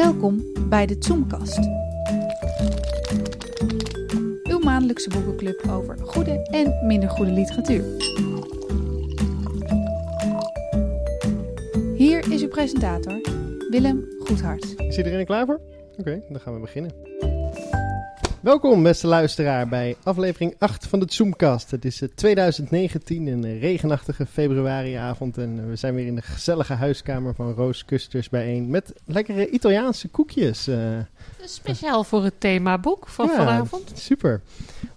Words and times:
Welkom 0.00 0.52
bij 0.68 0.86
de 0.86 0.96
Zoomkast. 0.98 1.58
Uw 4.42 4.58
maandelijkse 4.58 5.08
boekenclub 5.08 5.62
over 5.70 5.98
goede 5.98 6.42
en 6.50 6.86
minder 6.86 7.08
goede 7.08 7.30
literatuur. 7.30 7.84
Hier 11.94 12.32
is 12.32 12.42
uw 12.42 12.48
presentator, 12.48 13.20
Willem 13.70 14.08
Goedhart. 14.18 14.74
Is 14.76 14.96
iedereen 14.96 15.18
er 15.18 15.24
klaar 15.24 15.46
voor? 15.46 15.60
Oké, 15.96 16.22
dan 16.28 16.40
gaan 16.40 16.54
we 16.54 16.60
beginnen. 16.60 17.09
Welkom 18.40 18.82
beste 18.82 19.06
luisteraar 19.06 19.68
bij 19.68 19.96
aflevering 20.02 20.54
8 20.58 20.86
van 20.86 21.00
de 21.00 21.06
Zoomcast. 21.08 21.70
Het 21.70 21.84
is 21.84 22.02
eh, 22.02 22.08
2019, 22.14 23.26
een 23.26 23.58
regenachtige 23.58 24.26
februariavond 24.26 25.38
en 25.38 25.58
eh, 25.58 25.68
we 25.68 25.76
zijn 25.76 25.94
weer 25.94 26.06
in 26.06 26.14
de 26.14 26.22
gezellige 26.22 26.72
huiskamer 26.72 27.34
van 27.34 27.52
Roos 27.52 27.84
Kusters 27.84 28.28
bijeen 28.28 28.70
met 28.70 28.92
lekkere 29.04 29.50
Italiaanse 29.50 30.08
koekjes. 30.08 30.66
eh. 30.66 30.76
Speciaal 31.44 32.04
voor 32.04 32.24
het 32.24 32.34
themaboek 32.40 33.08
van 33.08 33.26
Ja, 33.26 33.34
vanavond. 33.34 33.92
Super. 33.94 34.40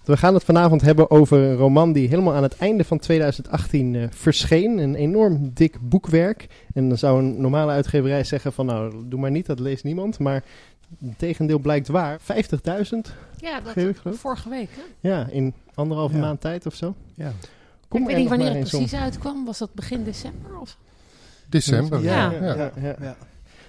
We 0.04 0.18
gaan 0.18 0.34
het 0.34 0.44
vanavond 0.44 0.82
hebben 0.82 1.12
over 1.12 1.38
een 1.40 1.56
roman 1.56 1.94
die 1.94 2.08
helemaal 2.08 2.34
aan 2.34 2.44
het 2.44 2.58
einde 2.58 2.84
van 2.84 3.00
2018 3.00 3.96
eh, 3.96 4.04
verscheen. 4.10 4.78
Een 4.78 4.96
enorm 4.96 5.52
dik 5.54 5.78
boekwerk. 5.82 6.48
En 6.73 6.88
dan 6.88 6.98
zou 6.98 7.20
een 7.20 7.42
normale 7.42 7.72
uitgeverij 7.72 8.23
zeggen 8.23 8.54
van 8.54 8.66
nou, 8.66 8.94
doe 9.06 9.20
maar 9.20 9.32
niet, 9.32 9.46
dat 9.46 9.60
leest 9.60 9.84
niemand. 9.84 10.20
Maar 10.20 10.44
tegendeel 11.18 11.60
blijkt 11.60 11.88
waar. 11.88 12.20
50.000 12.20 12.26
Ja, 13.38 13.60
dat 13.62 13.76
ik 13.76 13.96
vorige 14.04 14.50
week. 14.50 14.70
Hè? 14.72 15.10
Ja, 15.10 15.28
in 15.30 15.54
anderhalve 15.74 16.16
Ja. 16.16 16.22
maand 16.22 16.42
tijd 16.42 16.66
of 16.66 16.76
zo. 16.76 16.96
Ja. 17.14 17.32
Kom 17.88 18.02
ik 18.02 18.06
weet 18.08 18.16
er 18.16 18.22
niet 18.22 18.30
wanneer 18.30 18.48
het 18.48 18.56
om. 18.74 18.80
precies 18.80 18.94
uitkwam. 18.94 19.46
Was 19.46 19.58
dat 19.58 19.74
begin 19.74 20.04
december? 20.04 20.60
Of? 20.60 20.78
December. 21.50 22.02
Ja. 22.04 22.32
Ja, 22.32 22.46
ja, 22.56 22.72
ja. 22.82 22.96
Ja. 23.02 23.16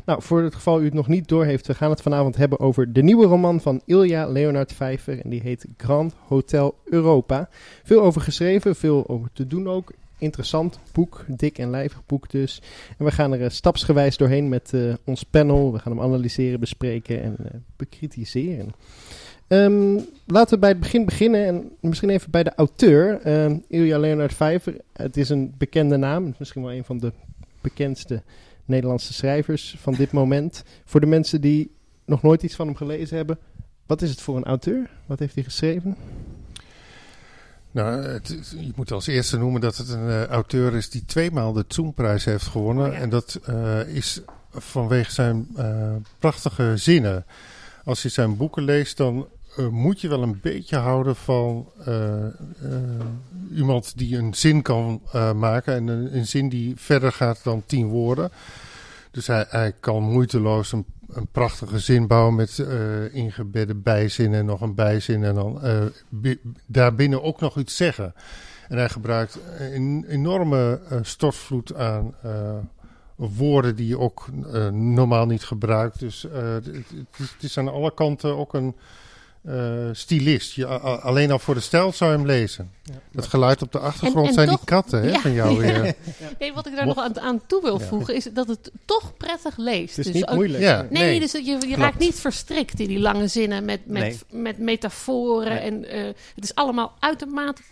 Nou, 0.05 0.23
voor 0.23 0.43
het 0.43 0.55
geval 0.55 0.81
u 0.81 0.85
het 0.85 0.95
nog 0.95 1.09
niet 1.09 1.29
door 1.29 1.45
heeft, 1.45 1.67
we 1.67 1.75
gaan 1.75 1.91
het 1.91 2.03
vanavond 2.03 2.37
hebben 2.37 2.61
over 2.61 2.93
de 2.93 3.03
nieuwe 3.03 3.27
roman 3.27 3.61
van 3.61 3.81
Ilja 3.85 4.27
Leonard 4.27 4.73
Vijver. 4.73 5.21
En 5.25 5.31
die 5.31 5.41
heet 5.41 5.67
Grand 5.77 6.15
Hotel 6.27 6.75
Europa. 6.85 7.49
Veel 7.83 8.03
over 8.03 8.21
geschreven, 8.21 8.77
veel 8.77 9.09
over 9.09 9.29
te 9.33 9.47
doen 9.47 9.69
ook. 9.69 9.93
Interessant 10.19 10.79
boek, 10.93 11.25
dik 11.29 11.59
en 11.59 11.71
lijvig 11.71 12.07
boek 12.07 12.31
dus. 12.31 12.63
En 12.99 13.05
we 13.05 13.11
gaan 13.11 13.33
er 13.33 13.45
eh, 13.45 13.51
stapsgewijs 13.51 14.17
doorheen 14.17 14.49
met 14.49 14.75
eh, 14.75 14.95
ons 15.05 15.23
panel. 15.23 15.73
We 15.73 15.79
gaan 15.79 15.93
hem 15.93 16.01
analyseren, 16.01 16.61
bespreken 16.61 17.23
en 17.23 17.37
eh, 17.39 17.51
bekritiseren. 17.77 18.73
Ehm, 19.47 20.01
laten 20.27 20.55
we 20.55 20.59
bij 20.61 20.69
het 20.69 20.81
begin 20.81 21.05
beginnen 21.05 21.47
en 21.47 21.71
misschien 21.81 22.11
even 22.11 22.31
bij 22.31 22.43
de 22.43 22.55
auteur, 22.55 23.21
ehm 23.21 23.57
Ilja 23.69 23.99
Leonard 23.99 24.35
Vijver. 24.35 24.77
Het 24.93 25.17
is 25.17 25.29
een 25.29 25.55
bekende 25.59 25.97
naam, 25.97 26.35
misschien 26.39 26.63
wel 26.63 26.73
een 26.73 26.85
van 26.85 26.99
de 26.99 27.13
bekendste 27.61 28.23
Nederlandse 28.65 29.13
schrijvers 29.13 29.77
van 29.79 29.95
dit 29.95 30.13
moment. 30.13 30.65
Voor 30.85 31.01
de 31.01 31.07
mensen 31.07 31.41
die 31.41 31.71
nog 32.05 32.23
nooit 32.23 32.43
iets 32.43 32.55
van 32.55 32.67
hem 32.67 32.77
gelezen 32.77 33.17
hebben, 33.17 33.39
wat 33.87 34.03
is 34.03 34.11
het 34.11 34.21
voor 34.21 34.37
een 34.37 34.45
auteur? 34.45 34.91
Wat 35.07 35.19
heeft 35.19 35.35
hij 35.35 35.45
geschreven? 35.45 35.97
Nou, 37.75 38.03
het, 38.03 38.55
je 38.59 38.73
moet 38.75 38.93
als 38.93 39.07
eerste 39.07 39.39
noemen 39.39 39.61
dat 39.61 39.77
het 39.77 39.89
een 39.89 40.09
eh, 40.09 40.25
auteur 40.25 40.75
is 40.75 40.91
die 40.91 41.05
tweemaal 41.05 41.53
de 41.53 41.65
Zoom-prijs 41.69 42.25
heeft 42.25 42.47
gewonnen. 42.47 42.87
Oh 42.87 42.93
ja. 42.93 42.99
En 42.99 43.09
dat 43.09 43.41
eh, 43.45 43.87
is 43.89 44.21
vanwege 44.51 45.13
zijn 45.13 45.49
eh, 45.57 45.93
prachtige 46.19 46.73
zinnen. 46.77 47.25
Als 47.85 48.03
je 48.03 48.09
zijn 48.09 48.37
boeken 48.37 48.63
leest, 48.63 48.97
dan 48.97 49.27
moet 49.71 50.01
je 50.01 50.09
wel 50.09 50.23
een 50.23 50.41
beetje 50.41 50.77
houden 50.77 51.17
van 51.17 51.69
iemand 53.55 53.99
die 53.99 54.17
een 54.17 54.35
zin 54.35 54.63
kan 54.63 55.03
maken. 55.37 55.75
En 55.75 55.87
een, 55.87 56.17
een 56.17 56.27
zin 56.27 56.49
die 56.49 56.75
verder 56.77 57.13
gaat 57.13 57.41
dan 57.43 57.63
tien 57.67 57.87
woorden. 57.87 58.31
Dus 59.11 59.27
hij, 59.27 59.47
hij 59.49 59.75
kan 59.81 60.03
moeiteloos 60.03 60.73
een, 60.73 60.85
een 61.15 61.27
prachtige 61.33 61.79
zin 61.79 62.07
bouwen 62.07 62.35
met 62.35 62.59
eh, 62.59 63.15
ingebedde 63.15 63.75
bijzinnen 63.75 64.39
en 64.39 64.47
nog 64.47 64.61
een 64.61 64.75
bijzin. 64.75 65.25
En 65.25 65.35
dan 65.35 65.63
eh, 65.63 65.83
bi- 66.09 66.41
daarbinnen 66.67 67.23
ook 67.23 67.41
nog 67.41 67.59
iets 67.59 67.77
zeggen. 67.77 68.15
En 68.69 68.77
hij 68.77 68.89
gebruikt 68.89 69.39
een 69.59 70.05
enorme 70.09 70.81
eh, 70.89 70.99
stortvloed 71.03 71.75
aan 71.75 72.15
woorden 73.17 73.77
die 73.77 73.87
je 73.87 73.99
ook 73.99 74.27
normaal 74.73 75.27
niet 75.27 75.45
gebruikt. 75.45 75.99
Dus 75.99 76.27
het 77.11 77.43
is 77.43 77.59
aan 77.59 77.69
alle 77.69 77.95
kanten 77.95 78.37
ook 78.37 78.55
een 78.55 78.75
eh 79.45 79.89
stylist. 79.93 80.53
Je, 80.53 80.67
a- 80.69 80.71
a- 80.85 80.95
alleen 80.95 81.31
al 81.31 81.39
voor 81.39 81.55
de 81.55 81.61
stijl 81.61 81.93
zou 81.93 82.11
je 82.11 82.17
hem 82.17 82.27
lezen. 82.27 82.71
Het 83.15 83.27
geluid 83.27 83.63
op 83.63 83.73
de 83.73 83.79
achtergrond 83.79 84.23
En- 84.23 84.29
en 84.29 84.35
zijn 84.35 84.49
toch- 84.49 84.57
die 84.57 84.67
katten 84.67 85.03
hè, 85.03 85.11
Ja. 85.11 85.21
van 85.21 85.33
jou 85.33 85.59
weer. 85.59 85.95
Nee, 86.39 86.53
wat 86.53 86.67
ik 86.67 86.75
daar 86.77 86.85
Mocht- 86.85 86.97
nog 86.97 87.05
aan, 87.07 87.21
aan 87.21 87.41
toe 87.47 87.63
wil 87.63 87.79
Ja. 87.81 87.87
voegen 87.87 88.15
is 88.15 88.25
dat 88.33 88.49
het 88.49 88.71
toch 88.85 89.17
prettig 89.17 89.57
leest. 89.57 89.97
Het 89.97 89.99
is 89.99 90.13
Dus 90.13 90.15
niet 90.15 90.27
ook- 90.27 90.35
moeilijk. 90.35 90.63
Ja. 90.63 90.87
Nee, 90.91 91.03
Nee, 91.03 91.21
dus 91.21 91.33
je, 91.33 91.43
je 91.45 91.59
klopt. 91.59 91.77
raakt 91.77 91.99
niet 91.99 92.15
verstrikt 92.21 92.81
in 92.81 92.89
die 92.89 92.99
lange 93.01 93.29
zinnen 93.29 93.65
met, 93.65 93.81
met, 93.87 94.25
met 94.31 94.59
metaforen. 94.59 95.53
Nee. 95.53 95.59
En 95.61 95.85
eh, 95.85 96.05
het 96.35 96.45
is 96.45 96.55
allemaal 96.55 96.93
uitermate 96.99 97.63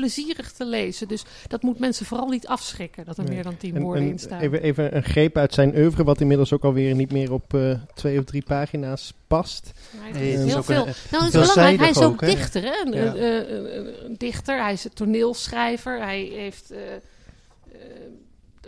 plezierig 0.00 0.52
te 0.52 0.64
lezen. 0.66 1.08
Dus 1.08 1.22
dat 1.46 1.62
moet 1.62 1.78
mensen 1.78 2.06
vooral 2.06 2.28
niet 2.28 2.46
afschrikken 2.46 3.04
dat 3.04 3.18
er 3.18 3.24
Nee. 3.24 3.34
meer 3.34 3.42
dan 3.42 3.56
tien 3.56 3.76
En- 3.76 3.82
woorden 3.82 4.02
en 4.02 4.08
in 4.10 4.18
staan. 4.18 4.40
Even, 4.40 4.62
even 4.62 4.96
een 4.96 5.04
greep 5.04 5.36
uit 5.36 5.54
zijn 5.54 5.76
oeuvre, 5.76 6.04
wat 6.04 6.20
inmiddels 6.20 6.52
ook 6.52 6.64
alweer 6.64 6.94
niet 6.94 7.12
meer 7.12 7.32
op 7.32 7.54
eh, 7.54 7.72
twee 7.94 8.18
of 8.18 8.24
drie 8.24 8.42
pagina's 8.42 9.12
past. 9.26 9.72
Nee, 10.12 10.32
is 10.32 10.52
heel 10.52 10.62
veel. 10.62 10.86
een- 10.86 10.94
nou, 11.10 11.24
is 11.24 11.30
belangrijk. 11.30 11.78
Hij 11.78 11.90
is 11.90 11.98
ook, 12.02 12.20
dichter, 12.20 12.62
hè? 12.62 12.82
Een, 12.84 12.92
Ja. 12.92 13.14
eh, 13.14 13.38
eh, 13.38 13.84
een 14.04 14.14
dichter. 14.18 14.62
Hij 14.62 14.72
is 14.72 14.84
een 14.84 14.92
toneelschrijver. 14.94 15.98
Hij 16.02 16.20
heeft 16.20 16.70
eh, 16.70 16.78
eh, 16.94 17.00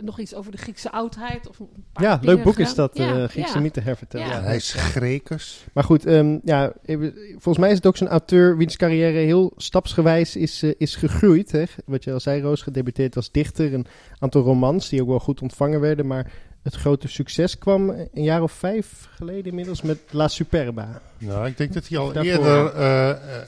nog 0.01 0.19
iets 0.19 0.35
over 0.35 0.51
de 0.51 0.57
Griekse 0.57 0.91
oudheid. 0.91 1.47
Of 1.47 1.59
een 1.59 1.67
paar 1.93 2.03
Ja, 2.03 2.19
leuk 2.21 2.43
boek 2.43 2.57
is 2.59 2.75
dat, 2.75 2.97
Ja, 2.97 3.17
eh 3.23 3.29
Griekse 3.29 3.53
ja. 3.53 3.59
mythe 3.59 3.79
hervertellen. 3.81 4.27
Ja. 4.27 4.33
Ja, 4.37 4.43
hij 4.43 4.55
is 4.55 4.73
Grekers. 4.73 5.63
Maar 5.73 5.83
goed, 5.83 6.05
ehm, 6.05 6.37
ja, 6.43 6.73
even- 6.85 7.13
volgens 7.31 7.57
mij 7.57 7.69
is 7.69 7.75
het 7.75 7.85
ook 7.85 7.97
zo'n 7.97 8.07
auteur 8.07 8.57
wiens 8.57 8.75
carrière 8.77 9.17
heel 9.17 9.53
stapsgewijs 9.57 10.35
is, 10.35 10.63
eh, 10.63 10.71
is 10.77 10.95
gegroeid. 10.95 11.51
Hè? 11.51 11.63
Wat 11.85 12.03
je 12.03 12.11
al 12.13 12.19
zei, 12.19 12.41
Roos, 12.41 12.61
gedebuteerd 12.61 13.15
als 13.15 13.31
dichter. 13.31 13.73
Een 13.73 13.85
aantal 14.19 14.41
romans 14.43 14.89
die 14.89 15.01
ook 15.01 15.07
wel 15.07 15.19
goed 15.19 15.41
ontvangen 15.41 15.79
werden. 15.79 16.07
Maar 16.07 16.31
het 16.63 16.75
grote 16.75 17.07
succes 17.07 17.57
kwam 17.57 17.89
een 17.89 18.23
jaar 18.23 18.41
of 18.43 18.51
vijf 18.51 19.07
geleden 19.15 19.45
inmiddels 19.45 19.81
met 19.81 19.97
La 20.11 20.27
Superba. 20.27 21.01
Nou, 21.17 21.47
ik 21.47 21.57
denk 21.57 21.73
dat 21.73 21.87
hij 21.87 21.97
al 21.97 22.13
Daarvoor. 22.13 22.31
eerder. 22.33 22.73
eh, 22.73 23.09
eh, 23.09 23.17
eh, 23.19 23.45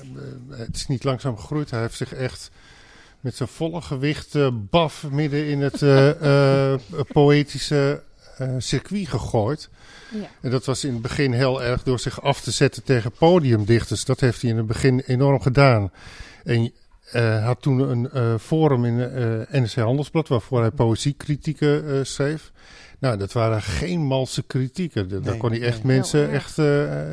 het 0.50 0.76
is 0.76 0.88
niet 0.88 1.04
langzaam 1.04 1.38
gegroeid. 1.38 1.72
Hij 1.72 1.82
heeft 1.82 1.96
zich 1.98 2.14
echt 2.14 2.52
met 3.26 3.36
zijn 3.36 3.50
volle 3.50 3.82
gewicht 3.82 4.36
eh, 4.36 4.48
baf 4.52 5.06
midden 5.12 5.46
in 5.48 5.62
het 5.62 5.82
eh, 5.82 6.72
eh, 6.74 6.80
poëtische 7.08 8.02
circuit 8.58 9.08
gegooid. 9.08 9.70
Ja. 10.12 10.30
En 10.42 10.52
dat 10.52 10.66
was 10.66 10.84
in 10.84 10.94
het 10.94 11.02
begin 11.02 11.34
heel 11.34 11.64
erg 11.64 11.84
door 11.84 12.00
zich 12.00 12.22
af 12.22 12.42
te 12.42 12.52
zetten 12.52 12.84
tegen 12.84 13.12
podiumdichters. 13.12 14.06
Dat 14.06 14.20
heeft 14.20 14.42
hij 14.42 14.52
in 14.52 14.58
het 14.58 14.68
begin 14.68 15.00
enorm 15.00 15.42
gedaan. 15.42 15.92
En 16.44 16.72
eh 17.12 17.46
had 17.46 17.62
toen 17.62 17.80
een 17.80 18.12
eh, 18.12 18.34
forum 18.40 18.86
in 18.86 19.00
eh 19.00 19.62
NRC 19.62 19.74
Handelsblad 19.76 20.28
waarvoor 20.28 20.60
hij 20.60 20.72
poëziekritieken 20.72 21.88
eh, 21.94 22.00
schreef. 22.04 22.52
Nou, 23.00 23.18
dat 23.18 23.34
waren 23.34 23.62
geen 23.62 24.00
malse 24.00 24.44
kritieken. 24.44 25.10
Da- 25.10 25.16
Daar 25.20 25.30
Nee, 25.32 25.38
kon 25.40 25.50
hij 25.52 25.62
echt 25.62 25.84
nee. 25.84 25.96
mensen 25.98 26.32
echt 26.32 26.58
eh, 26.58 26.66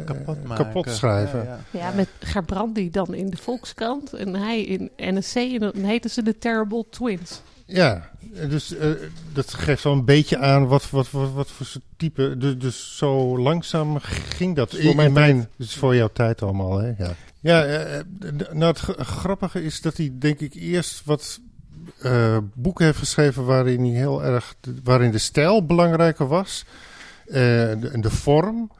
kapot 0.05 0.45
maken. 0.45 0.65
kapot 0.65 0.91
schrijven. 0.91 1.45
Ja, 1.45 1.59
ja. 1.71 1.79
Ja, 1.81 1.91
met 1.97 2.09
Gerbrandi 2.21 2.91
dan 2.91 3.15
in 3.15 3.31
de 3.31 3.37
Volkskrant 3.37 4.13
en 4.13 4.35
hij 4.35 4.63
in 4.63 4.91
NSC 4.97 5.35
en 5.37 5.59
dan 5.59 5.73
heten 5.75 6.11
ze 6.11 6.23
de 6.23 6.39
Terrible 6.39 6.85
Twins. 6.91 7.43
Ja, 7.67 8.11
dus 8.49 8.77
eh, 8.77 8.89
dat 9.33 9.55
geeft 9.55 9.83
wel 9.85 9.93
een 9.93 10.05
beetje 10.05 10.39
aan 10.39 10.67
wat, 10.67 10.91
wat, 10.91 11.11
wat, 11.11 11.33
wat 11.33 11.51
voor 11.51 11.67
soort 11.67 11.85
type. 11.97 12.37
Dus, 12.39 12.59
dus 12.59 12.97
zo 12.97 13.39
langzaam 13.39 13.97
ging 14.01 14.57
dat. 14.57 14.71
Voor 14.71 14.81
In, 14.81 14.97
mijn 14.97 15.09
in 15.09 15.15
mijn, 15.15 15.49
dus 15.57 15.75
voor 15.75 15.95
jouw 15.97 16.11
tijd 16.13 16.43
allemaal, 16.43 16.79
hè? 16.79 16.87
Ja, 16.99 17.15
ja 17.43 17.65
eh, 17.65 17.99
eh, 17.99 18.05
nou 18.53 18.65
het 18.65 18.79
grappige 19.07 19.65
is 19.65 19.81
dat 19.81 19.97
hij 19.97 20.13
denk 20.19 20.41
ik 20.41 20.55
eerst 20.55 21.05
wat 21.05 21.41
eh, 21.99 22.39
boeken 22.55 22.85
heeft 22.85 22.99
geschreven 22.99 23.45
waarin 23.45 23.81
hij 23.85 23.95
heel 23.95 24.25
erg, 24.25 24.55
waarin 24.85 25.11
de 25.11 25.19
stijl 25.19 25.67
belangrijker 25.67 26.27
was 26.27 26.65
de, 27.27 27.91
en 27.93 28.01
de 28.01 28.11
vorm. 28.11 28.71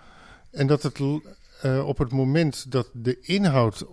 En 0.51 0.67
dat 0.67 0.83
het 0.83 1.01
op 1.85 1.99
het 1.99 2.13
moment 2.13 2.71
dat 2.73 2.89
de 2.93 3.19
inhoud 3.21 3.85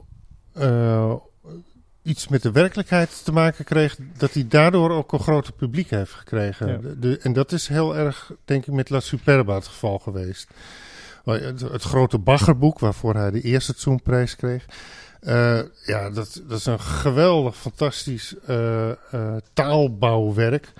iets 2.02 2.28
met 2.28 2.42
de 2.42 2.52
werkelijkheid 2.52 3.22
te 3.26 3.32
maken 3.32 3.66
kreeg, 3.66 3.98
dat 4.18 4.34
hij 4.34 4.48
daardoor 4.48 4.92
ook 4.92 5.12
een 5.12 5.20
groter 5.20 5.54
publiek 5.54 5.90
heeft 5.90 6.12
gekregen. 6.12 6.68
Ja. 6.68 6.78
De, 6.78 7.00
de- 7.00 7.20
en 7.22 7.34
dat 7.34 7.52
is 7.52 7.68
heel 7.68 7.96
erg, 7.96 8.32
denk 8.46 8.66
ik, 8.66 8.74
met 8.74 8.90
La 8.90 9.00
Superba 9.00 9.56
het 9.56 9.68
geval 9.68 10.00
geweest. 10.00 10.48
Maar 11.30 11.42
Het, 11.42 11.62
het 11.62 11.84
grote 11.84 12.18
baggerboek, 12.18 12.80
waarvoor 12.80 13.16
hij 13.16 13.32
de 13.32 13.42
eerste 13.42 13.74
Zoom-prijs 13.78 14.36
kreeg. 14.36 14.66
eh, 15.20 15.60
ja, 15.86 16.10
dat, 16.10 16.42
dat 16.48 16.58
is 16.60 16.66
een 16.66 16.80
geweldig, 16.80 17.56
fantastisch 17.58 18.36
eh, 18.46 18.90
eh, 18.90 18.96
taalbouwwerk. 19.54 20.74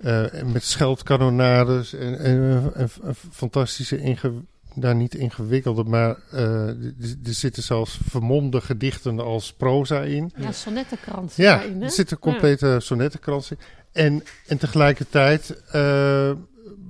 eh, 0.00 0.24
met 0.52 0.64
scheldkanonades 0.64 1.94
en, 1.94 2.18
en, 2.18 2.72
en- 2.74 2.90
en 3.04 3.14
fantastische 3.32 3.98
inge, 3.98 4.32
nou, 4.74 4.94
niet 4.94 5.14
ingewikkelde, 5.14 5.84
maar 5.84 6.16
eh, 6.30 6.66
er 6.68 6.74
zitten 7.22 7.62
zelfs 7.62 7.98
vermomde 8.08 8.60
gedichten 8.60 9.18
als 9.20 9.52
proza 9.52 10.00
in. 10.00 10.32
Ja, 10.36 10.52
sonnettenkrant 10.52 11.34
Ja, 11.36 11.56
daarin, 11.56 11.76
hè? 11.78 11.84
er 11.84 11.90
zit 11.90 12.10
een 12.10 12.18
complete 12.18 12.76
sonnettenkrans 12.82 13.50
in. 13.50 13.58
En, 13.92 14.22
en 14.46 14.58
tegelijkertijd 14.58 15.62
eh, 15.70 16.30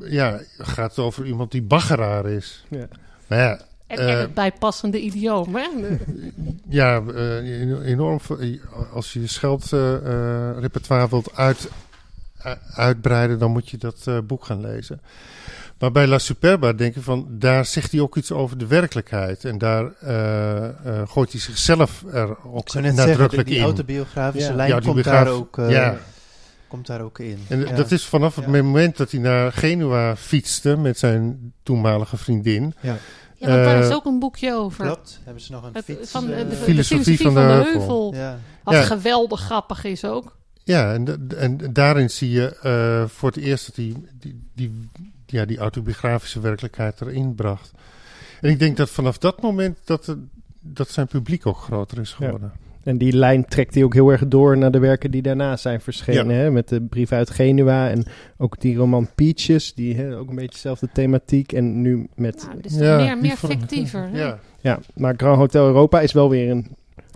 ja, 0.00 0.40
gaat 0.58 0.90
het 0.96 1.04
over 1.04 1.26
iemand 1.26 1.50
die 1.50 1.62
baggeraar 1.62 2.26
is. 2.26 2.64
Ja. 2.68 2.88
Maar 3.26 3.38
ja, 3.38 3.60
En, 3.86 3.98
Eh, 3.98 4.12
en 4.12 4.18
het 4.20 4.34
bijpassende 4.34 5.00
idioom. 5.00 5.54
Hè? 5.54 5.68
ja 6.68 7.02
eh, 7.14 7.60
en- 7.60 7.82
enorm. 7.82 8.20
Als 8.92 9.12
je 9.12 9.20
je 9.20 9.26
scheldrepertoire 9.26 11.08
wilt 11.10 11.36
uit, 11.36 11.68
uitbreiden, 12.74 13.38
dan 13.38 13.50
moet 13.50 13.68
je 13.68 13.76
dat 13.78 13.96
eh, 14.04 14.18
boek 14.24 14.44
gaan 14.44 14.60
lezen. 14.60 15.00
Maar 15.78 15.92
bij 15.92 16.06
La 16.06 16.18
Superba 16.18 16.72
denk 16.72 16.96
ik 16.96 17.02
van, 17.02 17.26
daar 17.30 17.64
zegt 17.64 17.92
hij 17.92 18.00
ook 18.00 18.16
iets 18.16 18.32
over 18.32 18.58
de 18.58 18.66
werkelijkheid. 18.66 19.44
En 19.44 19.58
daar 19.58 19.92
eh, 20.00 20.64
eh, 20.68 21.08
gooit 21.08 21.32
hij 21.32 21.40
zichzelf 21.40 22.04
er 22.12 22.28
ook 22.44 22.54
net 22.54 22.72
zeggen, 22.72 22.82
die, 22.82 22.92
nadrukkelijk 23.06 23.48
die 23.48 23.56
in. 23.56 23.62
autobiografische 23.64 24.50
Ja. 24.50 24.54
lijn 24.56 24.68
Ja, 24.68 24.80
die 24.80 24.92
komt, 24.92 25.04
daar 25.04 25.28
ook, 25.28 25.58
eh, 25.58 25.70
ja. 25.70 25.96
Komt 26.70 26.86
daar 26.86 27.00
ook 27.00 27.18
in. 27.18 27.38
En 27.48 27.60
Ja. 27.60 27.72
dat 27.76 27.90
is 27.90 28.04
vanaf 28.04 28.34
het 28.36 28.44
Ja. 28.44 28.50
moment 28.62 28.96
dat 28.96 29.10
hij 29.10 29.20
naar 29.20 29.52
Genua 29.52 30.16
fietste 30.16 30.76
met 30.76 30.98
zijn 30.98 31.52
toenmalige 31.62 32.16
vriendin. 32.16 32.74
Ja. 32.80 32.96
Ja, 33.36 33.46
want 33.48 33.64
daar 33.64 33.80
Eh, 33.80 33.88
is 33.88 33.94
ook 33.94 34.04
een 34.04 34.18
boekje 34.18 34.54
over. 34.54 34.84
Klopt, 34.84 35.20
hebben 35.24 35.42
ze 35.42 35.52
nog 35.52 35.62
een 35.64 35.70
Het- 35.72 35.84
fiets... 35.84 36.10
van 36.10 36.26
de, 36.26 36.32
eh, 36.32 36.38
de, 36.42 36.48
de 36.48 36.56
Filosofie 36.56 37.16
van 37.20 37.32
van 37.32 37.42
de 37.42 37.48
heuvel. 37.48 37.72
heuvel. 37.80 38.14
ja. 38.14 38.38
Wat 38.64 38.74
Ja. 38.74 38.82
geweldig 38.82 39.40
grappig 39.40 39.84
is 39.84 40.04
ook. 40.04 40.36
Ja, 40.64 40.92
en, 40.92 41.28
en 41.36 41.72
daarin 41.72 42.10
zie 42.10 42.30
je 42.30 42.56
eh, 42.62 43.08
voor 43.08 43.28
het 43.28 43.38
eerst 43.38 43.66
dat 43.66 43.76
hij 43.76 43.94
die, 44.20 44.40
die, 44.54 44.88
ja, 45.26 45.44
die 45.44 45.58
autobiografische 45.58 46.40
werkelijkheid 46.40 47.00
erin 47.00 47.34
bracht. 47.34 47.70
En 48.40 48.50
ik 48.50 48.58
denk 48.58 48.76
dat 48.76 48.90
vanaf 48.90 49.18
dat 49.18 49.42
moment 49.42 49.78
dat, 49.84 50.16
dat 50.60 50.88
zijn 50.90 51.06
publiek 51.06 51.46
ook 51.46 51.58
groter 51.58 51.98
is 52.00 52.12
geworden. 52.12 52.52
En 52.84 52.98
die 52.98 53.12
lijn 53.12 53.44
trekt 53.44 53.74
hij 53.74 53.84
ook 53.84 53.94
heel 53.94 54.10
erg 54.10 54.28
door 54.28 54.58
naar 54.58 54.70
de 54.70 54.78
werken 54.78 55.10
die 55.10 55.22
daarna 55.22 55.56
zijn 55.56 55.80
verschenen. 55.80 56.36
Hè? 56.36 56.50
Met 56.50 56.68
de 56.68 56.80
brief 56.80 57.12
uit 57.12 57.30
Genua 57.30 57.90
en 57.90 58.04
ook 58.38 58.60
die 58.60 58.76
roman 58.76 59.08
Peaches. 59.14 59.74
Die 59.74 59.96
hè, 59.96 60.16
ook 60.18 60.28
een 60.28 60.34
beetje 60.34 60.50
dezelfde 60.52 60.88
thematiek. 60.92 61.52
En 61.52 61.80
nu 61.80 62.08
met... 62.14 62.46
Nou, 62.48 62.58
is 62.62 62.76
Ja, 62.76 63.14
meer, 63.14 63.36
fictiever. 63.36 64.08
hè? 64.12 64.18
Ja, 64.18 64.38
Ja, 64.60 64.78
maar 64.94 65.14
Grand 65.16 65.36
Hotel 65.38 65.66
Europa 65.66 66.00
is 66.00 66.12
wel 66.12 66.30
weer 66.30 66.50
een... 66.50 66.66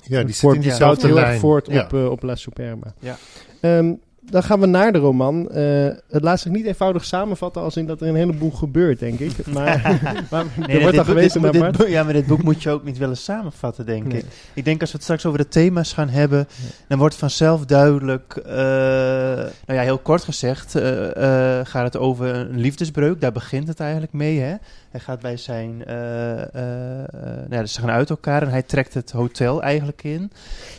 ja 0.03 0.09
die 0.09 0.19
een 0.19 0.35
zit 0.35 0.53
in 0.53 0.61
die 0.61 1.13
lijn. 1.13 1.41
voort 1.41 1.67
Ja. 1.71 1.85
op, 1.85 1.93
eh, 1.93 2.11
op 2.11 2.23
La 2.23 2.35
Superba. 2.35 2.95
Ja. 2.99 3.17
Ehm, 3.61 3.93
dan 4.31 4.43
gaan 4.43 4.61
we 4.61 4.67
naar 4.67 4.93
de 4.93 4.99
roman. 4.99 5.51
Eh, 5.51 5.87
het 6.09 6.23
laat 6.23 6.41
zich 6.41 6.53
niet 6.53 6.67
eenvoudig 6.67 7.05
samenvatten 7.05 7.63
als 7.63 7.77
in 7.77 7.87
dat 7.87 8.01
er 8.01 8.09
een 8.09 8.15
heleboel 8.15 8.51
gebeurt, 8.51 8.99
denk 8.99 9.19
ik. 9.19 9.33
Maar, 9.53 10.01
maar 10.31 10.45
Nee, 10.57 10.77
er 10.77 10.83
wordt 10.83 10.99
al 10.99 11.15
dit- 11.15 11.35
naar 11.35 11.73
boek- 11.73 11.87
Ja, 11.89 12.03
maar 12.03 12.13
dit 12.13 12.27
boek 12.27 12.43
moet 12.43 12.63
je 12.63 12.71
ook 12.71 12.85
niet 12.85 12.99
willen 12.99 13.17
samenvatten, 13.17 13.87
denk 13.87 14.07
Nee. 14.07 14.19
ik. 14.19 14.25
Ik 14.55 14.65
denk 14.65 14.81
als 14.81 14.91
we 14.91 14.95
het 14.97 15.05
straks 15.05 15.27
over 15.27 15.39
de 15.39 15.49
thema's 15.49 15.93
gaan 15.93 16.09
hebben, 16.09 16.49
dan 16.89 16.99
wordt 16.99 17.15
vanzelf 17.15 17.65
duidelijk, 17.65 18.37
eh, 18.37 18.55
nou 18.55 19.51
ja, 19.79 19.81
heel 19.81 19.99
kort 19.99 20.25
gezegd, 20.25 20.75
eh, 20.75 21.59
eh, 21.61 21.67
gaat 21.67 21.85
het 21.85 21.97
over 21.97 22.35
een 22.35 22.59
liefdesbreuk. 22.61 23.21
Daar 23.21 23.33
begint 23.33 23.69
het 23.69 23.81
eigenlijk 23.81 24.13
mee, 24.13 24.39
hè. 24.41 24.55
Hij 24.91 25.01
gaat 25.03 25.21
bij 25.21 25.37
zijn, 25.37 25.85
eh, 25.87 26.33
eh, 26.33 26.41
eh, 26.45 27.07
nou 27.49 27.55
ja, 27.55 27.67
ze 27.67 27.81
gaan 27.81 27.91
uit 27.91 28.11
elkaar 28.11 28.43
en 28.43 28.49
hij 28.49 28.63
trekt 28.63 28.95
het 28.95 29.11
hotel 29.11 29.63
eigenlijk 29.63 30.03
in. 30.05 30.19
Nou, 30.21 30.31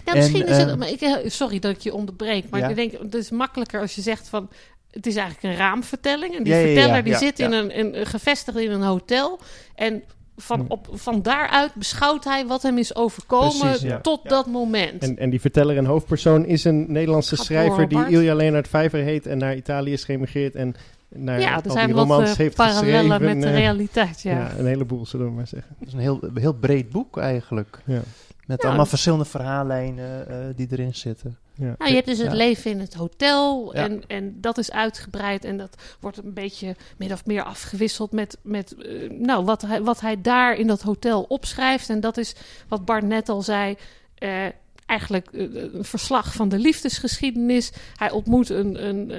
En, 0.06 0.16
misschien 0.18 0.48
is 0.48 0.58
het... 0.58 0.78
maar 0.78 0.90
ik, 0.90 1.22
sorry 1.26 1.60
dat 1.60 1.72
ik 1.72 1.80
je 1.80 1.94
onderbreek, 1.94 2.50
maar 2.50 2.60
Ja. 2.60 2.68
ik 2.70 2.76
denk 2.76 2.92
is 3.14 3.32
makkelijker 3.36 3.82
als 3.82 3.96
je 3.96 4.02
zegt 4.02 4.28
van... 4.30 4.50
Het 4.92 5.06
is 5.08 5.16
eigenlijk 5.16 5.54
een 5.54 5.60
raamvertelling. 5.60 6.36
En 6.38 6.44
die 6.44 6.54
Ja, 6.54 6.60
ja, 6.60 6.66
ja, 6.68 6.74
verteller 6.74 7.04
die 7.04 7.12
ja, 7.14 7.20
zit 7.20 7.38
ja. 7.38 7.46
In 7.46 7.52
een, 7.52 7.72
in, 7.72 8.06
gevestigd 8.06 8.58
in 8.58 8.72
een 8.72 8.82
hotel. 8.82 9.40
En 9.76 10.04
van, 10.38 10.60
Hm. 10.60 10.66
op, 10.68 10.88
van 10.92 11.22
daaruit 11.22 11.74
beschouwt 11.76 12.24
hij 12.24 12.46
wat 12.46 12.62
hem 12.62 12.78
is 12.78 12.96
overkomen 12.96 13.60
Precies, 13.60 13.82
ja. 13.82 14.00
tot 14.02 14.20
Ja. 14.24 14.30
dat 14.30 14.46
moment. 14.48 15.04
En, 15.04 15.18
en 15.18 15.30
die 15.30 15.42
verteller 15.42 15.78
en 15.78 15.86
hoofdpersoon 15.86 16.46
is 16.46 16.64
een 16.64 16.86
Nederlandse 16.92 17.36
Gaat 17.36 17.46
schrijver 17.46 17.88
die. 17.88 18.08
Ilja 18.08 18.36
Leonard 18.36 18.68
Vijver 18.68 19.00
heet 19.00 19.26
en 19.26 19.38
naar 19.38 19.56
Italië 19.56 19.92
is 19.92 20.04
geëmigreerd 20.04 20.56
en 20.56 20.76
naar 21.10 21.40
ja, 21.40 21.56
al 21.56 21.62
er 21.64 21.72
zijn 21.72 21.86
die 21.86 21.96
wat 21.96 22.08
romans 22.08 22.30
eh, 22.32 22.36
heeft 22.38 22.56
parallellen 22.56 23.12
geschreven. 23.12 23.26
met 23.26 23.42
de 23.42 23.48
eh, 23.48 23.56
realiteit. 23.58 24.22
Ja. 24.22 24.32
ja. 24.32 24.52
een 24.58 24.66
heleboel, 24.66 25.06
zullen 25.06 25.26
we 25.26 25.32
maar 25.32 25.48
zeggen. 25.48 25.76
Het 25.80 25.88
is 25.88 25.94
een 25.94 26.00
heel, 26.00 26.20
heel 26.34 26.54
breed 26.54 26.90
boek 26.90 27.18
eigenlijk. 27.18 27.80
Ja. 27.86 28.02
Met 28.46 28.62
Ja. 28.62 28.68
allemaal 28.68 28.86
verschillende 28.86 29.26
verhaallijnen 29.26 30.28
eh, 30.30 30.38
die 30.56 30.68
erin 30.72 30.96
zitten. 30.96 31.38
Ja. 31.58 31.76
Nou, 31.78 31.90
je 31.90 31.96
hebt 31.96 32.08
dus 32.08 32.18
het 32.18 32.32
Ja. 32.32 32.38
leven 32.38 32.72
in 32.72 32.80
het 32.80 32.94
hotel 32.94 33.76
Ja. 33.76 33.84
en, 33.84 34.02
en 34.08 34.38
dat 34.42 34.58
is 34.58 34.72
uitgebreid 34.72 35.44
en 35.46 35.58
dat 35.58 35.76
wordt 36.00 36.18
een 36.18 36.34
beetje 36.34 36.76
min 36.98 37.12
of 37.12 37.26
meer 37.26 37.44
afgewisseld 37.44 38.12
met, 38.12 38.38
met 38.42 38.76
eh, 38.76 39.10
nou, 39.10 39.46
wat, 39.46 39.62
hij, 39.62 39.82
wat 39.82 40.02
hij 40.02 40.22
daar 40.22 40.56
in 40.58 40.68
dat 40.68 40.82
hotel 40.82 41.24
opschrijft. 41.24 41.90
En 41.90 42.00
dat 42.00 42.18
is 42.18 42.36
wat 42.68 42.86
Bart 42.86 43.04
net 43.04 43.30
al 43.30 43.42
zei, 43.42 43.76
eh, 44.16 44.46
eigenlijk 44.86 45.28
eh, 45.32 45.42
een 45.74 45.84
verslag 45.86 46.34
van 46.34 46.50
de 46.50 46.60
liefdesgeschiedenis. 46.60 47.72
Hij 47.96 48.12
ontmoet 48.12 48.50
een, 48.50 48.88
een 48.88 49.12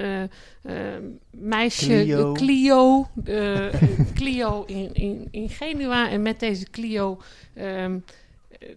meisje, 1.31 1.85
Clio. 1.85 2.31
Clio, 2.31 3.07
Clio, 3.23 3.69
Clio 4.15 4.63
in, 4.65 4.89
in, 4.93 5.27
in 5.31 5.49
Genua. 5.49 6.09
En 6.09 6.21
met 6.21 6.39
deze 6.39 6.69
Clio... 6.69 7.21
ehm, 7.53 7.99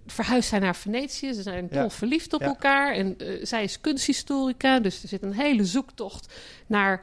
verhuist 0.07 0.51
hij 0.51 0.59
naar 0.61 0.77
Venetië. 0.77 1.33
Ze 1.35 1.43
zijn 1.43 1.69
dol 1.71 1.83
Ja. 1.83 1.91
verliefd 1.91 2.33
op 2.33 2.41
Ja. 2.41 2.47
elkaar. 2.47 2.93
En 2.95 3.19
eh, 3.19 3.27
zij 3.43 3.63
is 3.63 3.81
kunsthistorica. 3.81 4.81
Dus 4.81 5.03
er 5.03 5.09
zit 5.09 5.23
een 5.23 5.33
hele 5.35 5.65
zoektocht 5.65 6.35
naar, 6.67 7.01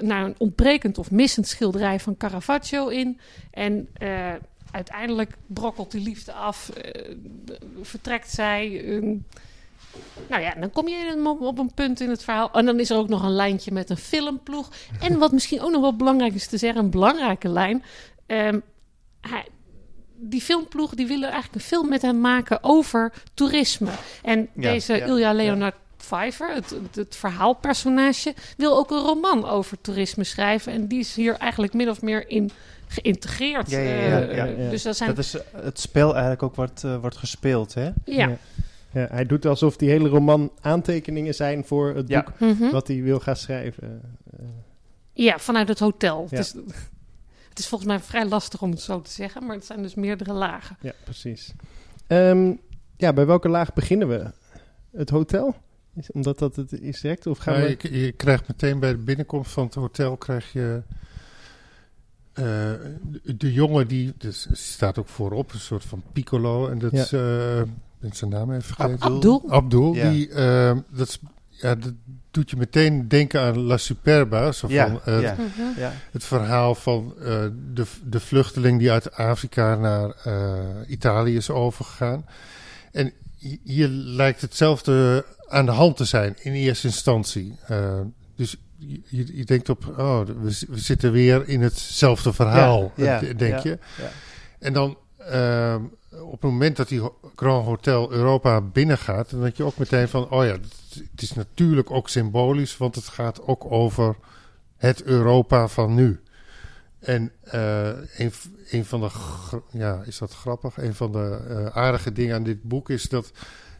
naar 0.00 0.24
een 0.24 0.34
ontbrekend 0.38 0.98
of 0.98 1.10
missend 1.10 1.46
schilderij 1.48 2.00
van 2.00 2.16
Caravaggio 2.16 2.88
in. 2.88 3.20
En 3.50 3.88
eh, 3.92 4.32
uiteindelijk 4.70 5.32
brokkelt 5.46 5.90
die 5.90 6.02
liefde 6.02 6.32
af. 6.32 6.68
eh, 6.68 7.14
vertrekt 7.82 8.30
zij. 8.30 8.68
nou 10.28 10.42
ja, 10.42 10.54
dan 10.54 10.70
kom 10.70 10.88
je 10.88 10.96
in 10.96 11.18
een- 11.18 11.26
op, 11.26 11.40
op 11.40 11.58
een 11.58 11.74
punt 11.74 12.00
in 12.00 12.10
het 12.10 12.24
verhaal. 12.24 12.50
En 12.52 12.64
dan 12.66 12.80
is 12.80 12.90
er 12.90 12.96
ook 12.96 13.08
nog 13.08 13.22
een 13.22 13.34
lijntje 13.34 13.72
met 13.72 13.90
een 13.90 13.96
filmploeg. 13.96 14.70
En 15.00 15.18
wat 15.18 15.32
misschien 15.32 15.60
ook 15.60 15.70
nog 15.70 15.80
wel 15.80 15.96
belangrijk 15.96 16.34
is 16.34 16.46
te 16.46 16.56
zeggen, 16.56 16.84
een 16.84 16.90
belangrijke 16.90 17.48
lijn. 17.48 17.82
Ehm, 18.26 18.60
hij, 19.20 19.44
die 20.20 20.40
filmploeg 20.40 20.94
die 20.94 21.06
willen 21.06 21.30
eigenlijk 21.30 21.54
een 21.54 21.68
film 21.68 21.88
met 21.88 22.02
hem 22.02 22.20
maken 22.20 22.58
over 22.62 23.12
toerisme. 23.34 23.90
En 24.22 24.48
Ja, 24.54 24.70
deze 24.72 24.94
ja, 24.96 25.04
Ilja 25.06 25.32
Leonard 25.32 25.74
Pfeiffer, 25.96 26.54
het, 26.54 26.70
het, 26.70 26.94
het 26.94 27.16
verhaalpersonage, 27.16 28.34
wil 28.56 28.76
ook 28.78 28.90
een 28.90 28.98
roman 29.02 29.48
over 29.48 29.80
toerisme 29.80 30.24
schrijven. 30.24 30.72
En 30.72 30.86
die 30.86 30.98
is 30.98 31.14
hier 31.14 31.34
eigenlijk 31.36 31.72
min 31.74 31.88
of 31.90 32.02
meer 32.02 32.28
in 32.30 32.50
geïntegreerd. 32.86 33.70
Ja, 33.70 33.78
ja, 33.78 33.90
ja, 33.90 34.20
Eh, 34.20 34.36
ja, 34.36 34.44
ja. 34.44 34.70
Dus 34.70 34.82
dat 34.82 34.96
zijn... 34.96 35.08
Dat 35.14 35.18
is 35.24 35.34
eh, 35.34 35.42
het 35.62 35.80
spel 35.80 36.10
eigenlijk 36.12 36.42
ook 36.42 36.54
wordt, 36.54 36.84
eh, 36.84 36.96
wordt 37.00 37.16
gespeeld, 37.16 37.74
hè? 37.74 37.84
ja. 37.84 37.92
Ja. 38.04 38.36
Ja, 38.92 39.06
hij 39.10 39.26
doet 39.26 39.46
alsof 39.46 39.76
die 39.76 39.90
hele 39.90 40.08
roman 40.08 40.50
aantekeningen 40.60 41.34
zijn 41.34 41.64
voor 41.64 41.94
het 41.94 42.08
Ja. 42.08 42.22
boek 42.22 42.38
Mhm. 42.50 42.70
wat 42.70 42.86
hij 42.88 43.02
wil 43.02 43.20
gaan 43.20 43.36
schrijven. 43.36 44.02
Eh, 44.32 44.46
Ja, 45.12 45.38
vanuit 45.38 45.68
het 45.68 45.78
hotel. 45.78 46.26
Ja. 46.30 46.36
Het, 46.36 46.46
is, 46.46 46.54
het 47.48 47.58
is 47.58 47.68
volgens 47.68 47.90
mij 47.90 48.00
vrij 48.00 48.26
lastig 48.26 48.62
om 48.62 48.70
het 48.70 48.80
zo 48.80 49.00
te 49.00 49.10
zeggen, 49.10 49.46
maar 49.46 49.56
het 49.56 49.64
zijn 49.64 49.82
dus 49.82 49.94
meerdere 49.94 50.32
lagen. 50.32 50.76
ja, 50.80 50.92
precies. 51.04 51.52
Ehm, 52.06 52.52
ja, 52.96 53.12
bij 53.12 53.26
welke 53.26 53.48
laag 53.48 53.72
beginnen 53.72 54.08
we? 54.08 54.30
Het 54.96 55.10
hotel? 55.10 55.54
Is, 55.94 56.10
omdat 56.12 56.38
dat 56.38 56.56
het 56.56 56.72
is 56.72 57.00
direct? 57.00 57.26
Of 57.26 57.38
gaan 57.38 57.54
Ja, 57.54 57.60
we... 57.66 57.76
je, 57.78 58.00
je 58.00 58.12
krijgt 58.12 58.48
meteen 58.48 58.78
bij 58.78 58.90
de 58.90 58.98
binnenkomst 58.98 59.50
van 59.50 59.64
het 59.64 59.74
hotel 59.74 60.16
krijg 60.16 60.52
je 60.52 60.82
eh, 62.32 62.44
de, 63.02 63.36
de 63.36 63.52
jongen 63.52 63.88
die 63.88 64.14
dus 64.18 64.48
staat 64.52 64.98
ook 64.98 65.08
voorop 65.08 65.52
een 65.52 65.58
soort 65.60 65.84
van 65.84 66.02
piccolo 66.12 66.68
en 66.68 66.78
dat 66.78 66.90
Ja. 66.92 67.02
is 67.02 67.12
eh, 67.12 67.58
ik 67.60 67.66
ben 67.98 68.12
zijn 68.12 68.30
naam 68.30 68.50
even 68.52 68.62
vergeten. 68.74 69.00
Abdul. 69.00 69.42
Abdul, 69.50 69.94
Ja. 69.94 70.10
die 70.10 70.28
eh, 70.30 70.76
dat, 70.90 71.08
is- 71.08 71.18
ja, 71.60 71.74
dat 71.74 71.92
doet 72.30 72.50
je 72.50 72.56
meteen 72.56 73.08
denken 73.08 73.40
aan 73.40 73.58
La 73.58 73.76
Superba, 73.76 74.52
zo 74.52 74.68
van 74.68 75.00
eh, 75.04 75.20
ja. 75.22 75.32
Mhm. 75.38 75.80
Ja. 75.80 75.92
het 76.12 76.24
verhaal 76.24 76.74
van 76.74 77.14
eh, 77.18 77.24
de, 77.74 77.84
de 78.04 78.20
vluchteling 78.20 78.78
die 78.78 78.90
uit 78.90 79.12
Afrika 79.12 79.74
naar 79.74 80.10
eh, 80.24 80.58
Italië 80.86 81.36
is 81.36 81.50
overgegaan. 81.50 82.26
En 82.92 83.12
hi- 83.38 83.58
hier 83.64 83.88
lijkt 83.88 84.40
hetzelfde 84.40 85.24
aan 85.48 85.66
de 85.66 85.72
hand 85.72 85.96
te 85.96 86.04
zijn 86.04 86.34
in 86.42 86.52
eerste 86.52 86.86
instantie. 86.86 87.56
Eh, 87.66 88.00
dus 88.36 88.56
je, 88.78 89.36
je 89.36 89.44
denkt 89.44 89.68
op, 89.68 89.94
oh, 89.98 90.20
we, 90.42 90.50
zi- 90.50 90.66
we 90.68 90.78
zitten 90.78 91.12
weer 91.12 91.48
in 91.48 91.62
hetzelfde 91.62 92.32
verhaal, 92.32 92.92
Ja, 92.96 93.04
ja, 93.04 93.20
eh, 93.22 93.30
d- 93.34 93.38
denk 93.38 93.54
ja, 93.54 93.60
je. 93.70 93.78
ja. 94.02 94.10
En 94.58 94.72
dan 94.72 94.98
ehm, 95.18 95.82
op 96.22 96.32
het 96.32 96.50
moment 96.50 96.76
dat 96.76 96.88
die 96.88 97.02
Grand 97.36 97.64
Hotel 97.64 98.12
Europa 98.12 98.60
binnengaat, 98.60 99.30
dan 99.30 99.40
denk 99.40 99.56
je 99.56 99.64
ook 99.64 99.76
meteen 99.78 100.08
van, 100.08 100.30
oh 100.30 100.44
ja, 100.44 100.56
het, 100.98 101.22
is 101.22 101.34
natuurlijk 101.34 101.90
ook 101.90 102.08
symbolisch, 102.08 102.76
want 102.76 102.94
het 102.94 103.08
gaat 103.08 103.42
ook 103.42 103.70
over 103.72 104.16
het 104.76 105.02
Europa 105.02 105.68
van 105.68 105.94
nu. 105.94 106.20
En 106.98 107.32
eh, 107.42 107.86
een, 108.16 108.32
een 108.70 108.84
van 108.84 109.00
de, 109.00 109.10
ja, 109.70 110.02
is 110.06 110.18
dat 110.18 110.34
grappig? 110.34 110.76
Een 110.76 110.94
van 110.94 111.12
de 111.12 111.40
eh, 111.48 111.66
aardige 111.66 112.12
dingen 112.12 112.34
aan 112.34 112.42
dit 112.42 112.62
boek 112.62 112.90
is 112.90 113.08
dat 113.08 113.32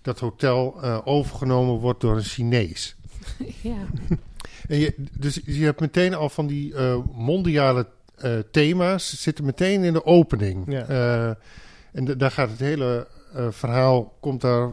dat 0.03 0.19
hotel 0.19 0.83
eh, 0.83 0.99
overgenomen 1.05 1.75
wordt 1.75 2.01
door 2.01 2.17
een 2.17 2.23
Chinees. 2.23 2.97
ja. 3.63 3.77
En 4.69 4.79
je, 4.79 4.95
dus 5.19 5.41
je 5.45 5.65
hebt 5.65 5.81
meteen 5.81 6.15
al 6.15 6.29
van 6.29 6.47
die 6.47 6.75
eh, 6.75 6.99
mondiale 7.13 7.87
eh, 8.17 8.39
thema's 8.51 9.23
zitten 9.23 9.45
meteen 9.45 9.85
in 9.85 9.93
de 9.93 10.05
opening. 10.05 10.65
Ja. 10.73 10.87
Eh, 10.87 11.35
en 11.93 12.05
da- 12.05 12.15
daar 12.15 12.31
gaat 12.31 12.51
het 12.51 12.59
hele 12.59 13.07
eh, 13.35 13.47
verhaal 13.51 14.17
komt 14.21 14.41
daar 14.41 14.73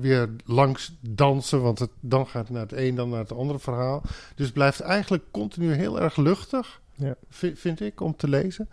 weer 0.00 0.28
langs 0.44 0.96
dansen, 1.00 1.62
want 1.62 1.78
het, 1.78 1.90
dan 2.00 2.26
gaat 2.26 2.42
het 2.42 2.50
naar 2.50 2.62
het 2.62 2.72
een, 2.72 2.94
dan 2.94 3.08
naar 3.08 3.18
het 3.18 3.32
andere 3.32 3.58
verhaal. 3.58 4.02
Dus 4.34 4.44
het 4.44 4.54
blijft 4.54 4.80
eigenlijk 4.80 5.22
continu 5.30 5.72
heel 5.72 6.00
erg 6.00 6.16
luchtig, 6.16 6.80
Ja. 6.94 7.14
vi- 7.28 7.56
vind 7.56 7.80
ik, 7.80 8.00
om 8.00 8.16
te 8.16 8.28
lezen. 8.28 8.68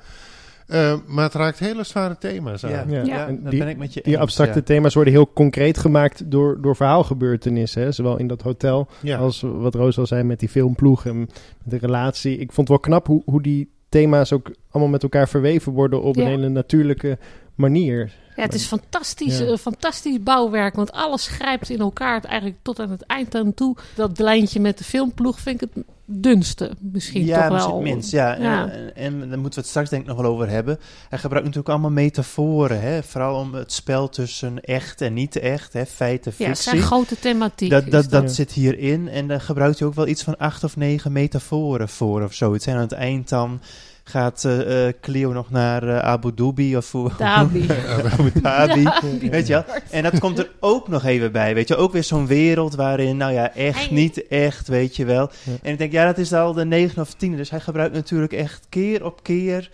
Eh, 0.68 0.94
maar 1.06 1.24
het 1.24 1.34
raakt 1.34 1.60
hele 1.60 1.84
zware 1.84 2.18
thema's 2.18 2.64
aan. 2.66 2.72
Ja, 2.72 2.84
Ja. 2.88 3.04
ja, 3.04 3.28
En 3.28 3.42
dat 3.42 3.52
die- 3.52 3.60
ben 3.60 3.70
ik 3.70 3.78
met 3.78 3.94
je 3.94 4.02
Die 4.04 4.20
abstracte 4.20 4.58
ja. 4.60 4.64
thema's 4.64 4.94
worden 4.94 5.14
heel 5.14 5.34
concreet 5.34 5.78
gemaakt 5.78 6.32
door, 6.32 6.62
door 6.62 6.76
verhaalgebeurtenissen. 6.76 7.82
Hè? 7.82 7.92
Zowel 7.92 8.18
in 8.18 8.28
dat 8.28 8.42
hotel 8.42 8.88
Ja. 9.02 9.18
als 9.18 9.42
wat 9.42 9.76
Roos 9.76 9.98
al 10.00 10.06
zei 10.08 10.24
met 10.24 10.40
die 10.40 10.50
filmploeg 10.50 11.06
en 11.06 11.20
met 11.20 11.32
de 11.64 11.78
relatie. 11.78 12.38
Ik 12.38 12.52
vond 12.52 12.68
het 12.68 12.68
wel 12.68 12.80
knap 12.80 13.08
hoe, 13.08 13.22
hoe 13.26 13.42
die 13.42 13.70
thema's 13.90 14.32
ook 14.32 14.52
allemaal 14.70 14.92
met 14.92 15.04
elkaar 15.04 15.28
verweven 15.30 15.72
worden 15.72 16.02
op 16.02 16.16
Ja. 16.16 16.22
een 16.22 16.28
hele 16.28 16.50
natuurlijke 16.50 17.18
manier. 17.58 18.12
Ja, 18.36 18.44
het 18.44 18.54
is 18.54 18.66
fantastisch, 18.66 19.38
Ja. 19.40 19.46
eh, 19.46 19.58
fantastisch 19.58 20.24
bouwwerk, 20.24 20.76
want 20.76 20.92
alles 20.92 21.28
grijpt 21.28 21.70
in 21.70 21.80
elkaar 21.80 22.16
het 22.16 22.26
eigenlijk 22.26 22.60
tot 22.62 22.80
aan 22.80 22.90
het 22.92 23.06
eind 23.06 23.36
aan 23.36 23.54
toe. 23.54 23.76
Dat 23.96 24.20
lijntje 24.20 24.60
met 24.60 24.78
de 24.78 24.84
filmploeg 24.84 25.40
vind 25.40 25.62
ik 25.62 25.70
het 25.74 25.84
dunste 26.10 26.72
misschien 26.80 27.26
ja, 27.26 27.42
toch 27.42 27.52
misschien 27.52 27.72
wel. 27.74 27.84
het 27.84 27.94
minst. 27.94 28.12
Ja, 28.12 28.36
Ja. 28.40 28.70
En, 28.70 28.96
en, 28.96 29.20
daar 29.20 29.40
moeten 29.40 29.50
we 29.50 29.60
het 29.60 29.68
straks 29.68 29.90
denk 29.90 30.02
ik 30.02 30.08
nog 30.08 30.18
wel 30.22 30.32
over 30.32 30.50
hebben. 30.50 30.80
Hij 31.10 31.20
gebruikt 31.20 31.46
natuurlijk 31.46 31.74
allemaal 31.74 31.92
metaforen. 32.04 32.82
Hè? 32.82 33.04
Vooral 33.04 33.40
om 33.40 33.54
het 33.54 33.72
spel 33.72 34.10
tussen 34.10 34.62
echt 34.64 35.02
en 35.02 35.14
niet 35.14 35.36
echt. 35.36 35.74
Hè? 35.74 35.86
Feiten, 35.86 36.34
Ja, 36.38 36.46
het 36.48 36.58
fictie. 36.58 36.72
zijn 36.72 36.82
grote 36.88 37.20
thematiek. 37.20 37.70
dat 37.70 37.86
is 37.86 37.92
dat, 37.92 38.10
dat 38.10 38.22
Ja. 38.24 38.28
zit 38.30 38.52
hierin. 38.52 39.08
En 39.10 39.28
daar 39.28 39.42
gebruikt 39.42 39.80
hij 39.80 39.88
ook 39.88 39.94
wel 39.94 40.08
iets 40.08 40.24
van 40.24 40.38
acht 40.38 40.64
of 40.64 40.76
negen 40.76 41.12
metaforen 41.12 41.90
voor 41.90 42.22
of 42.24 42.34
zoiets. 42.34 42.66
En 42.66 42.76
aan 42.76 42.82
het 42.82 42.92
eind 42.92 43.30
dan 43.30 43.62
gaat 44.08 44.44
eh, 44.46 44.88
eh, 44.88 44.94
Cleo 45.02 45.34
nog 45.34 45.50
naar 45.50 45.84
eh, 45.84 45.98
Abu 45.98 46.34
Dhabi 46.36 46.78
of 46.78 46.92
hoe... 46.92 47.12
Dhabi. 47.18 47.68
Abu 48.12 48.32
Dhabi. 48.42 48.84
Dhabi. 49.02 49.30
Weet 49.30 49.48
je 49.48 49.54
wel? 49.54 49.64
En 49.90 50.04
dat 50.04 50.20
komt 50.20 50.40
er 50.40 50.52
ook 50.60 50.88
nog 50.88 51.06
even 51.06 51.32
bij. 51.32 51.54
Weet 51.54 51.68
je, 51.68 51.76
ook 51.76 51.92
weer 51.92 52.04
zo'n 52.04 52.28
wereld 52.28 52.76
waarin, 52.76 53.18
nou 53.18 53.34
ja, 53.34 53.54
echt, 53.56 53.92
niet 53.92 54.28
echt, 54.28 54.68
weet 54.68 54.96
je 54.96 55.06
wel. 55.06 55.30
Ja. 55.44 55.54
En 55.62 55.72
ik 55.72 55.78
denk, 55.78 55.92
ja, 55.92 56.06
dat 56.06 56.18
is 56.18 56.34
al 56.34 56.54
de 56.54 56.66
negen 56.66 57.02
of 57.02 57.14
tiende. 57.14 57.38
Dus 57.38 57.50
hij 57.50 57.60
gebruikt 57.60 57.94
natuurlijk 57.94 58.34
echt 58.34 58.66
keer 58.70 59.06
op 59.06 59.24
keer 59.24 59.70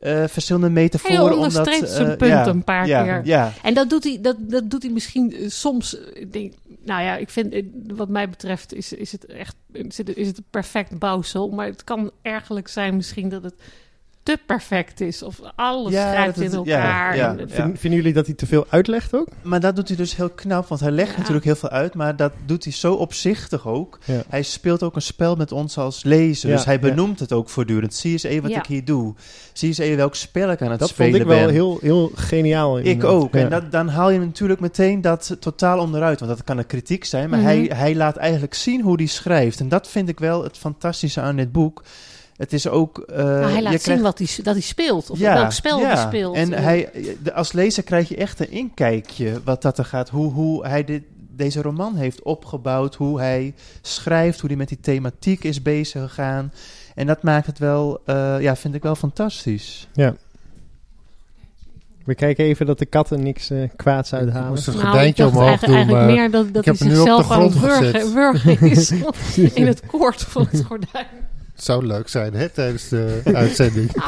eh, 0.00 0.24
verschillende 0.26 0.70
metaforen. 0.70 1.16
Hij 1.16 1.24
omdat, 1.24 1.38
onderstreept 1.38 1.90
zijn 1.90 2.10
eh, 2.10 2.16
punt 2.16 2.30
ja, 2.30 2.46
een 2.46 2.64
paar 2.64 2.86
ja, 2.86 3.02
keer. 3.02 3.20
Ja, 3.24 3.52
En 3.62 3.74
dat 3.74 3.90
doet 3.90 4.04
hij, 4.04 4.18
dat, 4.22 4.36
dat 4.40 4.70
doet 4.70 4.82
hij 4.82 4.92
misschien 4.92 5.32
eh, 5.32 5.48
soms. 5.48 5.94
ik 6.12 6.32
denk, 6.32 6.52
nou 6.84 7.02
ja, 7.02 7.16
ik 7.16 7.30
vind, 7.30 7.54
wat 7.86 8.08
mij 8.08 8.28
betreft, 8.28 8.74
is, 8.74 8.92
is 8.92 9.12
het 9.12 9.26
echt 9.26 9.56
is 9.72 9.98
het, 9.98 10.16
is 10.16 10.26
het 10.26 10.38
een 10.38 10.44
perfect 10.50 10.98
bouwsel. 10.98 11.48
Maar 11.48 11.66
het 11.66 11.84
kan 11.84 12.10
ergelijk 12.22 12.68
zijn 12.68 12.96
misschien 12.96 13.28
dat 13.28 13.42
het 13.42 13.54
te 14.28 14.38
perfect 14.46 15.00
is. 15.00 15.22
Of 15.22 15.40
alles 15.56 15.92
Ja, 15.92 16.10
grijpt 16.12 16.34
dat 16.34 16.44
in 16.44 16.50
ja, 16.64 16.76
elkaar. 16.76 17.16
ja. 17.16 17.30
En, 17.30 17.38
eh, 17.50 17.54
Vin- 17.54 17.76
Vinden 17.76 17.98
jullie 17.98 18.12
dat 18.14 18.26
hij 18.26 18.34
te 18.34 18.46
veel 18.46 18.66
uitlegt 18.68 19.14
ook? 19.14 19.28
maar 19.42 19.60
dat 19.60 19.76
doet 19.76 19.88
hij 19.88 19.96
dus 19.96 20.16
heel 20.16 20.28
knap, 20.30 20.66
want 20.68 20.80
hij 20.80 20.90
legt 20.90 21.10
Ja. 21.12 21.16
natuurlijk 21.18 21.44
heel 21.44 21.56
veel 21.56 21.68
uit, 21.68 21.94
maar 21.94 22.16
dat 22.16 22.32
doet 22.46 22.64
hij 22.64 22.72
zo 22.72 22.94
opzichtig 22.94 23.66
ook. 23.66 23.98
Ja. 24.04 24.22
Hij 24.28 24.42
speelt 24.42 24.82
ook 24.82 24.94
een 24.94 25.02
spel 25.02 25.36
met 25.36 25.52
ons 25.52 25.78
als 25.78 26.04
lezer, 26.04 26.48
Ja, 26.50 26.56
dus 26.56 26.64
hij 26.64 26.74
ja. 26.74 26.80
benoemt 26.80 27.20
het 27.20 27.32
ook 27.32 27.48
voortdurend. 27.48 27.94
Zie 27.94 28.12
eens 28.12 28.22
even 28.22 28.42
wat 28.42 28.50
Ja. 28.50 28.58
ik 28.58 28.66
hier 28.66 28.84
doe. 28.84 29.14
Zie 29.52 29.68
eens 29.68 29.78
even 29.78 29.96
welk 29.96 30.14
spel 30.14 30.50
ik 30.50 30.62
aan 30.62 30.70
het 30.70 30.80
Dat 30.80 30.88
spelen 30.88 31.10
vond 31.10 31.22
ik 31.22 31.28
wel 31.28 31.44
ben. 31.44 31.54
heel, 31.54 31.78
heel 31.80 32.10
geniaal. 32.14 32.78
Ik 32.78 32.84
inderdaad. 32.84 33.14
ook. 33.22 33.34
Ja. 33.34 33.40
En 33.40 33.48
dat, 33.50 33.72
dan 33.72 33.88
haal 33.88 34.10
je 34.10 34.18
natuurlijk 34.18 34.60
meteen 34.60 35.00
dat 35.00 35.36
totaal 35.40 35.78
onderuit. 35.78 36.20
Want 36.20 36.30
dat 36.36 36.44
kan 36.44 36.58
een 36.58 36.66
kritiek 36.66 37.04
zijn. 37.04 37.30
Maar 37.30 37.38
Mhm. 37.38 37.48
hij, 37.48 37.70
hij 37.74 37.94
laat 37.94 38.16
eigenlijk 38.16 38.54
zien 38.54 38.80
hoe 38.82 38.96
hij 38.96 39.06
schrijft. 39.06 39.60
En 39.60 39.68
dat 39.68 39.88
vind 39.88 40.08
ik 40.08 40.18
wel 40.18 40.42
het 40.42 40.56
fantastische 40.58 41.20
aan 41.20 41.36
dit 41.36 41.52
boek. 41.52 41.82
Het 42.38 42.52
is 42.52 42.68
ook... 42.68 42.98
eh, 42.98 43.16
nou, 43.24 43.42
hij 43.42 43.54
je 43.54 43.62
laat 43.62 43.70
zien 43.72 43.80
krijgt- 43.80 44.02
wat 44.02 44.18
hij, 44.18 44.28
dat 44.42 44.54
hij 44.54 44.62
speelt. 44.62 45.10
Of 45.10 45.18
Ja, 45.18 45.34
welk 45.34 45.52
spel 45.52 45.78
ja. 45.80 45.86
hij 45.86 45.96
speelt. 45.96 46.34
En 46.36 46.52
hij, 46.52 46.90
de, 47.22 47.32
als 47.34 47.52
lezer 47.52 47.82
krijg 47.82 48.08
je 48.08 48.16
echt 48.16 48.40
een 48.40 48.50
inkijkje 48.50 49.40
wat 49.44 49.62
dat 49.62 49.78
er 49.78 49.84
gaat. 49.84 50.08
Hoe, 50.08 50.32
hoe 50.32 50.66
hij 50.66 50.84
dit, 50.84 51.02
deze 51.36 51.62
roman 51.62 51.96
heeft 51.96 52.22
opgebouwd. 52.22 52.94
Hoe 52.94 53.18
hij 53.20 53.54
schrijft. 53.82 54.40
Hoe 54.40 54.48
hij 54.48 54.58
met 54.58 54.68
die 54.68 54.80
thematiek 54.80 55.44
is 55.44 55.62
bezig 55.62 56.02
gegaan. 56.02 56.52
En 56.94 57.06
dat 57.06 57.22
maakt 57.22 57.46
het 57.46 57.58
wel, 57.58 58.00
eh, 58.04 58.40
ja, 58.40 58.56
vind 58.56 58.74
ik 58.74 58.82
wel 58.82 58.94
fantastisch. 58.94 59.88
We 62.04 62.14
kijken 62.14 62.44
even 62.44 62.66
dat 62.66 62.78
de 62.78 62.86
katten 62.86 63.22
niks 63.22 63.50
eh, 63.50 63.58
kwaads 63.76 64.12
Ik 64.12 64.18
uithalen. 64.18 64.48
moest 64.48 64.66
een 64.66 64.72
nou, 64.74 64.84
gordijntje 64.86 65.26
omhoog 65.26 65.44
eigenlijk, 65.46 65.66
doen, 65.88 65.96
eigenlijk 65.96 66.06
maar 66.06 66.14
meer 66.16 66.30
dat, 66.30 66.54
dat 66.54 66.66
ik 66.66 66.72
hij 66.72 66.74
heb 66.78 66.78
hem 66.78 66.88
nu 66.88 66.98
op 66.98 67.06
de 67.06 67.12
zichzelf 67.12 67.30
aan 67.30 67.92
het 68.02 68.12
wurgen 68.12 68.60
is 68.70 68.90
in 69.60 69.66
het 69.66 69.86
koord 69.86 70.22
van 70.22 70.46
het 70.50 70.64
gordijn. 70.64 71.06
Het 71.58 71.66
zou 71.66 71.86
leuk 71.86 72.08
zijn 72.08 72.34
hè, 72.34 72.48
tijdens 72.48 72.88
de 72.88 73.20
uitzending. 73.24 73.92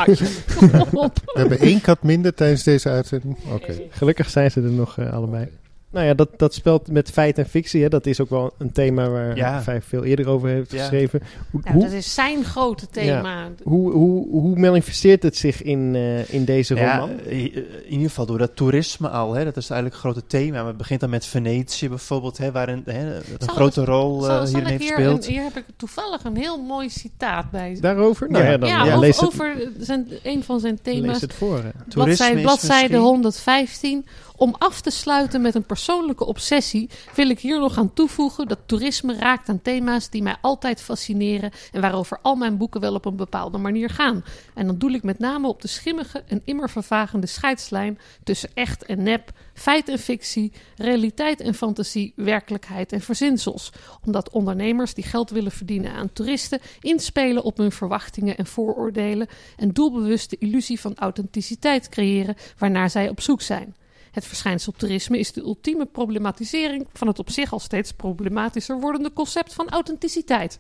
We 0.94 1.10
hebben 1.34 1.58
één 1.58 1.80
kat 1.80 2.02
minder 2.02 2.34
tijdens 2.34 2.62
deze 2.62 2.88
uitzending. 2.88 3.36
Oké. 3.52 3.82
Gelukkig 3.90 4.30
zijn 4.30 4.50
ze 4.50 4.60
er 4.60 4.70
nog 4.70 4.98
eh, 4.98 5.12
allebei. 5.12 5.48
Nou 5.92 6.06
ja, 6.06 6.14
dat, 6.14 6.28
dat 6.36 6.54
speelt 6.54 6.88
met 6.90 7.10
feit 7.10 7.38
en 7.38 7.46
fictie. 7.48 7.82
Hè. 7.82 7.88
Dat 7.88 8.06
is 8.06 8.20
ook 8.20 8.30
wel 8.30 8.54
een 8.58 8.72
thema 8.72 9.08
waar 9.08 9.36
Ja. 9.36 9.62
Vijf 9.62 9.84
veel 9.88 10.04
eerder 10.04 10.28
over 10.28 10.48
heeft 10.48 10.72
Ja. 10.72 10.78
geschreven. 10.78 11.20
Hoe, 11.50 11.60
Nou, 11.64 11.74
hoe, 11.74 11.84
dat 11.84 11.92
is 11.92 12.14
zijn 12.14 12.44
grote 12.44 12.86
thema. 12.90 13.48
hoe, 13.62 13.92
hoe, 13.92 14.28
hoe 14.30 14.58
manifesteert 14.58 15.22
het 15.22 15.36
zich 15.36 15.62
in, 15.62 15.92
eh, 15.94 16.32
in 16.34 16.44
deze 16.44 16.74
roman? 16.74 17.10
eh, 17.20 17.44
in 17.54 17.64
ieder 17.88 18.08
geval 18.08 18.26
door 18.26 18.38
dat 18.38 18.56
toerisme 18.56 19.08
al. 19.08 19.32
Hè, 19.34 19.44
dat 19.44 19.56
is 19.56 19.70
eigenlijk 19.70 20.02
het 20.02 20.12
grote 20.12 20.26
thema. 20.26 20.58
Maar 20.58 20.66
het 20.66 20.76
begint 20.76 21.00
dan 21.00 21.10
met 21.10 21.26
Venetië 21.26 21.88
bijvoorbeeld, 21.88 22.38
hè, 22.38 22.52
waarin 22.52 22.82
hè, 22.84 23.12
dat 23.14 23.22
een 23.28 23.36
Zal- 23.38 23.54
grote 23.54 23.84
rol 23.84 24.18
eh, 24.20 24.26
Zal, 24.36 24.46
hierin 24.46 24.64
heeft 24.66 24.82
hier, 24.82 24.92
gespeeld. 24.94 25.26
een- 25.26 25.32
hier 25.32 25.42
heb 25.42 25.56
ik 25.56 25.64
toevallig 25.76 26.24
een 26.24 26.36
heel 26.36 26.62
mooi 26.62 26.88
citaat 26.90 27.50
bij. 27.50 27.76
Daarover? 27.80 28.30
Nou 28.30 28.44
Ja. 28.44 28.50
ja, 28.50 28.56
dan 28.58 28.68
ja, 28.68 28.74
ja, 28.76 28.82
over, 28.88 28.98
lees, 28.98 29.16
het, 29.16 29.26
over 29.26 29.70
zijn, 29.78 30.08
een 30.22 30.44
van 30.44 30.60
zijn 30.60 30.78
lees 30.82 30.94
thema's. 30.94 31.20
het 31.20 31.34
voor. 31.34 31.56
hè. 31.56 31.70
Toerisme 31.88 31.94
Bladzijde, 32.04 32.36
is 32.36 32.42
bladzijde 32.42 32.82
misschien- 32.82 33.00
115. 33.00 34.06
Om 34.40 34.54
af 34.58 34.80
te 34.80 34.90
sluiten 34.90 35.40
met 35.40 35.54
een 35.54 35.66
persoonlijke 35.66 36.24
obsessie 36.24 36.90
wil 37.14 37.30
ik 37.30 37.40
hier 37.40 37.58
nog 37.58 37.78
aan 37.78 37.92
toevoegen 37.92 38.48
dat 38.48 38.58
toerisme 38.66 39.14
raakt 39.14 39.48
aan 39.48 39.62
thema's 39.62 40.10
die 40.10 40.22
mij 40.22 40.36
altijd 40.40 40.82
fascineren 40.82 41.50
en 41.72 41.80
waarover 41.80 42.18
al 42.22 42.34
mijn 42.34 42.56
boeken 42.56 42.80
wel 42.80 42.94
op 42.94 43.04
een 43.04 43.16
bepaalde 43.16 43.58
manier 43.58 43.90
gaan. 43.90 44.24
En 44.54 44.66
dan 44.66 44.78
doe 44.78 44.92
ik 44.92 45.02
met 45.02 45.18
name 45.18 45.48
op 45.48 45.62
de 45.62 45.68
schimmige 45.68 46.22
en 46.26 46.42
immer 46.44 46.70
vervagende 46.70 47.26
scheidslijn 47.26 47.98
tussen 48.24 48.50
echt 48.54 48.84
en 48.84 49.02
nep, 49.02 49.30
feit 49.54 49.88
en 49.88 49.98
fictie, 49.98 50.52
realiteit 50.76 51.40
en 51.40 51.54
fantasie, 51.54 52.12
werkelijkheid 52.16 52.92
en 52.92 53.00
verzinsels. 53.00 53.72
Omdat 54.04 54.30
ondernemers 54.30 54.94
die 54.94 55.04
geld 55.04 55.30
willen 55.30 55.52
verdienen 55.52 55.92
aan 55.92 56.12
toeristen 56.12 56.60
inspelen 56.80 57.42
op 57.42 57.56
hun 57.56 57.72
verwachtingen 57.72 58.36
en 58.36 58.46
vooroordelen 58.46 59.28
en 59.56 59.72
doelbewust 59.72 60.30
de 60.30 60.36
illusie 60.38 60.80
van 60.80 60.96
authenticiteit 60.96 61.88
creëren 61.88 62.36
waarnaar 62.58 62.90
zij 62.90 63.08
op 63.08 63.20
zoek 63.20 63.42
zijn. 63.42 63.74
Het 64.10 64.26
verschijnsel 64.26 64.72
toerisme 64.76 65.18
is 65.18 65.32
de 65.32 65.40
ultieme 65.40 65.86
problematisering 65.86 66.86
van 66.92 67.08
het 67.08 67.18
op 67.18 67.30
zich 67.30 67.52
al 67.52 67.58
steeds 67.60 67.92
problematischer 67.92 68.80
wordende 68.80 69.12
concept 69.12 69.54
van 69.54 69.68
authenticiteit. 69.68 70.58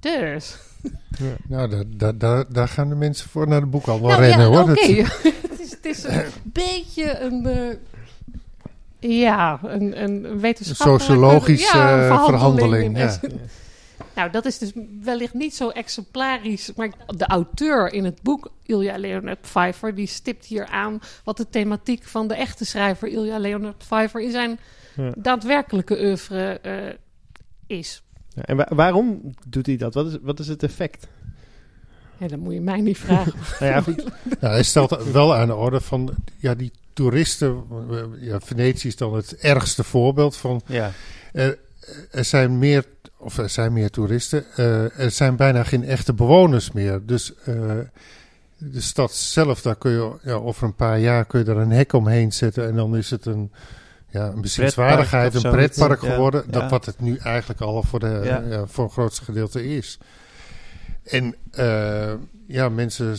Dus. 0.00 0.56
Nou, 1.48 1.68
daar, 1.70 1.84
daar, 1.96 2.18
daar, 2.18 2.44
daar 2.52 2.68
gaan 2.68 2.88
de 2.88 2.94
mensen 2.94 3.28
voor 3.30 3.48
naar 3.48 3.60
de 3.60 3.66
boekhandel 3.66 4.08
Nou 4.08 4.20
rennen 4.20 4.50
ja, 4.50 4.56
hoor. 4.56 4.70
oké. 4.70 4.80
Het, 5.48 5.60
is, 5.60 5.70
het 5.70 5.84
is 5.84 6.04
een 6.04 6.24
beetje 6.42 7.18
een. 7.20 7.46
eh, 7.46 7.76
ja, 9.20 9.60
een, 9.62 10.02
een 10.02 10.40
wetenschappelijke... 10.40 11.04
sociologische, 11.04 11.76
ja, 11.76 12.04
een 12.06 12.10
eh, 12.10 12.24
verhandeling, 12.24 12.84
in- 12.98 13.00
ja. 13.00 13.18
Nou, 14.14 14.30
dat 14.30 14.44
is 14.44 14.58
dus 14.58 14.72
wellicht 15.02 15.34
niet 15.34 15.54
zo 15.54 15.68
exemplarisch. 15.68 16.72
Maar 16.76 16.90
de 17.16 17.26
auteur 17.26 17.92
in 17.92 18.04
het 18.04 18.22
boek, 18.22 18.50
Ilja 18.62 18.98
Leonard 18.98 19.40
Pfeiffer, 19.40 19.94
die 19.94 20.06
stipt 20.06 20.44
hier 20.44 20.66
aan 20.66 21.00
wat 21.24 21.36
de 21.36 21.48
thematiek 21.50 22.02
van 22.04 22.28
de 22.28 22.34
echte 22.34 22.64
schrijver 22.64 23.08
Ilja 23.08 23.38
Leonard 23.38 23.78
Pfeiffer 23.78 24.20
in 24.22 24.30
zijn 24.30 24.58
Ja. 24.96 25.12
daadwerkelijke 25.16 25.98
oeuvre 26.04 26.58
eh, 26.60 26.94
is. 27.78 28.02
Ja, 28.28 28.42
en 28.42 28.56
wa- 28.56 28.68
waarom 28.74 29.34
doet 29.46 29.66
hij 29.66 29.76
dat? 29.76 29.94
Wat 29.94 30.06
is, 30.06 30.16
wat 30.22 30.38
is 30.38 30.48
het 30.48 30.62
effect? 30.62 31.06
Ja, 32.18 32.28
dat 32.28 32.38
moet 32.38 32.52
je 32.54 32.60
mij 32.60 32.80
niet 32.80 32.98
vragen. 32.98 33.32
Nou 33.60 33.72
ja, 33.72 33.80
goed. 33.80 33.96
Nou, 34.40 34.52
hij 34.52 34.62
stelt 34.62 35.02
wel 35.12 35.34
aan 35.34 35.46
de 35.46 35.54
orde 35.54 35.80
van 35.80 36.14
ja, 36.38 36.54
die 36.54 36.72
toeristen. 36.92 37.64
eh, 37.90 37.98
Ja, 38.20 38.40
Venetië 38.40 38.88
is 38.88 38.96
dan 38.96 39.14
het 39.14 39.36
ergste 39.36 39.84
voorbeeld 39.84 40.36
van. 40.36 40.62
Ja. 40.66 40.92
Er, 41.32 41.58
er 42.10 42.24
zijn 42.24 42.58
meer, 42.58 42.84
of 43.24 43.38
er 43.38 43.48
zijn 43.48 43.72
meer 43.72 43.90
toeristen. 43.90 44.44
eh, 44.56 44.98
er 44.98 45.10
zijn 45.10 45.36
bijna 45.36 45.62
geen 45.62 45.84
echte 45.84 46.12
bewoners 46.12 46.72
meer. 46.72 47.00
Dus 47.06 47.34
eh, 47.44 47.54
de 48.58 48.80
stad 48.80 49.12
zelf, 49.12 49.62
daar 49.62 49.76
kun 49.76 49.90
je 49.90 50.12
ja, 50.22 50.32
over 50.32 50.64
een 50.64 50.74
paar 50.74 50.98
jaar 50.98 51.24
kun 51.24 51.44
je 51.44 51.50
er 51.50 51.56
een 51.56 51.70
hek 51.70 51.92
omheen 51.92 52.32
zetten. 52.32 52.66
En 52.66 52.74
dan 52.76 52.96
is 52.96 53.10
het 53.10 53.26
een, 53.26 53.52
ja, 54.08 54.26
een 54.26 54.40
bezienswaardigheid, 54.40 55.30
Pretpark 55.30 55.52
een 55.54 55.58
pretpark 55.66 56.02
Ja, 56.02 56.12
geworden. 56.12 56.42
ja. 56.46 56.52
Dat 56.60 56.70
wat 56.70 56.84
het 56.86 57.00
nu 57.00 57.16
eigenlijk 57.16 57.60
al 57.60 57.82
voor, 57.82 58.00
de, 58.00 58.62
voor 58.66 58.84
een 58.84 58.90
grootste 58.90 59.24
gedeelte 59.24 59.64
is. 59.76 59.98
En 61.04 61.34
eh, 61.50 62.12
ja, 62.46 62.68
mensen 62.68 63.16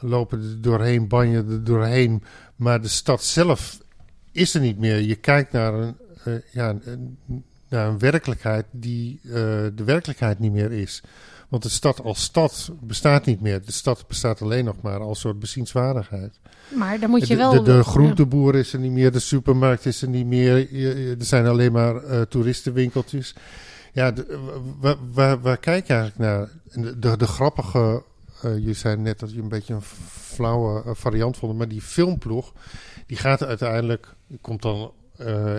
lopen 0.00 0.40
er 0.42 0.60
doorheen, 0.60 1.08
banjen 1.08 1.50
er 1.50 1.64
doorheen. 1.64 2.22
Maar 2.56 2.80
de 2.82 2.88
stad 2.88 3.22
zelf 3.22 3.78
is 4.32 4.54
er 4.54 4.60
niet 4.60 4.78
meer. 4.78 5.00
Je 5.00 5.14
kijkt 5.16 5.52
naar 5.52 5.74
een, 5.74 5.96
ja, 6.52 6.74
een, 6.84 7.18
naar 7.68 7.88
een 7.88 7.98
werkelijkheid 7.98 8.66
die 8.70 9.20
eh, 9.24 9.30
de 9.74 9.84
werkelijkheid 9.84 10.38
niet 10.38 10.52
meer 10.52 10.72
is. 10.72 11.02
Want 11.48 11.62
de 11.62 11.68
stad 11.68 12.02
als 12.02 12.22
stad 12.22 12.70
bestaat 12.80 13.24
niet 13.24 13.40
meer. 13.40 13.64
De 13.64 13.72
stad 13.72 14.06
bestaat 14.08 14.42
alleen 14.42 14.64
nog 14.64 14.76
maar 14.80 15.00
als 15.00 15.20
soort 15.20 15.38
bezienswaardigheid. 15.38 16.40
Maar 16.74 17.00
dan 17.00 17.10
moet 17.10 17.20
je 17.20 17.26
de, 17.26 17.36
wel... 17.36 17.50
de, 17.50 17.62
de 17.62 17.84
groenteboer 17.84 18.54
is 18.54 18.72
er 18.72 18.78
niet 18.78 18.92
meer, 18.92 19.12
de 19.12 19.18
supermarkt 19.18 19.86
is 19.86 20.02
er 20.02 20.08
niet 20.08 20.26
meer. 20.26 20.74
Er 21.18 21.24
zijn 21.24 21.46
alleen 21.46 21.72
maar 21.72 21.96
eh, 22.04 22.20
toeristenwinkeltjes. 22.20 23.34
Ja, 23.92 24.10
de- 24.10 24.38
waar, 24.80 24.96
waar, 25.12 25.40
waar 25.40 25.56
kijk 25.56 25.86
je 25.86 25.92
eigenlijk 25.92 26.30
naar? 26.30 26.48
De, 26.96 27.16
de, 27.16 27.26
grappige, 27.26 28.02
eh, 28.42 28.58
je 28.58 28.72
zei 28.72 28.96
net 28.96 29.18
dat 29.18 29.32
je 29.32 29.40
een 29.40 29.48
beetje 29.48 29.74
een 29.74 29.82
flauwe 30.10 30.82
eh, 30.84 30.90
variant 30.94 31.36
vond, 31.36 31.58
maar 31.58 31.68
die 31.68 31.82
filmploeg, 31.82 32.52
die 33.06 33.16
gaat 33.16 33.42
uiteindelijk, 33.44 34.14
komt 34.40 34.62
dan 34.62 34.80
eh, 34.80 34.88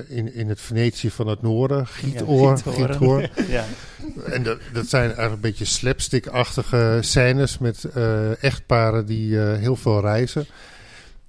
in, 0.08 0.34
in 0.34 0.50
het 0.50 0.62
Venetië 0.62 1.10
van 1.10 1.28
het 1.28 1.42
noorden, 1.42 1.88
Gietoor. 1.88 2.62
Ja, 2.66 2.72
Gietoor. 2.72 3.30
Ja. 3.50 3.66
En 4.26 4.44
dat, 4.44 4.58
dat 4.74 4.88
zijn 4.88 5.04
eigenlijk 5.04 5.34
een 5.34 5.50
beetje 5.50 5.66
slapstick-achtige 5.66 6.98
scènes 7.02 7.58
met 7.58 7.84
eh, 7.84 8.44
echtparen 8.44 9.06
die 9.06 9.40
eh, 9.40 9.60
heel 9.60 9.76
veel 9.76 10.02
reizen. 10.02 10.48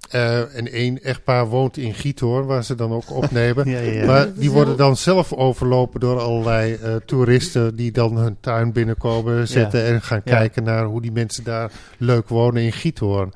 Eh, 0.09 0.55
en 0.55 0.71
één 0.71 1.03
echtpaar 1.03 1.47
woont 1.47 1.77
in 1.77 1.93
Giethoorn, 1.93 2.45
waar 2.45 2.63
ze 2.63 2.75
dan 2.75 2.91
ook 2.91 3.11
opnemen. 3.21 3.69
Ja, 3.69 3.79
ja, 3.79 3.91
ja. 3.91 4.05
Maar 4.05 4.33
die 4.33 4.51
worden 4.51 4.77
dan 4.77 4.97
zelf 4.97 5.33
overlopen 5.33 5.99
door 5.99 6.19
allerlei 6.19 6.73
eh, 6.73 6.95
toeristen 7.05 7.75
die 7.75 7.91
dan 7.91 8.17
hun 8.17 8.37
tuin 8.39 8.71
binnenkomen 8.71 9.47
zetten 9.47 9.85
en 9.85 10.01
gaan 10.01 10.23
kijken 10.23 10.63
naar 10.63 10.85
hoe 10.85 11.01
die 11.01 11.11
mensen 11.11 11.43
daar 11.43 11.71
leuk 11.97 12.27
wonen 12.27 12.61
in 12.61 12.71
Giethoorn. 12.71 13.33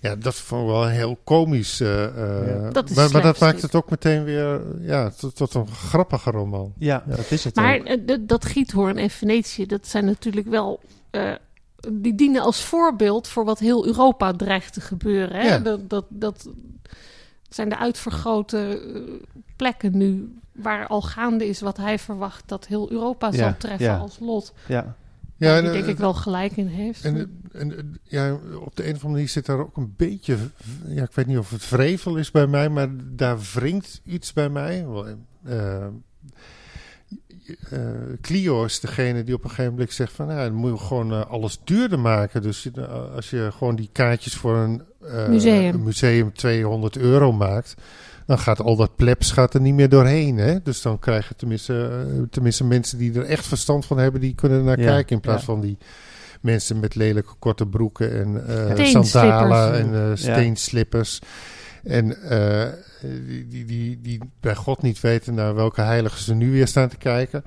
Ja, 0.00 0.16
dat 0.16 0.34
vond 0.34 0.62
ik 0.62 0.68
wel 0.68 0.86
heel 0.86 1.18
komisch. 1.24 1.80
eh, 1.80 2.04
eh, 2.04 2.48
Ja. 2.62 2.70
Dat 2.70 2.90
is 2.90 2.96
maar, 2.96 3.10
maar 3.10 3.22
dat 3.22 3.38
maakt 3.40 3.62
het 3.62 3.74
ook 3.74 3.90
meteen 3.90 4.24
weer 4.24 4.60
ja, 4.80 5.10
tot, 5.10 5.36
tot 5.36 5.54
een 5.54 5.68
grappige 5.68 6.30
roman. 6.30 6.72
Ja, 6.78 7.02
dat 7.06 7.30
is 7.30 7.44
het 7.44 7.54
Maar 7.54 7.78
ook. 7.78 7.84
eh, 7.86 8.16
dat 8.20 8.44
Giethoorn 8.44 8.96
en 8.98 9.10
Venetië, 9.10 9.66
dat 9.66 9.86
zijn 9.86 10.04
natuurlijk 10.04 10.46
wel... 10.48 10.80
eh, 11.10 11.32
die 11.92 12.14
dienen 12.14 12.42
als 12.42 12.64
voorbeeld 12.64 13.28
voor 13.28 13.44
wat 13.44 13.58
heel 13.58 13.86
Europa 13.86 14.32
dreigt 14.32 14.72
te 14.72 14.80
gebeuren. 14.80 15.36
Hè? 15.40 15.46
Ja. 15.48 15.58
Dat, 15.58 15.90
dat, 15.90 16.04
dat 16.08 16.48
zijn 17.48 17.68
de 17.68 17.78
uitvergrote 17.78 18.80
plekken 19.56 19.96
nu... 19.96 20.34
waar 20.52 20.86
al 20.86 21.02
gaande 21.02 21.48
is 21.48 21.60
wat 21.60 21.76
hij 21.76 21.98
verwacht 21.98 22.42
dat 22.46 22.66
heel 22.66 22.90
Europa 22.90 23.26
Ja, 23.26 23.32
zal 23.36 23.54
treffen 23.58 23.86
ja. 23.86 23.96
als 23.96 24.18
lot. 24.20 24.52
Ja. 24.66 24.94
Ja, 25.36 25.56
en, 25.56 25.62
die 25.62 25.72
denk 25.72 25.86
ik 25.86 25.98
wel 25.98 26.14
gelijk 26.14 26.56
in 26.56 26.66
heeft. 26.66 27.04
En, 27.04 27.37
en, 27.52 27.78
en, 27.78 27.98
ja, 28.02 28.38
op 28.60 28.76
de 28.76 28.82
een 28.82 28.94
of 28.94 28.94
andere 28.94 29.08
manier 29.08 29.28
zit 29.28 29.46
daar 29.46 29.58
ook 29.58 29.76
een 29.76 29.94
beetje, 29.96 30.36
ja, 30.86 31.02
ik 31.02 31.12
weet 31.12 31.26
niet 31.26 31.38
of 31.38 31.50
het 31.50 31.64
vrevel 31.64 32.16
is 32.16 32.30
bij 32.30 32.46
mij, 32.46 32.68
maar 32.68 32.88
daar 33.12 33.38
wringt 33.54 34.00
iets 34.04 34.32
bij 34.32 34.48
mij. 34.48 34.86
Wel, 34.86 35.06
eh, 35.44 35.86
eh, 37.70 37.80
Clio 38.20 38.64
is 38.64 38.80
degene 38.80 39.24
die 39.24 39.34
op 39.34 39.44
een 39.44 39.50
gegeven 39.50 39.72
moment 39.72 39.92
zegt 39.92 40.12
van, 40.12 40.26
nou, 40.26 40.48
dan 40.48 40.54
moet 40.54 40.78
je 40.78 40.86
gewoon 40.86 41.12
eh, 41.12 41.26
alles 41.30 41.60
duurder 41.64 41.98
maken. 41.98 42.42
Dus 42.42 42.70
eh, 42.72 43.14
als 43.14 43.30
je 43.30 43.48
gewoon 43.52 43.76
die 43.76 43.88
kaartjes 43.92 44.34
voor 44.34 44.56
een, 44.56 44.82
eh, 45.00 45.28
Museum. 45.28 45.74
een 45.74 45.82
museum 45.82 46.32
200 46.32 46.96
euro 46.96 47.32
maakt, 47.32 47.74
dan 48.26 48.38
gaat 48.38 48.60
al 48.60 48.76
dat 48.76 48.96
plebs 48.96 49.32
gaat 49.32 49.54
er 49.54 49.60
niet 49.60 49.74
meer 49.74 49.88
doorheen. 49.88 50.36
Hè? 50.36 50.62
Dus 50.62 50.82
dan 50.82 50.98
krijgen 50.98 51.36
tenminste, 51.36 52.06
eh, 52.08 52.22
tenminste 52.30 52.64
mensen 52.64 52.98
die 52.98 53.14
er 53.14 53.24
echt 53.24 53.46
verstand 53.46 53.86
van 53.86 53.98
hebben, 53.98 54.20
die 54.20 54.34
kunnen 54.34 54.64
naar 54.64 54.80
Ja, 54.80 54.86
kijken 54.86 55.14
in 55.14 55.20
plaats 55.20 55.40
ja. 55.40 55.46
van 55.46 55.60
die 55.60 55.78
mensen 56.40 56.80
met 56.80 56.94
lelijke 56.94 57.34
korte 57.38 57.66
broeken 57.66 58.12
en 58.12 58.46
eh 58.46 58.64
Steenslippers. 58.64 59.10
sandalen 59.10 59.74
en 59.74 59.94
eh, 59.94 60.16
steenslippers. 60.16 61.18
En 61.82 62.22
eh, 62.22 62.68
die, 63.26 63.48
die, 63.48 63.64
die, 63.64 64.00
die 64.00 64.20
bij 64.40 64.54
God 64.54 64.82
niet 64.82 65.00
weten 65.00 65.34
naar 65.34 65.54
welke 65.54 65.80
heiligen 65.80 66.20
ze 66.22 66.34
nu 66.34 66.50
weer 66.50 66.66
staan 66.66 66.88
te 66.88 66.96
kijken. 66.96 67.44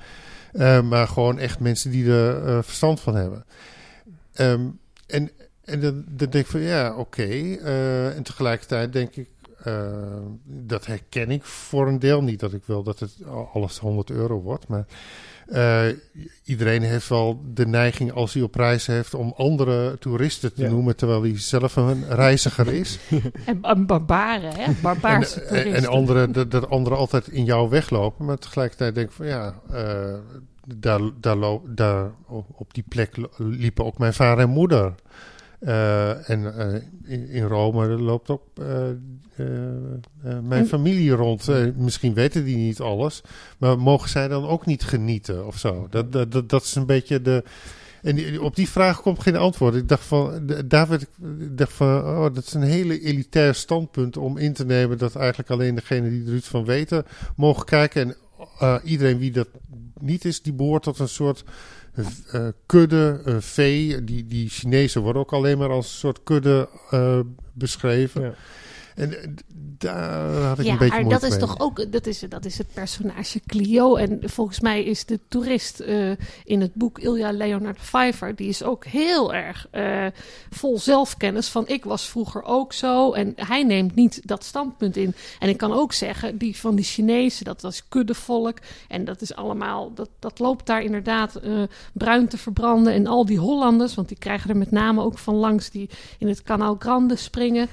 Eh, 0.53 0.81
maar 0.81 1.07
gewoon 1.07 1.39
echt 1.39 1.59
mensen 1.59 1.91
die 1.91 2.11
er 2.11 2.63
verstand 2.63 2.99
van 2.99 3.15
hebben. 3.15 3.45
Ehm, 4.33 4.67
en, 5.07 5.31
en 5.63 5.79
dan, 5.79 6.03
dan 6.07 6.29
denk 6.29 6.45
ik 6.45 6.51
van 6.51 6.61
ja, 6.61 6.95
oké. 6.95 7.23
Eh, 7.23 8.15
en 8.15 8.23
tegelijkertijd 8.23 8.93
denk 8.93 9.15
ik, 9.15 9.29
eh, 9.63 9.91
dat 10.45 10.85
herken 10.85 11.31
ik 11.31 11.43
voor 11.43 11.87
een 11.87 11.99
deel. 11.99 12.23
Niet 12.23 12.39
dat 12.39 12.53
ik 12.53 12.63
wil 12.65 12.83
dat 12.83 12.99
het 12.99 13.17
al- 13.27 13.49
alles 13.53 13.77
100 13.79 14.09
euro 14.09 14.41
wordt, 14.41 14.67
maar 14.67 14.85
eh, 15.47 15.85
iedereen 16.43 16.81
heeft 16.81 17.07
wel 17.09 17.41
de 17.53 17.67
neiging 17.67 18.11
als 18.11 18.33
hij 18.33 18.43
op 18.43 18.55
reis 18.55 18.87
heeft 18.87 19.13
om 19.13 19.33
andere 19.37 19.97
toeristen 19.99 20.53
te 20.53 20.61
Ja. 20.61 20.69
noemen, 20.69 20.95
terwijl 20.95 21.21
hij 21.21 21.39
zelf 21.39 21.75
een 21.75 22.03
reiziger 22.09 22.67
is. 22.73 22.99
En, 23.45 23.57
en 23.61 23.85
barbaren, 23.85 24.53
hè? 24.55 24.71
Barbaarse 24.81 25.41
En, 25.41 25.47
en, 25.47 25.63
toeristen. 25.63 25.83
en 25.83 25.89
anderen, 25.97 26.31
dat, 26.31 26.51
dat 26.51 26.69
anderen 26.69 26.97
altijd 26.97 27.27
in 27.27 27.43
jou 27.45 27.69
weglopen. 27.69 28.25
Maar 28.25 28.37
tegelijkertijd 28.37 28.95
denk 28.95 29.07
ik 29.09 29.15
van 29.15 29.27
ja, 29.27 29.61
eh, 29.71 30.13
daar, 30.75 30.99
daar, 31.19 31.35
lo- 31.37 31.63
daar 31.67 32.11
op 32.55 32.73
die 32.73 32.85
plek 32.89 33.15
liepen 33.37 33.85
ook 33.85 33.97
mijn 33.97 34.13
vader 34.13 34.43
en 34.43 34.49
moeder. 34.49 34.93
Eh, 35.59 36.29
en 36.29 36.57
eh, 36.57 36.81
in, 37.03 37.27
in 37.29 37.43
Rome 37.43 37.87
loopt 37.87 38.29
ook 38.29 38.43
eh, 38.57 38.65
eh, 38.81 38.89
eh, 38.89 38.95
mijn 40.21 40.51
En- 40.61 40.67
familie 40.67 41.11
rond. 41.11 41.47
Eh, 41.47 41.65
misschien 41.75 42.13
weten 42.13 42.43
die 42.43 42.57
niet 42.57 42.79
alles. 42.79 43.21
Maar 43.57 43.79
mogen 43.79 44.09
zij 44.09 44.27
dan 44.27 44.47
ook 44.47 44.65
niet 44.65 44.83
genieten 44.83 45.45
of 45.47 45.57
zo? 45.57 45.87
Dat, 45.89 46.11
dat, 46.11 46.31
dat, 46.31 46.49
dat 46.49 46.63
is 46.63 46.75
een 46.75 46.85
beetje 46.85 47.21
de... 47.21 47.43
En 48.01 48.15
die- 48.15 48.41
op 48.41 48.55
die 48.55 48.69
vraag 48.69 49.01
komt 49.01 49.21
geen 49.21 49.35
antwoord. 49.35 49.75
Ik 49.75 49.87
dacht 49.87 50.05
van, 50.05 50.51
daar 50.65 50.87
werd 50.87 51.01
ik, 51.01 51.09
dacht 51.57 51.73
van, 51.73 51.87
oh, 51.87 52.21
dat 52.33 52.45
is 52.45 52.53
een 52.53 52.61
hele 52.61 52.99
elitair 52.99 53.55
standpunt 53.55 54.17
om 54.17 54.37
in 54.37 54.53
te 54.53 54.65
nemen 54.65 54.97
dat 54.97 55.15
eigenlijk 55.15 55.49
alleen 55.49 55.75
degene 55.75 56.09
die 56.09 56.25
er 56.27 56.35
iets 56.35 56.47
van 56.47 56.65
weten 56.65 57.05
mogen 57.35 57.65
kijken. 57.65 58.01
En 58.01 58.15
eh, 58.59 58.75
iedereen 58.83 59.17
wie 59.17 59.31
dat 59.31 59.47
niet 59.99 60.25
is, 60.25 60.41
die 60.41 60.53
behoort 60.53 60.83
tot 60.83 60.99
een 60.99 61.09
soort 61.09 61.43
eh, 62.31 62.47
kudde, 62.65 63.21
een 63.23 63.41
vee. 63.41 64.03
Die, 64.03 64.27
die 64.27 64.49
Chinezen 64.49 65.01
worden 65.01 65.21
ook 65.21 65.33
alleen 65.33 65.57
maar 65.57 65.69
als 65.69 65.85
een 65.85 65.97
soort 65.99 66.23
kudde 66.23 66.69
eh, 66.89 67.19
beschreven. 67.53 68.21
Ja. 68.21 68.33
En 68.95 69.13
eh, 69.13 69.29
daar 69.77 70.31
had 70.31 70.59
ik 70.59 70.65
ja, 70.65 70.71
een 70.71 70.77
beetje 70.77 71.01
maar 71.01 71.19
dat 71.19 71.23
is 71.23 71.37
toch 71.37 71.59
ook 71.59 71.91
dat 71.91 72.07
is, 72.07 72.19
dat 72.29 72.45
is 72.45 72.57
het 72.57 72.73
personage 72.73 73.41
Clio. 73.45 73.95
En 73.95 74.19
volgens 74.23 74.59
mij 74.59 74.83
is 74.83 75.05
de 75.05 75.19
toerist 75.27 75.79
eh, 75.79 76.11
in 76.43 76.61
het 76.61 76.73
boek 76.73 76.99
Ilja 76.99 77.31
Leonard 77.31 77.77
Pfeiffer, 77.77 78.35
die 78.35 78.47
is 78.47 78.63
ook 78.63 78.85
heel 78.85 79.33
erg 79.33 79.67
eh, 79.71 80.05
vol 80.49 80.79
zelfkennis. 80.79 81.47
Van 81.47 81.67
ik 81.67 81.83
was 81.83 82.09
vroeger 82.09 82.43
ook 82.43 82.73
zo. 82.73 83.13
En 83.13 83.33
hij 83.35 83.63
neemt 83.63 83.95
niet 83.95 84.27
dat 84.27 84.43
standpunt 84.43 84.97
in. 84.97 85.13
En 85.39 85.49
ik 85.49 85.57
kan 85.57 85.73
ook 85.73 85.93
zeggen, 85.93 86.37
die 86.37 86.57
van 86.57 86.75
die 86.75 86.85
Chinezen, 86.85 87.45
dat 87.45 87.61
was 87.61 87.87
kuddevolk. 87.87 88.57
En 88.87 89.05
dat 89.05 89.21
is 89.21 89.35
allemaal, 89.35 89.93
dat, 89.93 90.09
dat 90.19 90.39
loopt 90.39 90.65
daar 90.65 90.83
inderdaad 90.83 91.35
eh, 91.35 91.63
bruin 91.93 92.27
te 92.27 92.37
verbranden. 92.37 92.93
En 92.93 93.07
al 93.07 93.25
die 93.25 93.39
Hollanders, 93.39 93.95
want 93.95 94.07
die 94.07 94.17
krijgen 94.17 94.49
er 94.49 94.57
met 94.57 94.71
name 94.71 95.01
ook 95.01 95.17
van 95.17 95.35
langs 95.35 95.69
die 95.69 95.89
in 96.17 96.27
het 96.27 96.43
Canal 96.43 96.75
Grande 96.79 97.15
springen 97.15 97.69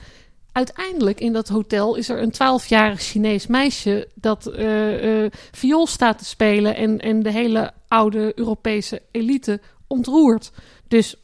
uiteindelijk 0.59 1.21
in 1.21 1.33
dat 1.33 1.49
hotel 1.49 1.95
is 1.95 2.09
er 2.09 2.23
een 2.23 2.31
twaalfjarig 2.31 3.01
Chinees 3.01 3.47
meisje 3.47 4.09
dat 4.15 4.47
eh, 4.47 5.27
viool 5.51 5.87
staat 5.87 6.19
te 6.19 6.25
spelen 6.25 6.77
en, 6.77 6.99
en 6.99 7.23
de 7.23 7.33
hele 7.33 7.73
oude 7.89 8.33
Europese 8.39 9.03
elite 9.11 9.61
ontroert. 9.87 10.51
Dus 10.89 11.17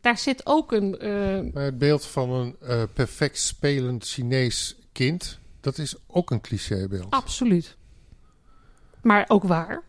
daar 0.00 0.18
zit 0.18 0.46
ook 0.46 0.72
een. 0.72 0.98
eh, 0.98 1.52
Maar 1.52 1.64
het 1.64 1.78
beeld 1.78 2.06
van 2.06 2.30
een 2.30 2.56
perfect 2.92 3.38
spelend 3.38 4.04
Chinees 4.04 4.76
kind, 4.92 5.38
dat 5.60 5.78
is 5.78 5.94
ook 6.06 6.30
een 6.30 6.40
clichébeeld. 6.40 7.10
absoluut. 7.10 7.76
Maar 9.02 9.24
ook 9.28 9.44
waar. 9.44 9.82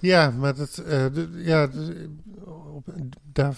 Ja, 0.00 0.30
maar 0.38 0.54
dat, 0.56 0.82
eh, 0.86 1.04
ja, 1.44 1.68
daar 3.32 3.54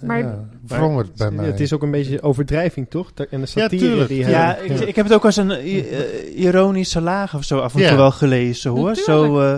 Maar- 0.00 0.18
ja, 0.18 0.48
wrong 0.66 0.98
het 0.98 1.14
bij 1.14 1.30
mij. 1.30 1.46
Het 1.46 1.60
is 1.60 1.72
ook 1.72 1.82
een 1.82 1.90
beetje 1.90 2.22
overdrijving, 2.22 2.90
toch? 2.90 3.10
En 3.30 3.40
de 3.40 3.46
satire 3.46 4.06
die 4.06 4.22
hij... 4.22 4.32
Ja, 4.32 4.56
ik, 4.56 4.80
ik 4.80 4.96
heb 4.96 5.04
het 5.06 5.14
ook 5.14 5.24
als 5.24 5.36
een 5.36 5.50
eh, 5.50 6.38
ironische 6.38 7.00
laag 7.00 7.34
of 7.34 7.44
zo 7.44 7.58
af 7.58 7.74
en 7.74 7.80
Ja. 7.80 7.88
toe 7.88 7.96
wel 7.96 8.10
gelezen 8.10 8.70
hoor. 8.70 8.88
Natuurlijk. 8.88 9.06
Zo, 9.06 9.40
eh, 9.40 9.56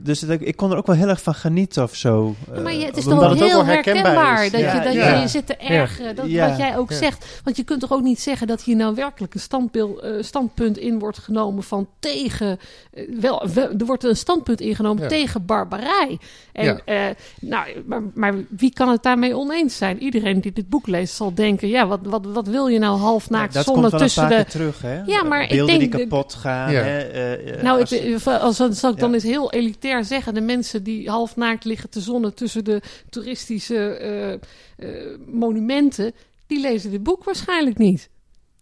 dus 0.00 0.20
dat, 0.20 0.30
ik- 0.30 0.40
ik 0.40 0.56
kon 0.56 0.70
er 0.70 0.76
ook 0.76 0.86
wel 0.86 0.96
heel 0.96 1.08
erg 1.08 1.22
van 1.22 1.34
genieten 1.34 1.82
of 1.82 1.94
zo. 1.94 2.34
Ja, 2.54 2.60
maar 2.60 2.74
je, 2.74 2.84
het 2.86 2.96
is 2.96 3.04
Eh, 3.06 3.10
toch 3.10 3.20
het 3.20 3.30
ook 3.30 3.38
heel 3.38 3.48
wel 3.48 3.64
herkenbaar 3.64 4.44
is. 4.44 4.50
dat, 4.50 4.60
Ja, 4.60 4.74
je, 4.74 4.80
dat 4.82 4.92
ja. 4.92 5.14
je 5.14 5.20
je 5.20 5.28
zit 5.28 5.46
te 5.46 5.56
ergeren. 5.56 6.16
Dat, 6.16 6.26
Ja. 6.28 6.48
Wat 6.48 6.58
jij 6.58 6.76
ook 6.76 6.90
Ja. 6.90 6.96
zegt. 6.96 7.40
Want 7.44 7.56
je 7.56 7.64
kunt 7.64 7.80
toch 7.80 7.92
ook 7.92 8.02
niet 8.02 8.20
zeggen 8.20 8.46
dat 8.46 8.62
hier 8.62 8.76
nou 8.76 8.94
werkelijk 8.94 9.34
een 9.34 9.40
standbeeld, 9.40 10.00
eh, 10.00 10.10
standpunt 10.20 10.78
in 10.78 10.98
wordt 10.98 11.18
genomen 11.18 11.62
van 11.62 11.88
tegen. 11.98 12.58
eh, 12.92 13.04
wel, 13.20 13.46
wel, 13.54 13.68
er 13.78 13.84
wordt 13.86 14.04
een 14.04 14.16
standpunt 14.16 14.60
ingenomen 14.60 15.02
Ja. 15.02 15.08
tegen 15.08 15.46
barbarij. 15.46 16.18
En, 16.52 16.64
Ja. 16.64 16.78
eh, 16.84 17.14
nou, 17.40 17.66
maar, 17.86 18.02
maar 18.14 18.34
wie 18.48 18.72
kan 18.72 18.88
het 18.88 19.02
daarmee 19.02 19.36
oneens 19.36 19.76
zijn? 19.76 20.02
Iedereen 20.02 20.40
die 20.40 20.52
dit 20.52 20.68
boek 20.68 20.86
leest 20.86 21.14
zal 21.14 21.34
denken: 21.34 21.68
ja, 21.68 21.86
wat, 21.86 22.00
wat, 22.02 22.26
wat 22.26 22.46
wil 22.46 22.66
je 22.66 22.78
nou 22.78 22.98
half 22.98 23.30
naakt 23.30 23.54
dat 23.54 23.64
zonder 23.64 23.80
komt 23.82 23.92
wel 23.94 24.00
tussen 24.02 24.22
een 24.22 24.28
paar 24.28 24.38
de. 24.38 24.44
keer 24.44 24.52
terug, 24.52 24.82
hè? 24.82 25.02
Ja, 25.06 25.22
maar 25.22 25.42
ik 25.42 25.48
Beelden 25.48 25.78
denk 25.78 25.92
die 25.92 26.00
kapot 26.00 26.34
gaan. 26.34 26.72
Ja. 26.72 26.80
Hè? 26.82 26.98
eh, 26.98 27.32
eh, 27.56 27.62
Nou, 27.62 27.80
als- 27.80 27.90
het, 27.90 28.26
eh, 28.26 28.40
als, 28.42 28.56
zal 28.56 28.90
ik 28.90 28.98
dan 28.98 29.08
Ja. 29.08 29.14
eens 29.14 29.22
heel 29.24 29.52
elitair 29.52 29.87
zeggen. 30.04 30.34
De 30.34 30.40
mensen 30.40 30.82
die 30.82 31.10
half 31.10 31.36
naakt 31.36 31.64
liggen 31.64 31.90
te 31.90 32.00
zonnen 32.00 32.34
tussen 32.34 32.64
de 32.64 32.82
toeristische 33.10 33.96
eh, 33.96 34.32
eh, 34.32 35.18
monumenten, 35.26 36.12
die 36.46 36.60
lezen 36.60 36.90
dit 36.90 37.02
boek 37.02 37.24
waarschijnlijk 37.24 37.78
niet. 37.78 38.08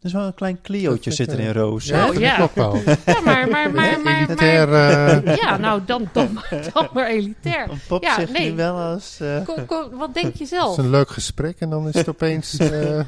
Er 0.00 0.12
is 0.12 0.18
wel 0.18 0.26
een 0.26 0.34
klein 0.34 0.58
Clio'tje 0.62 1.10
Dat 1.10 1.14
zit 1.14 1.16
vind 1.28 1.30
er 1.30 1.48
ik, 1.48 1.54
in 1.54 1.60
Roos. 1.60 1.84
Ja, 1.84 1.96
Nou, 1.96 2.12
dat 2.12 2.22
ja. 2.22 2.34
klopt 2.36 2.54
wel. 2.54 2.76
Ja, 2.76 3.20
maar, 3.24 3.48
maar, 3.48 3.70
maar, 3.74 4.00
maar, 4.04 4.22
Elitair, 4.26 4.68
maar- 4.68 5.24
eh, 5.24 5.36
ja, 5.42 5.56
nou 5.56 5.80
dan, 5.86 6.08
dan, 6.12 6.32
maar- 6.32 6.70
dan 6.72 6.88
maar 6.92 7.06
elitair. 7.06 7.70
Een 7.70 7.80
pop 7.88 8.02
Ja, 8.02 8.14
zegt 8.14 8.32
nee. 8.32 8.50
nu 8.50 8.56
wel 8.56 8.74
als... 8.76 9.18
eh, 9.20 9.44
Ko- 9.44 9.64
ko- 9.66 9.90
wat 9.96 10.14
denk 10.14 10.32
je 10.34 10.38
Het 10.38 10.48
zelf? 10.48 10.78
is 10.78 10.84
een 10.84 10.90
leuk 10.90 11.08
gesprek 11.08 11.60
en 11.60 11.70
dan 11.70 11.88
is 11.88 11.94
het 11.94 12.08
opeens... 12.08 12.56
eh, 12.58 13.00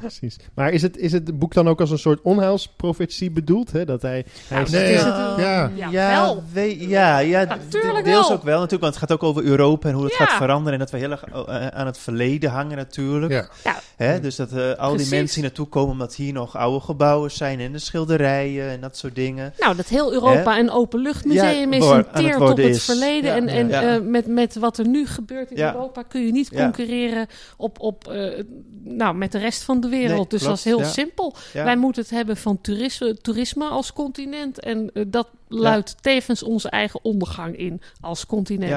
Precies. 0.00 0.36
Maar 0.54 0.70
is 0.72 0.82
het, 0.82 0.96
is 0.96 1.12
het 1.12 1.38
boek 1.38 1.54
dan 1.54 1.68
ook 1.68 1.80
als 1.80 1.90
een 1.90 1.98
soort 1.98 2.20
onheilsprofetie 2.22 3.30
bedoeld? 3.30 3.72
Hè? 3.72 3.84
Dat 3.84 4.02
hij, 4.02 4.24
hij 4.48 4.58
Nou, 4.58 4.70
Nee, 4.70 4.92
is 4.94 5.00
ja. 5.00 5.28
het- 5.30 5.38
ja. 5.44 5.70
ja, 5.74 5.88
ja, 5.90 6.10
wel. 6.22 6.42
we- 6.52 6.88
ja, 6.88 7.18
ja, 7.18 7.44
Natuurlijk 7.44 7.96
de- 7.96 8.02
deels 8.10 8.28
wel. 8.28 8.36
ook 8.36 8.42
wel 8.44 8.54
natuurlijk, 8.60 8.82
want 8.82 8.94
het 8.94 9.02
gaat 9.02 9.12
ook 9.12 9.22
over 9.22 9.42
Europa 9.44 9.88
en 9.88 9.94
hoe 9.94 10.04
het 10.04 10.16
Ja. 10.18 10.24
gaat 10.24 10.36
veranderen 10.36 10.72
en 10.72 10.78
dat 10.78 10.90
we 10.90 10.98
heel 10.98 11.10
erg 11.10 11.24
eh, 11.24 11.66
aan 11.66 11.86
het 11.86 11.98
verleden 11.98 12.50
hangen 12.50 12.76
natuurlijk. 12.76 13.18
Ja. 13.28 13.48
Hè? 13.96 14.20
Dus 14.20 14.36
dat 14.36 14.52
eh, 14.52 14.72
al 14.74 14.88
Precies. 14.90 15.08
die 15.08 15.18
mensen 15.18 15.34
hier 15.34 15.44
naartoe 15.44 15.66
komen 15.66 15.90
omdat 15.92 16.14
hier 16.14 16.32
nog 16.32 16.56
oude 16.56 16.80
gebouwen 16.84 17.30
zijn 17.30 17.60
en 17.60 17.72
de 17.72 17.78
schilderijen 17.78 18.68
en 18.70 18.80
dat 18.80 18.96
soort 18.96 19.14
dingen. 19.14 19.54
Nou, 19.58 19.76
dat 19.76 19.88
heel 19.88 20.12
Europa 20.12 20.52
Hè? 20.54 20.60
een 20.60 20.70
openluchtmuseum 20.70 21.72
Ja, 21.72 21.78
is, 21.78 21.84
een 21.84 22.06
teert 22.14 22.40
op 22.40 22.48
het 22.48 22.58
is. 22.58 22.84
verleden. 22.84 23.30
Ja, 23.30 23.36
en 23.36 23.48
en 23.48 23.68
ja. 23.68 23.94
eh, 23.94 24.00
met, 24.02 24.26
met 24.26 24.54
wat 24.54 24.78
er 24.78 24.88
nu 24.88 25.06
gebeurt 25.06 25.50
in 25.50 25.56
Ja. 25.56 25.72
Europa 25.74 26.02
kun 26.02 26.26
je 26.26 26.32
niet 26.32 26.48
Ja. 26.50 26.62
concurreren 26.62 27.26
op, 27.56 27.80
op, 27.80 28.08
eh, 28.08 28.44
nou, 28.84 29.14
met 29.14 29.32
de 29.32 29.38
rest 29.38 29.62
van 29.62 29.80
de 29.80 29.88
wereld. 29.88 30.30
Nee, 30.30 30.38
dus 30.40 30.42
dat 30.42 30.56
is 30.56 30.64
heel 30.64 30.78
ja. 30.78 30.84
simpel. 30.88 31.34
Ja. 31.52 31.64
Wij 31.64 31.76
moeten 31.76 32.02
het 32.02 32.10
hebben 32.10 32.36
van 32.36 32.60
toerisme, 32.60 33.16
toerisme 33.16 33.64
als 33.64 33.92
continent. 33.92 34.60
En 34.60 34.90
dat 35.08 35.28
luidt 35.48 35.96
tevens 36.02 36.42
onze 36.42 36.70
eigen 36.70 37.00
ondergang 37.04 37.56
in 37.56 37.80
als 38.00 38.26
continent. 38.26 38.70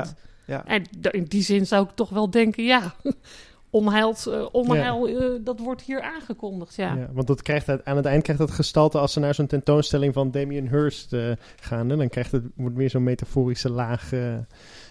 Ja, 0.45 0.55
ja. 0.55 0.65
En 0.65 0.83
in 1.11 1.23
die 1.23 1.43
zin 1.43 1.67
zou 1.67 1.83
ik 1.85 1.91
toch 1.95 2.09
wel 2.09 2.29
denken, 2.29 2.63
ja, 2.63 2.93
onheild, 3.73 4.25
eh, 4.27 4.45
onheil, 4.51 5.07
eh, 5.07 5.25
dat 5.43 5.59
wordt 5.59 5.81
hier 5.81 6.01
aangekondigd. 6.01 6.75
Ja. 6.75 6.95
Ja, 6.95 7.09
want 7.13 7.27
dat 7.27 7.41
krijgt 7.41 7.69
uit- 7.69 7.85
aan 7.85 7.95
het 7.97 8.05
eind 8.05 8.23
krijgt 8.23 8.41
dat 8.41 8.51
gestalte 8.51 8.99
als 8.99 9.13
ze 9.13 9.19
naar 9.19 9.33
zo'n 9.33 9.47
tentoonstelling 9.47 10.13
van 10.13 10.31
Damien 10.31 10.69
Hirst 10.69 11.13
eh, 11.13 11.31
gaan. 11.59 11.87
Dan 11.87 12.09
krijgt 12.09 12.31
het 12.31 12.43
wordt 12.55 12.75
weer 12.75 12.89
zo'n 12.89 13.03
metaforische 13.03 13.69
laag. 13.71 14.11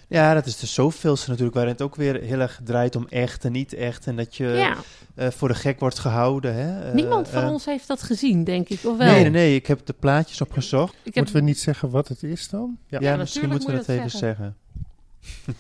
Ja, 0.09 0.35
dat 0.35 0.47
is 0.47 0.57
de 0.59 0.67
zoveelste 0.67 1.29
natuurlijk, 1.29 1.55
waarin 1.57 1.73
het 1.73 1.83
ook 1.83 1.97
weer 1.97 2.21
heel 2.23 2.41
erg 2.41 2.61
draait 2.65 2.97
om 2.97 3.07
echt 3.09 3.45
en 3.45 3.53
niet 3.53 3.73
echt. 3.73 4.07
En 4.07 4.17
dat 4.17 4.37
je 4.37 4.47
Ja, 4.47 4.77
eh, 5.15 5.31
voor 5.31 5.49
de 5.49 5.55
gek 5.55 5.81
wordt 5.81 5.99
gehouden. 5.99 6.55
Hè? 6.55 6.89
Eh, 6.89 6.95
niemand 6.95 7.29
van 7.29 7.49
ons 7.49 7.65
heeft 7.65 7.89
dat 7.89 8.03
gezien, 8.03 8.45
denk 8.45 8.69
ik. 8.69 8.81
Of 8.85 8.97
wel? 8.97 9.07
Nee, 9.13 9.21
nee, 9.23 9.31
nee, 9.31 9.55
ik 9.55 9.67
heb 9.67 9.87
de 9.87 9.93
plaatjes 9.99 10.41
opgezocht. 10.41 10.93
Ik 10.93 11.05
heb, 11.05 11.15
Moeten 11.15 11.35
we 11.35 11.41
niet 11.41 11.59
zeggen 11.61 11.91
wat 11.91 12.09
het 12.09 12.23
is 12.23 12.49
dan? 12.49 12.79
Ja, 12.87 12.99
Ja, 13.01 13.17
misschien 13.17 13.49
moeten 13.49 13.69
we 13.71 13.77
dat 13.77 13.89
even 13.89 14.11
zeggen. 14.11 14.57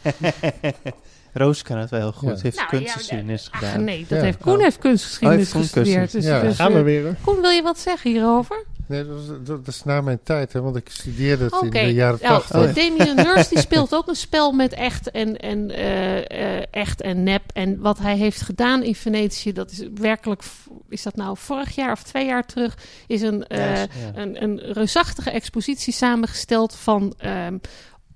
Roos 1.32 1.62
kan 1.62 1.78
het 1.78 1.90
wel 1.90 2.00
heel 2.00 2.12
goed. 2.12 2.28
Ja. 2.36 2.36
Heeft 2.42 2.56
Nou, 2.56 2.68
kunstgeschiedenis 2.68 3.48
gedaan. 3.52 3.84
nee, 3.84 4.06
dat 4.08 4.18
Ja. 4.18 4.24
heeft, 4.24 4.38
Koen 4.38 4.56
Oh. 4.56 4.62
heeft 4.62 4.78
kunstgeschiedenis 4.78 5.52
Oh, 5.54 5.60
gestudeerd. 5.60 6.12
Dus, 6.12 6.24
dus, 6.24 6.56
gaan 6.56 6.72
we 6.72 6.78
eh, 6.78 6.84
weer. 6.84 7.02
hoor. 7.02 7.14
Koen, 7.24 7.40
wil 7.40 7.50
je 7.50 7.62
wat 7.62 7.78
zeggen 7.78 8.10
hierover? 8.10 8.64
Nee, 8.86 9.06
dat 9.06 9.18
is, 9.20 9.26
dat, 9.26 9.46
dat 9.46 9.66
is 9.66 9.84
na 9.84 10.00
mijn 10.00 10.20
tijd, 10.22 10.52
hè, 10.52 10.60
want 10.60 10.76
ik 10.76 10.88
studeerde 10.90 11.44
het 11.44 11.62
in 11.62 11.70
de 11.70 11.92
jaren 11.94 12.18
nou, 12.22 12.34
tachtig. 12.34 12.64
eh, 12.66 12.74
Damien 12.74 13.20
Hirst 13.20 13.50
die 13.50 13.58
speelt 13.58 13.94
ook 13.94 14.08
een 14.08 14.14
spel 14.14 14.52
met 14.52 14.72
echt 14.72 15.10
en, 15.10 15.36
en, 15.36 15.70
eh, 15.70 16.56
eh, 16.58 16.64
echt 16.70 17.00
en 17.00 17.22
nep. 17.22 17.42
En 17.52 17.80
wat 17.80 17.98
hij 17.98 18.16
heeft 18.16 18.40
gedaan 18.40 18.82
in 18.82 18.94
Venetië, 18.94 19.52
dat 19.52 19.70
is 19.70 19.82
werkelijk, 19.94 20.42
is 20.88 21.02
dat 21.02 21.16
nou 21.16 21.36
vorig 21.38 21.74
jaar 21.74 21.92
of 21.92 22.02
twee 22.02 22.26
jaar 22.26 22.46
terug, 22.46 22.76
is 23.06 23.22
een, 23.22 23.46
eh, 23.46 23.80
een, 24.14 24.42
een 24.42 24.58
reusachtige 24.72 25.30
expositie 25.30 25.92
samengesteld 25.92 26.74
van 26.76 27.14
ehm, 27.18 27.56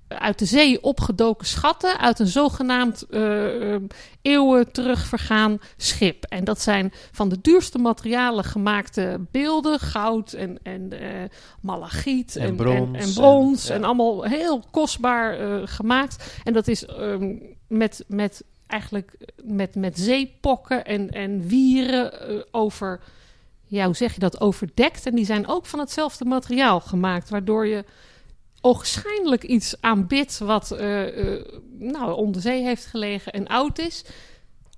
uit 0.07 0.39
de 0.39 0.45
zee 0.45 0.83
opgedoken 0.83 1.47
schatten 1.47 1.99
uit 1.99 2.19
een 2.19 2.27
zogenaamd 2.27 3.01
eh, 3.09 3.73
eh, 3.73 3.81
eeuwen 4.21 4.71
terug 4.71 5.05
vergaan 5.05 5.59
schip. 5.77 6.23
En 6.23 6.43
dat 6.43 6.61
zijn 6.61 6.93
van 7.11 7.29
de 7.29 7.41
duurste 7.41 7.77
materialen 7.77 8.43
gemaakte 8.43 9.19
beelden, 9.31 9.79
goud 9.79 10.33
en, 10.33 10.59
en 10.63 10.99
eh, 10.99 11.29
malachiet 11.61 12.35
En 12.35 12.47
en, 12.47 12.55
brons 12.55 12.97
en, 12.97 13.03
en 13.03 13.13
brons 13.13 13.69
en- 13.69 13.79
ja. 13.79 13.85
allemaal 13.85 14.23
heel 14.23 14.63
kostbaar 14.71 15.67
gemaakt. 15.67 16.39
En 16.43 16.53
dat 16.53 16.67
is 16.67 16.85
ehm, 16.85 17.35
met, 17.67 18.03
met 18.07 18.43
eigenlijk 18.67 19.17
met, 19.43 19.75
met 19.75 19.99
zeepokken 19.99 20.85
en, 20.85 21.09
en 21.09 21.47
wieren 21.47 22.11
over 22.51 22.99
ja, 23.67 23.85
hoe 23.85 23.95
zeg 23.95 24.13
je 24.13 24.19
dat, 24.19 24.41
overdekt. 24.41 25.05
En 25.05 25.15
die 25.15 25.25
zijn 25.25 25.47
ook 25.47 25.65
van 25.65 25.79
hetzelfde 25.79 26.25
materiaal 26.25 26.79
gemaakt, 26.79 27.29
waardoor 27.29 27.67
je 27.67 27.85
ogenschijnlijk 28.61 29.43
iets 29.43 29.75
aanbidt 29.81 30.37
wat 30.37 30.71
eh, 30.71 31.33
eh, 31.33 31.45
nou, 31.77 32.13
onder 32.13 32.41
zee 32.41 32.63
heeft 32.63 32.85
gelegen 32.85 33.33
en 33.33 33.47
oud 33.47 33.79
is. 33.79 34.03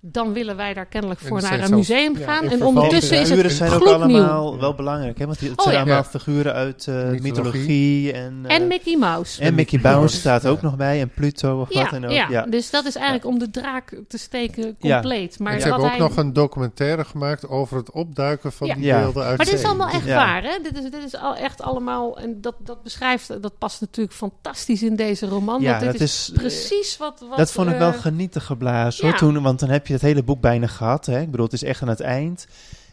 Dan 0.01 0.33
willen 0.33 0.55
wij 0.55 0.73
daar 0.73 0.85
kennelijk 0.85 1.21
En 1.21 1.27
voor 1.27 1.41
naar 1.41 1.59
een 1.59 1.75
museum 1.75 2.15
gaan. 2.15 2.49
En 2.49 2.63
ondertussen 2.65 3.17
is 3.19 3.27
figuren 3.27 3.45
het 3.47 3.55
zijn 3.57 3.71
ook 3.71 3.85
allemaal 3.87 4.59
wel 4.59 4.73
belangrijk, 4.75 5.17
hè? 5.19 5.25
want 5.25 5.39
het 5.39 5.49
Oh, 5.49 5.55
zijn 5.63 5.73
ja. 5.75 5.81
allemaal 5.81 5.97
Ja. 5.97 6.09
figuren 6.09 6.53
uit 6.53 6.87
eh, 6.87 6.95
Mythologie. 6.95 7.21
mythologie. 7.21 8.11
En, 8.13 8.39
eh, 8.47 8.55
En 8.55 8.67
Mickey 8.67 8.97
Mouse. 8.97 9.41
en 9.41 9.55
Mickey 9.55 9.79
Mouse, 9.83 10.15
staat 10.17 10.43
ja. 10.43 10.49
ook 10.49 10.61
nog 10.61 10.75
bij, 10.75 11.01
en 11.01 11.09
Pluto 11.09 11.61
of 11.61 11.73
ja, 11.73 11.81
wat 11.81 11.89
dan 11.91 12.05
ook. 12.05 12.11
ja. 12.11 12.27
Ja. 12.29 12.45
dus 12.45 12.69
dat 12.69 12.85
is 12.85 12.95
eigenlijk 12.95 13.25
om 13.25 13.39
de 13.39 13.49
draak 13.49 13.95
te 14.07 14.17
steken 14.17 14.75
Ja. 14.79 14.99
compleet. 14.99 15.39
Maar 15.39 15.53
En 15.53 15.61
ze 15.61 15.69
wat 15.69 15.75
hebben 15.81 15.93
ook 15.93 15.97
hij... 15.99 16.07
nog 16.07 16.25
een 16.25 16.33
documentaire 16.33 17.05
gemaakt 17.05 17.47
over 17.47 17.77
het 17.77 17.91
opduiken 17.91 18.51
van 18.51 18.67
Ja. 18.67 18.73
die 18.75 18.83
Ja. 18.85 18.99
beelden 19.01 19.23
uit 19.23 19.37
Maar 19.37 19.45
dit 19.45 19.55
is 19.55 19.63
allemaal 19.63 19.89
echt 19.89 20.05
Ja. 20.05 20.15
waar, 20.15 20.43
hè? 20.43 20.57
Dit 20.63 20.77
is, 20.77 20.83
dit 20.91 21.03
is 21.05 21.15
al 21.15 21.35
echt 21.35 21.61
allemaal... 21.61 22.19
En 22.19 22.41
dat, 22.41 22.55
dat 22.59 22.83
beschrijft... 22.83 23.41
Dat 23.41 23.57
past 23.57 23.81
natuurlijk 23.81 24.15
fantastisch 24.15 24.83
in 24.83 24.95
deze 24.95 25.25
roman. 25.27 25.61
Ja, 25.61 25.69
want 25.69 25.81
dit 25.83 25.91
dat 25.91 26.01
is, 26.01 26.31
precies 26.33 26.97
wat... 26.97 27.25
wat 27.29 27.37
dat 27.37 27.51
vond 27.51 27.69
ik 27.69 27.77
wel 27.77 27.91
eh, 27.93 27.99
genieten 27.99 28.41
geblazen 28.41 29.15
toen, 29.15 29.41
want 29.41 29.59
dan 29.59 29.69
heb 29.69 29.87
je 29.87 29.88
het 29.93 30.01
hele 30.01 30.23
boek 30.23 30.41
bijna 30.41 30.67
gehad. 30.67 31.05
Hè? 31.05 31.21
Ik 31.21 31.31
bedoel, 31.31 31.45
het 31.45 31.53
is 31.53 31.63
echt 31.63 31.81
aan 31.81 31.87
het 31.87 31.99
eind. 31.99 32.47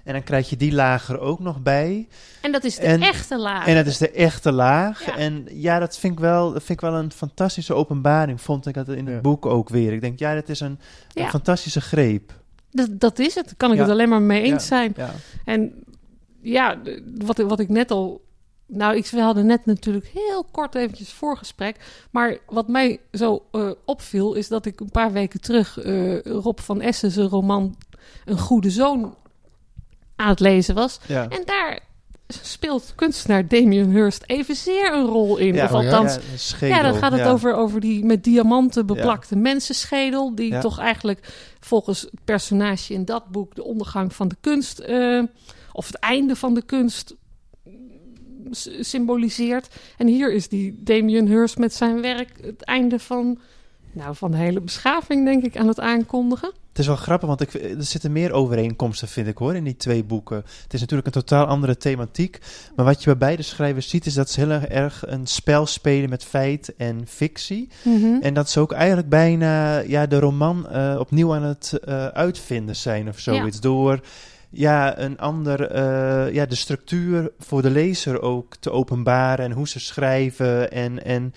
En 0.05 0.13
dan 0.13 0.23
krijg 0.23 0.51
je 0.51 0.57
die 0.57 0.73
laag 0.73 1.09
er 1.09 1.19
ook 1.19 1.41
nog 1.41 1.63
bij. 1.63 2.09
En 2.41 2.53
dat 2.53 2.65
is 2.65 2.75
de 2.77 2.81
En- 2.83 3.03
echte 3.03 3.39
laag. 3.39 3.67
En 3.67 3.75
dat 3.75 3.87
is 3.87 3.99
de 3.99 4.11
echte 4.11 4.53
laag. 4.53 5.05
Ja. 5.07 5.17
En 5.17 5.47
ja, 5.51 5.79
dat 5.79 5.99
vind, 5.99 6.13
ik 6.13 6.19
wel, 6.19 6.53
dat 6.53 6.63
vind 6.63 6.83
ik 6.83 6.89
wel 6.91 6.95
een 6.99 7.13
fantastische 7.13 7.75
openbaring, 7.75 8.41
vond 8.41 8.67
ik 8.67 8.75
dat 8.75 8.89
in 8.89 9.07
het 9.07 9.15
Ja. 9.15 9.21
boek 9.21 9.47
ook 9.47 9.69
weer. 9.69 9.93
Ik 9.93 10.01
denk, 10.01 10.19
ja, 10.19 10.35
dat 10.35 10.49
is 10.49 10.61
een, 10.61 10.79
een 11.13 11.23
Ja. 11.23 11.29
fantastische 11.29 11.81
greep. 11.81 12.33
Dat, 12.71 12.89
dat 13.01 13.19
is 13.19 13.35
het. 13.35 13.45
Daar 13.45 13.55
kan 13.57 13.71
ik 13.71 13.77
Ja. 13.77 13.83
het 13.83 13.91
alleen 13.93 14.09
maar 14.09 14.23
mee 14.23 14.43
eens 14.43 14.63
Ja. 14.63 14.77
zijn. 14.77 14.93
Ja. 14.97 15.11
En 15.45 15.73
ja, 16.41 16.79
wat, 17.25 17.39
wat 17.39 17.61
ik 17.61 17.69
net 17.69 17.91
al... 17.91 18.25
Nou, 18.67 18.97
ik, 18.97 19.07
we 19.07 19.21
hadden 19.21 19.47
net 19.47 19.67
natuurlijk 19.67 20.07
heel 20.07 20.45
kort 20.51 20.75
eventjes 20.75 21.13
voorgesprek. 21.13 21.77
Maar 22.11 22.39
wat 22.47 22.69
mij 22.69 23.01
zo 23.13 23.45
eh, 23.53 23.71
opviel, 23.85 24.35
is 24.35 24.49
dat 24.49 24.67
ik 24.67 24.81
een 24.81 24.91
paar 24.91 25.13
weken 25.13 25.41
terug 25.41 25.79
eh, 25.79 26.21
Rob 26.21 26.59
van 26.59 26.81
Essen 26.81 27.11
zijn 27.11 27.29
roman 27.29 27.77
Een 28.25 28.39
Goede 28.39 28.71
Zoon 28.71 29.15
aan 30.17 30.29
het 30.29 30.41
lezen 30.41 30.75
was. 30.75 31.01
Ja. 31.07 31.29
En 31.29 31.43
daar 31.45 31.81
speelt 32.29 32.93
kunstenaar 32.95 33.49
Damien 33.49 33.91
Hirst 33.91 34.23
evenzeer 34.27 34.93
een 34.93 35.07
rol 35.07 35.37
in. 35.37 35.55
Ja, 35.55 35.65
of 35.65 35.73
oh 35.73 35.83
ja? 35.83 35.97
althans, 35.97 36.55
Ja, 36.61 36.83
dan 36.83 36.95
gaat 36.95 37.13
het 37.13 37.27
over, 37.27 37.55
over 37.55 37.81
die 37.81 38.05
met 38.05 38.25
diamanten 38.25 38.87
beplakte 38.87 39.37
mensenschedel. 39.37 40.35
Die 40.35 40.59
toch 40.59 40.79
eigenlijk 40.79 41.55
volgens 41.61 42.01
het 42.01 42.25
personage 42.25 42.93
in 42.93 43.05
dat 43.05 43.29
boek 43.29 43.55
de 43.55 43.65
ondergang 43.65 44.15
van 44.15 44.29
de 44.29 44.37
kunst. 44.41 44.79
eh, 44.79 45.23
of 45.73 45.87
het 45.87 45.97
einde 45.97 46.37
van 46.37 46.55
de 46.55 46.63
kunst 46.63 47.15
symboliseert. 48.81 49.69
En 49.97 50.07
hier 50.07 50.33
is 50.33 50.49
die 50.49 50.79
Damien 50.79 51.27
Hirst 51.27 51.59
met 51.59 51.75
zijn 51.75 52.01
werk 52.01 52.31
het 52.43 52.63
einde 52.63 52.99
van, 52.99 53.39
nou, 53.93 54.17
van 54.17 54.31
de 54.31 54.37
hele 54.37 54.61
beschaving, 54.61 55.25
denk 55.25 55.45
ik, 55.45 55.57
aan 55.57 55.69
het 55.69 55.81
aankondigen. 55.81 56.51
Het 56.69 56.85
is 56.85 56.91
wel 56.91 57.01
grappig, 57.01 57.29
want 57.29 57.41
ik, 57.41 57.55
er 57.55 57.85
zitten 57.85 58.13
meer 58.13 58.33
overeenkomsten, 58.33 59.09
vind 59.09 59.27
ik 59.27 59.39
hoor, 59.39 59.55
in 59.55 59.65
die 59.65 59.77
twee 59.77 60.05
boeken. 60.05 60.37
Het 60.37 60.75
is 60.75 60.81
natuurlijk 60.81 61.07
een 61.07 61.23
totaal 61.23 61.47
andere 61.47 61.77
thematiek. 61.77 62.39
Maar 62.75 62.85
wat 62.85 62.99
je 62.99 63.05
bij 63.05 63.17
beide 63.17 63.43
schrijvers 63.43 63.89
ziet, 63.89 64.07
is 64.07 64.15
dat 64.15 64.31
ze 64.31 64.41
heel 64.41 64.51
erg- 64.51 65.05
een 65.07 65.27
spel 65.27 65.67
spelen 65.67 66.11
met 66.11 66.25
feit 66.25 66.75
en 66.77 67.03
fictie. 67.07 67.69
En 68.21 68.35
dat 68.35 68.51
ze 68.51 68.61
ook 68.61 68.73
eigenlijk 68.73 69.09
bijna 69.09 69.79
ja, 69.79 70.07
de 70.07 70.19
roman 70.19 70.69
eh, 70.69 70.97
opnieuw 70.99 71.35
aan 71.35 71.43
het 71.43 71.79
eh, 71.85 72.07
uitvinden 72.07 72.77
zijn 72.77 73.09
of 73.09 73.19
zoiets. 73.19 73.61
Door 73.61 74.01
ja, 74.59 74.99
een 74.99 75.19
ander, 75.19 75.71
eh, 75.71 76.35
ja, 76.35 76.47
de 76.47 76.55
structuur 76.55 77.31
voor 77.39 77.63
de 77.63 77.71
lezer 77.71 78.23
ook 78.23 78.57
te 78.57 78.71
openbaren 78.71 79.45
en 79.45 79.53
hoe 79.53 79.69
ze 79.69 79.81
schrijven 79.81 80.71
en, 80.73 81.05
en 81.05 81.35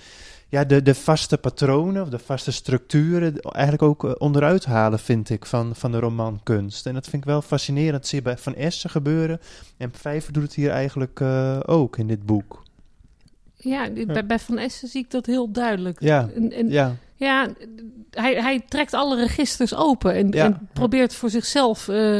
ja, 0.49 0.63
de, 0.63 0.81
de 0.81 0.95
vaste 0.95 1.37
patronen 1.37 2.01
of 2.01 2.09
de 2.09 2.19
vaste 2.19 2.51
structuren 2.51 3.39
eigenlijk 3.39 3.83
ook 3.83 4.03
eh, 4.05 4.11
onderuit 4.17 4.65
halen, 4.65 4.99
vind 4.99 5.29
ik, 5.29 5.45
van, 5.45 5.75
van 5.75 5.91
de 5.91 5.99
romankunst. 5.99 6.85
En 6.85 6.93
dat 6.93 7.07
vind 7.07 7.23
ik 7.23 7.29
wel 7.29 7.41
fascinerend. 7.41 7.93
Dat 7.93 8.07
zie 8.07 8.17
je 8.17 8.23
bij 8.23 8.37
Van 8.37 8.55
Essen 8.55 8.89
gebeuren. 8.89 9.39
En 9.77 9.91
Vijver 9.93 10.33
doet 10.33 10.43
het 10.43 10.53
hier 10.53 10.69
eigenlijk 10.69 11.19
eh, 11.19 11.59
ook 11.65 11.97
in 11.97 12.07
dit 12.07 12.25
boek. 12.25 12.63
Ja, 13.55 13.89
Bij, 14.05 14.25
bij 14.25 14.39
Van 14.39 14.57
Essen 14.57 14.87
zie 14.87 15.03
ik 15.03 15.11
dat 15.11 15.25
heel 15.25 15.51
duidelijk. 15.51 16.01
Ja, 16.01 16.29
En, 16.35 16.51
en 16.51 16.69
ja. 16.69 16.95
Ja, 17.15 17.47
hij, 18.11 18.33
hij 18.41 18.59
trekt 18.67 18.93
alle 18.93 19.15
registers 19.15 19.75
open 19.75 20.13
en, 20.13 20.31
Ja. 20.31 20.45
en 20.45 20.69
probeert 20.73 21.13
voor 21.13 21.29
zichzelf. 21.29 21.87
eh, 21.87 22.19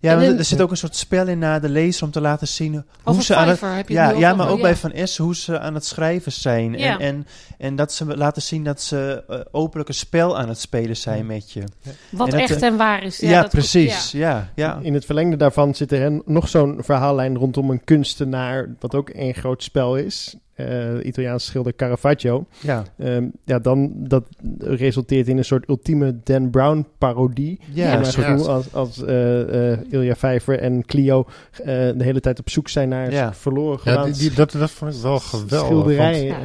Ja, 0.00 0.16
want 0.20 0.38
er 0.38 0.44
zit 0.44 0.60
ook 0.60 0.70
een 0.70 0.76
soort 0.76 0.96
spel 0.96 1.26
in 1.26 1.38
naar 1.38 1.60
de 1.60 1.68
lezer 1.68 2.04
om 2.04 2.10
te 2.10 2.20
laten 2.20 2.48
zien 2.48 2.72
hoe 2.72 2.82
Over 3.04 3.22
ze 3.22 3.34
aan 3.36 3.48
het... 3.48 3.58
Fiverr 3.58 3.76
heb 3.76 3.88
je 3.88 3.98
het 3.98 4.10
Ja, 4.10 4.18
ja, 4.18 4.24
over, 4.26 4.36
maar 4.36 4.48
ook 4.48 4.56
ja. 4.56 4.62
bij 4.62 4.76
Van 4.76 4.92
S 5.06 5.16
hoe 5.16 5.36
ze 5.36 5.58
aan 5.58 5.74
het 5.74 5.84
schrijven 5.84 6.32
zijn. 6.32 6.72
Ja. 6.72 6.98
En, 6.98 7.00
en, 7.00 7.26
en 7.58 7.76
dat 7.76 7.92
ze 7.92 8.16
laten 8.16 8.42
zien 8.42 8.64
dat 8.64 8.80
ze 8.82 9.24
eh, 9.28 9.38
openlijk 9.50 9.88
een 9.88 9.94
spel 9.94 10.38
aan 10.38 10.48
het 10.48 10.58
spelen 10.60 10.96
zijn 10.96 11.26
met 11.26 11.52
je. 11.52 11.62
Wat 12.10 12.26
En 12.26 12.32
dat, 12.38 12.50
echt 12.50 12.62
eh, 12.62 12.68
en 12.68 12.76
waar 12.76 13.02
is. 13.02 13.18
Ja, 13.18 13.40
dat- 13.42 13.50
precies. 13.50 14.10
Ja, 14.12 14.50
ja. 14.54 14.78
In 14.82 14.94
het 14.94 15.04
verlengde 15.04 15.36
daarvan 15.36 15.74
zit 15.74 15.92
er 15.92 16.20
nog 16.24 16.48
zo'n 16.48 16.78
verhaallijn 16.80 17.36
rondom 17.36 17.70
een 17.70 17.84
kunstenaar, 17.84 18.68
wat 18.80 18.94
ook 18.94 19.10
een 19.12 19.34
groot 19.34 19.62
spel 19.62 19.96
is. 19.96 20.36
Eh, 20.54 20.66
de 20.66 21.02
Italiaanse 21.02 21.46
schilder 21.46 21.74
Caravaggio. 21.74 22.46
ja. 22.60 22.84
Ehm, 22.98 23.26
ja, 23.44 23.58
dan 23.58 23.92
dat 23.96 24.24
resulteert 24.58 25.28
in 25.28 25.38
een 25.38 25.44
soort 25.44 25.68
ultieme 25.68 26.16
Dan 26.24 26.50
Brown 26.50 26.86
parodie. 26.98 27.60
Ja, 27.72 28.00
Ja, 28.16 28.34
als, 28.34 28.72
als 28.72 29.02
eh, 29.04 29.72
eh, 29.72 29.78
Ilja 29.90 30.16
Vijver 30.16 30.58
en 30.58 30.84
Clio 30.86 31.24
eh, 31.52 31.64
de 31.66 31.94
hele 32.04 32.20
tijd 32.20 32.38
op 32.38 32.50
zoek 32.50 32.68
zijn 32.68 32.88
naar 32.88 33.12
Ja. 33.12 33.34
verloren 33.34 33.80
Ja, 33.84 33.90
gegaan 33.92 34.04
die, 34.12 34.14
die- 34.20 34.32
dat, 34.32 34.52
dat 34.52 34.70
vond 34.70 34.94
ik 34.94 35.00
wel 35.02 35.18
geweldig. 35.18 35.66
schilderijen. 35.66 36.24
Ja. 36.26 36.36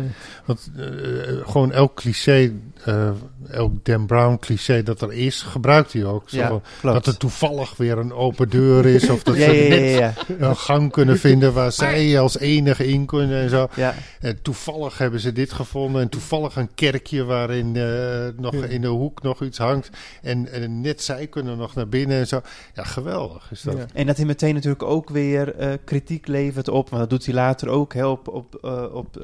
Want, 0.45 0.69
want, 0.75 0.87
eh, 0.97 1.49
gewoon 1.49 1.71
elk 1.71 1.95
cliché, 1.95 2.51
eh, 2.85 3.09
elk 3.49 3.85
Dan 3.85 4.05
Brown 4.05 4.37
cliché 4.39 4.83
dat 4.83 5.01
er 5.01 5.13
is, 5.13 5.41
gebruikt 5.41 5.93
hij 5.93 6.03
ook. 6.05 6.29
Zo 6.29 6.37
Ja, 6.37 6.47
van, 6.47 6.61
klopt. 6.81 6.95
dat 6.95 7.13
er 7.13 7.17
toevallig 7.19 7.77
weer 7.77 7.97
een 7.97 8.13
open 8.13 8.49
deur 8.49 8.85
is. 8.85 9.09
Of 9.09 9.23
dat 9.23 9.35
ja, 9.35 9.43
ze 9.45 9.51
ja, 9.53 9.63
ja, 9.63 9.69
net 9.69 10.25
ja, 10.39 10.47
een 10.47 10.55
gang 10.57 10.91
kunnen 10.91 11.19
vinden 11.19 11.53
waar 11.53 11.71
zij 11.71 12.19
als 12.19 12.39
enige 12.39 12.87
in 12.87 13.05
kunnen 13.05 13.41
en 13.41 13.49
zo. 13.49 13.67
ja. 13.75 13.93
En 14.19 14.41
toevallig 14.41 14.97
hebben 14.97 15.19
ze 15.19 15.31
dit 15.31 15.51
gevonden. 15.53 16.01
En 16.01 16.09
toevallig 16.09 16.55
een 16.55 16.73
kerkje 16.75 17.23
waarin 17.23 17.75
eh, 17.75 18.27
nog 18.37 18.53
Ja. 18.55 18.65
in 18.65 18.81
de 18.81 18.87
hoek 18.87 19.21
nog 19.21 19.41
iets 19.43 19.57
hangt. 19.57 19.89
En, 20.21 20.51
en 20.51 20.81
net 20.81 21.01
zij 21.01 21.27
kunnen 21.27 21.57
nog 21.57 21.75
naar 21.75 21.87
binnen 21.87 22.17
en 22.19 22.27
zo. 22.27 22.41
Ja, 22.73 22.83
geweldig 22.83 23.32
is 23.51 23.61
dat. 23.61 23.77
Ja. 23.77 23.85
En 23.93 24.05
dat 24.07 24.17
hij 24.17 24.25
meteen 24.25 24.53
natuurlijk 24.53 24.83
ook 24.83 25.09
weer 25.09 25.55
eh, 25.55 25.73
kritiek 25.85 26.27
levert 26.27 26.67
op, 26.69 26.89
want 26.89 27.01
dat 27.01 27.09
doet 27.09 27.25
hij 27.25 27.33
later 27.35 27.69
ook, 27.69 27.93
hè, 27.93 28.05
op, 28.05 28.27
op, 28.27 28.55
eh, 28.61 28.83
op 28.93 29.17
eh, 29.17 29.23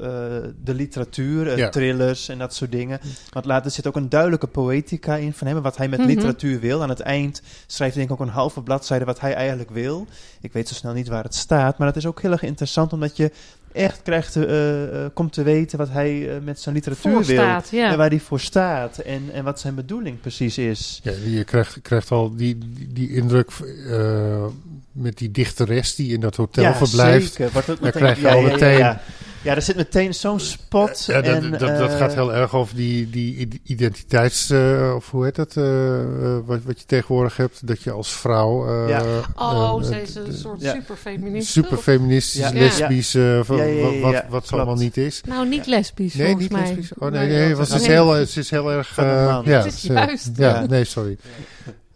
de 0.64 0.74
literatuur, 0.74 1.56
Ja. 1.58 1.68
thrillers 1.68 2.28
en 2.28 2.38
dat 2.38 2.54
soort 2.54 2.72
dingen. 2.72 3.00
Want 3.30 3.44
later 3.44 3.70
zit 3.70 3.86
ook 3.86 3.96
een 3.96 4.08
duidelijke 4.08 4.46
poëtica 4.46 5.16
in 5.16 5.32
van 5.32 5.46
hem, 5.46 5.62
wat 5.62 5.76
hij 5.76 5.88
met 5.88 5.98
Mhm. 5.98 6.08
literatuur 6.08 6.60
wil. 6.60 6.82
Aan 6.82 6.88
het 6.88 7.00
eind 7.00 7.42
schrijft 7.66 7.94
hij 7.94 8.06
denk 8.06 8.18
ik 8.18 8.20
ook 8.20 8.28
een 8.28 8.34
halve 8.34 8.62
bladzijde 8.62 9.04
wat 9.04 9.20
hij 9.20 9.34
eigenlijk 9.34 9.70
wil. 9.70 10.06
Ik 10.40 10.52
weet 10.52 10.68
zo 10.68 10.74
snel 10.74 10.92
niet 10.92 11.08
waar 11.08 11.24
het 11.24 11.34
staat, 11.34 11.78
maar 11.78 11.86
het 11.86 11.96
is 11.96 12.06
ook 12.06 12.22
heel 12.22 12.32
erg 12.32 12.42
interessant 12.42 12.92
omdat 12.92 13.16
je 13.16 13.30
echt 13.72 14.02
krijgt, 14.02 14.32
te, 14.32 14.46
eh, 14.46 15.04
eh, 15.04 15.10
komt 15.14 15.32
te 15.32 15.42
weten 15.42 15.78
wat 15.78 15.88
hij 15.90 16.28
eh, 16.30 16.42
met 16.42 16.60
zijn 16.60 16.74
literatuur 16.74 17.24
wil. 17.24 17.36
ja. 17.36 17.62
En 17.70 17.96
waar 17.96 18.08
hij 18.08 18.20
voor 18.20 18.40
staat 18.40 18.98
en, 18.98 19.22
en 19.32 19.44
wat 19.44 19.60
zijn 19.60 19.74
bedoeling 19.74 20.20
precies 20.20 20.58
is. 20.58 21.00
Ja, 21.02 21.12
je 21.26 21.44
krijgt, 21.44 21.78
krijgt 21.82 22.10
al 22.10 22.36
die, 22.36 22.58
die, 22.58 22.92
die 22.92 23.10
indruk 23.14 23.50
eh, 23.88 24.44
met 24.92 25.18
die 25.18 25.30
dichteres 25.30 25.94
die 25.94 26.12
in 26.12 26.20
dat 26.20 26.36
hotel 26.36 26.64
ja, 26.64 26.74
verblijft. 26.74 27.32
Zeker. 27.32 27.52
Wordt 27.52 27.70
ook 27.70 27.82
Daar 27.82 27.92
krijg 27.92 28.20
je 28.20 28.28
al 28.28 28.40
ja, 28.40 28.46
ja, 28.46 28.52
meteen- 28.52 28.98
Ja, 29.42 29.54
er 29.54 29.62
zit 29.62 29.76
meteen 29.76 30.14
zo'n 30.14 30.40
spot. 30.40 31.04
Ja, 31.06 31.20
dat, 31.20 31.34
en, 31.42 31.50
dat, 31.50 31.60
dat 31.60 31.90
eh, 31.90 31.96
gaat 31.96 32.14
heel 32.14 32.34
erg 32.34 32.54
over 32.54 32.76
die, 32.76 33.10
die 33.10 33.36
id- 33.36 33.58
identiteits... 33.64 34.50
eh, 34.50 34.92
of 34.96 35.10
hoe 35.10 35.24
heet 35.24 35.34
dat? 35.34 35.56
eh, 35.56 36.36
wat, 36.44 36.58
wat 36.64 36.80
je 36.80 36.86
tegenwoordig 36.86 37.36
hebt. 37.36 37.66
Dat 37.66 37.82
je 37.82 37.90
als 37.90 38.12
vrouw... 38.12 38.66
eh, 38.84 38.88
Ja. 38.88 39.02
Oh, 39.36 39.82
ze 39.82 40.02
is 40.02 40.14
een 40.14 40.32
soort 40.34 40.60
ja. 40.60 40.72
superfeminist. 40.72 41.50
super 41.50 41.76
feministisch, 41.76 42.40
Ja. 42.50 42.52
lesbisch, 42.52 43.10
van 43.46 43.56
Ja, 43.56 43.62
ja, 43.62 43.70
ja, 43.72 43.82
wat, 43.82 44.00
wat, 44.00 44.12
ja, 44.12 44.26
wat 44.28 44.46
ze 44.46 44.54
allemaal 44.54 44.74
niet 44.74 44.96
is. 44.96 45.20
Nou, 45.26 45.48
niet 45.48 45.66
lesbisch 45.66 46.14
Nee, 46.14 46.26
volgens 46.26 46.48
niet 46.48 46.58
mij. 46.58 46.66
lesbisch. 46.68 46.92
Oh 46.98 47.10
nee, 47.10 47.28
Nee, 47.28 47.54
want 47.56 47.68
is 47.68 47.74
ze 47.74 47.80
is 47.80 47.86
heel, 47.86 48.26
ze 48.26 48.40
is 48.40 48.50
heel 48.50 48.72
erg... 48.72 48.96
Ja, 48.96 49.42
ze- 49.70 49.92
juist. 49.92 50.30
Ja, 50.36 50.66
nee, 50.68 50.84
sorry. 50.84 51.16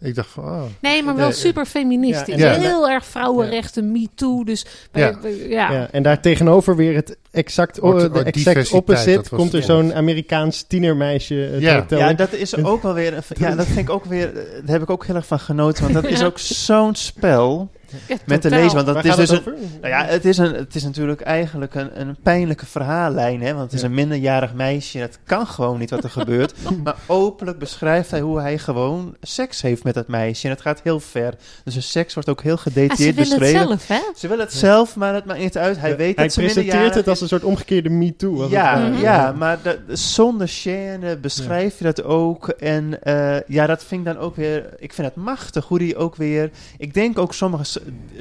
Ik 0.05 0.15
dacht 0.15 0.29
van, 0.29 0.43
oh. 0.43 0.61
Nee, 0.81 1.03
maar 1.03 1.15
wel 1.15 1.31
super 1.31 1.65
feministisch. 1.65 2.35
ja, 2.35 2.53
en- 2.53 2.61
Heel 2.61 2.89
erg 2.89 3.05
vrouwenrechten, 3.05 3.91
me 3.91 4.07
too. 4.15 4.43
Dus 4.43 4.65
bij- 4.91 5.01
Ja. 5.01 5.19
ja. 5.49 5.71
Ja, 5.71 5.87
en 5.91 6.03
daar 6.03 6.21
tegenover 6.21 6.75
weer 6.75 6.95
het 6.95 7.17
exact, 7.31 7.75
de 7.75 8.21
exact 8.23 8.71
opposite. 8.71 9.29
Komt 9.35 9.53
er 9.53 9.63
zo'n. 9.63 9.93
Amerikaans 9.93 10.61
tienermeisje 10.67 11.33
het 11.35 11.61
Ja. 11.61 11.75
hotel 11.79 11.99
Ja, 11.99 12.09
in. 12.09 12.15
dat 12.15 12.33
is 12.33 12.63
ook 12.63 12.81
wel 12.81 12.93
weer. 12.93 13.23
Ja, 13.37 13.55
dat 13.55 13.65
vind 13.65 13.79
ik 13.79 13.89
ook 13.89 14.05
weer. 14.05 14.33
Daar 14.33 14.43
heb 14.65 14.81
ik 14.81 14.89
ook 14.89 15.05
heel 15.05 15.15
erg 15.15 15.25
van 15.27 15.39
genoten. 15.39 15.81
Want 15.83 15.93
dat 15.93 16.05
is 16.05 16.23
ook 16.29 16.39
zo'n 16.39 16.95
spel 16.95 17.69
Ja, 18.07 18.15
met 18.25 18.41
de 18.41 18.49
totaal. 18.49 18.59
lezer. 18.59 18.73
Want 18.75 18.85
dat 18.85 18.95
Waar 18.95 19.05
is 19.05 19.15
dus 19.15 19.29
het 19.29 19.45
een? 19.45 19.53
Nou 19.81 19.93
ja, 19.93 20.05
het 20.05 20.25
is, 20.25 20.37
een, 20.37 20.53
het 20.53 20.75
is 20.75 20.83
natuurlijk 20.83 21.21
eigenlijk 21.21 21.75
een, 21.75 21.99
een 22.01 22.15
pijnlijke 22.23 22.65
verhaallijn. 22.65 23.41
Hè? 23.41 23.49
Want 23.53 23.63
het 23.63 23.73
is 23.73 23.81
Ja. 23.81 23.87
een 23.87 23.93
minderjarig 23.93 24.53
meisje. 24.53 24.97
Het 24.97 25.19
kan 25.23 25.47
gewoon 25.47 25.79
niet 25.79 25.89
wat 25.89 26.03
er 26.03 26.09
gebeurt. 26.09 26.53
Maar 26.83 26.95
openlijk 27.05 27.59
beschrijft 27.59 28.11
hij 28.11 28.21
hoe 28.21 28.39
hij 28.39 28.57
gewoon 28.57 29.15
seks 29.21 29.61
heeft 29.61 29.83
met 29.83 29.93
dat 29.93 30.07
meisje. 30.07 30.45
En 30.45 30.51
het 30.51 30.61
gaat 30.61 30.81
heel 30.83 30.99
ver. 30.99 31.33
Dus 31.63 31.73
de 31.73 31.81
seks 31.81 32.13
wordt 32.13 32.29
ook 32.29 32.41
heel 32.41 32.53
Ah, 32.53 32.57
ze 32.63 32.69
gedetailleerd 32.69 33.15
willen 33.15 33.29
het 33.31 33.39
beschreven. 33.39 33.67
zelf, 33.67 33.87
hè? 33.87 33.99
Ze 34.15 34.27
wil 34.27 34.39
het 34.39 34.53
zelf, 34.53 34.95
maar 34.95 35.13
het 35.13 35.25
maakt 35.25 35.39
niet 35.39 35.57
uit. 35.57 35.79
Hij 35.79 35.97
weet 35.97 36.15
Hij 36.15 36.25
dat 36.25 36.33
ze 36.33 36.39
presenteert 36.39 36.95
het 36.95 37.07
als 37.07 37.21
een 37.21 37.27
soort 37.27 37.43
omgekeerde 37.43 37.89
MeToo. 37.89 38.41
als 38.41 38.51
ja, 38.51 38.79
het 38.79 38.89
ware. 38.91 39.01
ja, 39.03 39.31
maar 39.31 39.57
de, 39.63 39.79
de- 39.87 39.95
zonder 39.95 40.49
chaîne 40.63 41.19
beschrijf 41.21 41.77
je 41.77 41.83
dat 41.83 42.03
ook. 42.03 42.47
En 42.49 43.03
eh, 43.03 43.37
ja, 43.47 43.65
dat 43.65 43.83
vind 43.83 44.07
ik 44.07 44.13
dan 44.13 44.23
ook 44.23 44.35
weer... 44.35 44.65
Ik 44.77 44.93
vind 44.93 45.07
het 45.07 45.15
machtig 45.15 45.65
hoe 45.65 45.79
die 45.79 45.97
ook 45.97 46.15
weer... 46.15 46.49
Ik 46.77 46.93
denk 46.93 47.17
ook 47.19 47.33
sommige 47.33 47.79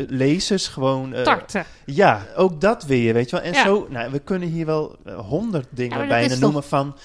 lezers 0.08 0.68
gewoon... 0.68 1.14
eh, 1.14 1.22
Tarten. 1.22 1.64
ja, 1.86 2.26
ook 2.36 2.60
dat 2.60 2.84
weer, 2.84 3.14
weet 3.14 3.30
je 3.30 3.36
wel. 3.36 3.44
En 3.44 3.52
Ja. 3.52 3.64
zo, 3.64 3.86
nou, 3.90 4.10
we 4.10 4.18
kunnen 4.18 4.48
hier 4.48 4.66
wel 4.66 4.96
eh, 5.04 5.18
honderd 5.18 5.66
dingen 5.70 5.98
Ja, 5.98 6.06
bijna 6.06 6.34
noemen 6.36 6.62
van... 6.64 6.96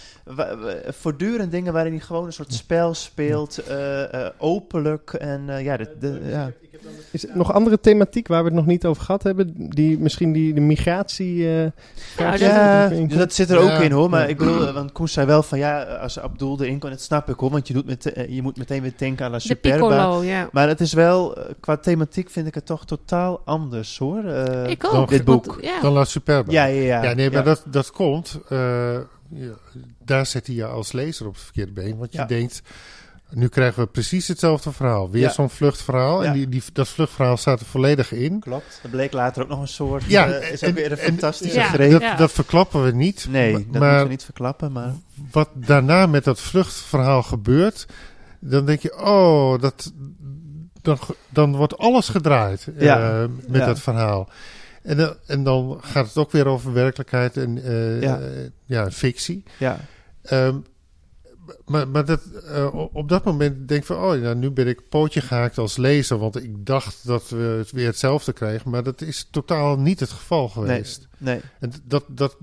voortdurend 0.87 1.51
dingen 1.51 1.73
waarin 1.73 1.91
hij 1.93 2.01
gewoon 2.01 2.25
een 2.25 2.33
soort 2.33 2.53
spel 2.53 2.93
speelt, 2.93 3.57
eh, 3.57 4.25
openlijk. 4.37 5.13
En 5.13 5.63
ja, 5.63 5.77
de, 5.77 5.95
de, 5.99 6.19
ja. 6.25 6.51
Is 7.11 7.27
er 7.27 7.37
nog 7.37 7.53
andere 7.53 7.79
thematiek 7.79 8.27
waar 8.27 8.39
we 8.43 8.45
het 8.47 8.57
nog 8.57 8.65
niet 8.65 8.85
over 8.85 9.03
gehad 9.03 9.23
hebben? 9.23 9.53
Die, 9.69 9.99
misschien 9.99 10.31
die 10.31 10.53
de 10.53 10.59
migratie... 10.61 11.47
eh, 11.47 11.61
Ja, 12.17 12.31
dat- 12.31 12.39
Ja, 12.39 12.87
dat- 12.89 13.09
dus 13.09 13.17
dat 13.17 13.33
zit 13.33 13.49
er 13.49 13.57
ook 13.57 13.69
Ja. 13.69 13.79
in 13.81 13.91
hoor. 13.91 14.09
Maar 14.09 14.21
Ja. 14.21 14.27
ik 14.27 14.37
bedoel, 14.37 14.67
eh, 14.67 14.73
want 14.73 14.91
Koes 14.91 15.13
zei 15.13 15.25
wel 15.27 15.43
van 15.43 15.57
ja, 15.57 15.83
als 15.83 16.19
Abdul 16.19 16.61
erin 16.61 16.79
kan, 16.79 16.89
dat 16.89 17.01
snap 17.01 17.29
ik 17.29 17.39
hoor. 17.39 17.49
Want 17.49 17.67
je, 17.67 17.73
doet 17.73 17.85
met, 17.85 18.13
eh, 18.13 18.29
je 18.35 18.41
moet 18.41 18.57
meteen 18.57 18.81
weer 18.81 18.93
denken 18.97 19.25
aan 19.25 19.31
La 19.31 19.37
De 19.37 19.43
Superba. 19.43 19.77
piccolo, 19.87 20.23
ja. 20.23 20.49
Maar 20.51 20.67
het 20.67 20.81
is 20.81 20.93
wel, 20.93 21.37
qua 21.59 21.77
thematiek 21.77 22.29
vind 22.29 22.47
ik 22.47 22.55
het 22.55 22.65
toch 22.65 22.85
totaal 22.85 23.41
anders 23.45 23.97
hoor. 23.97 24.23
eh, 24.23 24.69
Ik 24.69 24.81
dan 24.81 24.91
ook. 24.91 25.09
dit 25.09 25.23
want- 25.25 25.45
boek. 25.45 25.57
ja. 25.61 25.81
Dan 25.81 25.93
La 25.93 26.05
Superba. 26.05 26.51
ja, 26.51 26.65
ja, 26.65 26.81
ja. 26.81 27.03
Ja, 27.03 27.13
nee, 27.13 27.29
maar 27.29 27.37
Ja. 27.39 27.43
Dat, 27.45 27.63
dat 27.65 27.91
komt. 27.91 28.39
eh, 28.49 28.93
ja, 29.29 29.51
daar 30.05 30.25
zet 30.25 30.47
hij 30.47 30.55
je 30.55 30.65
als 30.65 30.91
lezer 30.91 31.27
op 31.27 31.33
het 31.33 31.43
verkeerde 31.43 31.71
been. 31.71 31.97
Want 31.97 32.11
je 32.11 32.17
Ja. 32.17 32.25
denkt, 32.25 32.61
nu 33.31 33.47
krijgen 33.47 33.83
we 33.83 33.89
precies 33.89 34.27
hetzelfde 34.27 34.71
verhaal. 34.71 35.09
Weer 35.09 35.21
Ja. 35.21 35.31
zo'n 35.31 35.49
vluchtverhaal. 35.49 36.21
Ja. 36.23 36.27
En 36.27 36.33
die, 36.33 36.49
die, 36.49 36.63
dat 36.73 36.87
vluchtverhaal 36.87 37.37
staat 37.37 37.59
er 37.59 37.65
volledig 37.65 38.11
in. 38.11 38.39
Klopt. 38.39 38.79
Er 38.83 38.89
bleek 38.89 39.13
later 39.13 39.41
ook 39.43 39.49
nog 39.49 39.61
een 39.61 39.67
soort, 39.67 40.03
Ja, 40.07 40.25
ja, 40.27 40.35
is 40.35 40.61
en- 40.61 40.69
ook 40.69 40.75
weer 40.75 40.91
een 40.91 40.97
en- 40.97 41.05
fantastische 41.05 41.61
greep. 41.61 41.91
Dat, 42.01 42.17
dat 42.17 42.31
verklappen 42.31 42.83
we 42.83 42.91
niet. 42.91 43.27
Nee, 43.29 43.51
maar, 43.51 43.61
dat 43.61 43.71
moeten 43.81 44.03
we 44.03 44.09
niet 44.09 44.23
verklappen, 44.23 44.71
maar... 44.71 44.93
wat 45.31 45.49
daarna 45.53 46.05
met 46.05 46.23
dat 46.23 46.39
vluchtverhaal 46.41 47.23
gebeurt, 47.23 47.85
dan 48.39 48.65
denk 48.65 48.79
je, 48.81 48.97
oh, 48.99 49.59
dat, 49.61 49.91
dan, 50.81 50.97
dan 51.29 51.55
wordt 51.55 51.77
alles 51.77 52.09
gedraaid 52.09 52.67
eh, 52.77 53.23
met 53.47 53.65
dat 53.65 53.79
verhaal. 53.79 54.29
En, 54.83 54.97
dan- 54.97 55.15
en 55.27 55.43
dan 55.43 55.77
gaat 55.81 56.07
het 56.07 56.17
ook 56.17 56.31
weer 56.31 56.45
over 56.47 56.73
werkelijkheid 56.73 57.37
en 57.37 57.55
Ja. 58.01 58.19
eh, 58.19 58.27
ja, 58.65 58.91
fictie. 58.91 59.43
Ja, 59.57 59.79
Ehm, 60.23 60.55
maar 61.65 61.87
maar 61.87 62.05
dat, 62.05 62.21
eh, 62.25 62.75
op 62.93 63.09
dat 63.09 63.23
moment 63.23 63.67
denk 63.67 63.81
ik 63.81 63.85
van, 63.87 63.97
oh 63.97 64.21
ja, 64.21 64.33
nu 64.33 64.51
ben 64.51 64.67
ik 64.67 64.89
pootje 64.89 65.21
gehaakt 65.21 65.57
als 65.57 65.77
lezer, 65.77 66.17
want 66.17 66.43
ik 66.43 66.65
dacht 66.65 67.07
dat 67.07 67.29
we 67.29 67.37
het 67.37 67.71
weer 67.71 67.85
hetzelfde 67.85 68.33
kregen, 68.33 68.69
maar 68.71 68.83
dat 68.83 69.01
is 69.01 69.27
totaal 69.31 69.79
niet 69.79 69.99
het 69.99 70.09
geval 70.09 70.49
geweest. 70.49 71.07
nee. 71.17 71.41
En 71.59 71.71
dat, 71.83 72.05
dat, 72.07 72.37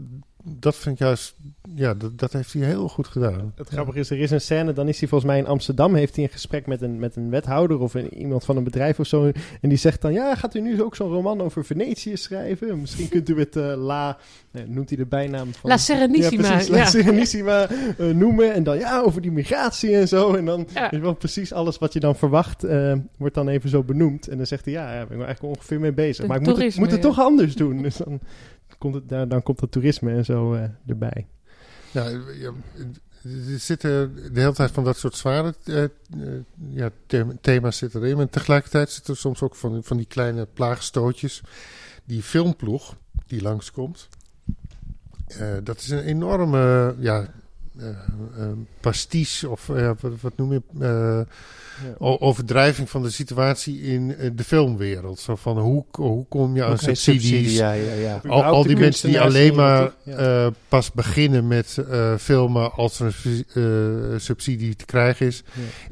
dat 0.48 0.76
vind 0.76 0.94
ik 0.94 1.06
juist, 1.06 1.34
ja, 1.74 1.94
dat, 1.94 2.18
dat 2.18 2.32
heeft 2.32 2.52
hij 2.52 2.62
heel 2.62 2.88
goed 2.88 3.06
gedaan. 3.06 3.52
Het 3.54 3.68
grappige 3.68 3.98
is, 3.98 4.10
er 4.10 4.18
is 4.18 4.30
een 4.30 4.40
scène, 4.40 4.72
dan 4.72 4.88
is 4.88 4.98
hij 4.98 5.08
volgens 5.08 5.30
mij 5.30 5.40
in 5.40 5.46
Amsterdam, 5.46 5.94
heeft 5.94 6.14
hij 6.14 6.24
een 6.24 6.30
gesprek 6.30 6.66
met 6.66 6.82
een, 6.82 6.98
met 6.98 7.16
een 7.16 7.30
wethouder 7.30 7.78
of 7.78 7.94
een, 7.94 8.14
iemand 8.14 8.44
van 8.44 8.56
een 8.56 8.64
bedrijf 8.64 8.98
of 8.98 9.06
zo. 9.06 9.24
En 9.60 9.68
die 9.68 9.78
zegt 9.78 10.02
dan, 10.02 10.12
ja, 10.12 10.34
gaat 10.34 10.54
u 10.54 10.60
nu 10.60 10.82
ook 10.82 10.96
zo'n 10.96 11.10
roman 11.10 11.40
over 11.40 11.64
Venetië 11.64 12.16
schrijven? 12.16 12.80
Misschien 12.80 13.08
kunt 13.08 13.28
u 13.28 13.38
het 13.38 13.56
eh, 13.56 13.74
La, 13.76 14.18
nee, 14.50 14.64
noemt 14.66 14.88
hij 14.88 14.98
de 14.98 15.06
bijnaam 15.06 15.52
van... 15.52 15.70
La 15.70 15.76
Serenissima, 15.76 16.42
Ja, 16.42 16.48
precies, 16.48 16.68
ja. 16.68 16.76
La 16.76 16.84
Serenissima 16.84 17.68
eh, 17.68 18.06
noemen. 18.06 18.54
En 18.54 18.62
dan, 18.62 18.78
ja, 18.78 19.00
over 19.00 19.20
die 19.22 19.32
migratie 19.32 19.96
en 19.96 20.08
zo. 20.08 20.34
En 20.34 20.44
dan, 20.44 20.68
je 20.90 21.00
wel, 21.00 21.14
precies 21.14 21.52
alles 21.52 21.78
wat 21.78 21.92
je 21.92 22.00
dan 22.00 22.16
verwacht, 22.16 22.64
eh, 22.64 22.92
wordt 23.16 23.34
dan 23.34 23.48
even 23.48 23.70
zo 23.70 23.82
benoemd. 23.82 24.28
En 24.28 24.36
dan 24.36 24.46
zegt 24.46 24.64
hij, 24.64 24.74
ja, 24.74 24.94
ja, 24.94 25.00
ik 25.02 25.08
ben 25.08 25.18
er 25.18 25.24
eigenlijk 25.24 25.56
ongeveer 25.56 25.80
mee 25.80 25.92
bezig. 25.92 26.26
Maar 26.26 26.40
ik 26.40 26.46
moet 26.46 26.62
het, 26.62 26.76
moet 26.76 26.90
het 26.90 27.00
toch 27.00 27.20
anders 27.20 27.54
doen. 27.54 27.82
Dus 27.82 27.96
dan 27.96 28.20
komt, 28.78 28.94
het, 28.94 29.30
dan 29.30 29.42
komt 29.42 29.58
dat 29.58 29.72
toerisme 29.72 30.12
en 30.12 30.24
zo 30.24 30.54
eh, 30.54 30.62
erbij. 30.86 31.26
Ja, 31.90 32.04
er 32.06 33.58
zitten 33.58 34.14
de 34.32 34.40
hele 34.40 34.52
tijd 34.52 34.70
van 34.70 34.84
dat 34.84 34.96
soort 34.96 35.16
zware 35.16 35.54
eh, 35.64 35.84
eh, 35.84 35.90
ja, 36.70 36.90
thema- 37.06 37.34
thema's 37.40 37.76
zitten 37.76 38.02
erin. 38.02 38.16
Maar 38.16 38.28
tegelijkertijd 38.28 38.90
zitten 38.90 39.14
er 39.14 39.20
soms 39.20 39.42
ook 39.42 39.54
van, 39.54 39.84
van 39.84 39.96
die 39.96 40.06
kleine 40.06 40.46
plaagstootjes. 40.52 41.42
Die 42.04 42.22
filmploeg 42.22 42.96
die 43.26 43.42
langskomt. 43.42 44.08
dat 45.62 45.78
is 45.78 45.90
een 45.90 46.02
enorme 46.02 46.94
ja, 46.98 47.32
pastiche 48.80 49.48
of 49.48 49.68
eh, 49.68 49.90
wat, 50.00 50.12
wat 50.20 50.32
noem 50.36 50.52
je, 50.52 50.62
eh, 50.80 51.20
Ja. 51.84 51.94
overdrijving 51.98 52.90
van 52.90 53.02
de 53.02 53.10
situatie 53.10 53.80
in 53.80 54.14
eh, 54.16 54.30
de 54.34 54.44
filmwereld. 54.44 55.18
Zo 55.18 55.36
van 55.36 55.58
hoe, 55.58 55.84
hoe 55.90 56.24
kom 56.28 56.54
je 56.56 56.64
aan 56.64 56.78
subsidies? 56.78 57.22
subsidie, 57.22 57.52
ja, 57.56 57.72
ja. 57.72 58.20
Al, 58.28 58.42
al 58.42 58.62
die 58.62 58.76
mensen 58.76 59.08
die 59.08 59.20
alleen 59.20 59.54
maar 59.54 59.92
eh, 60.04 60.46
pas 60.68 60.92
beginnen 60.92 61.46
met 61.46 61.78
eh, 61.90 62.14
filmen 62.18 62.72
als 62.72 63.00
er 63.00 63.06
een 63.06 63.12
su- 63.12 63.44
eh, 64.12 64.18
subsidie 64.20 64.76
te 64.76 64.84
krijgen 64.84 65.26
is. 65.26 65.42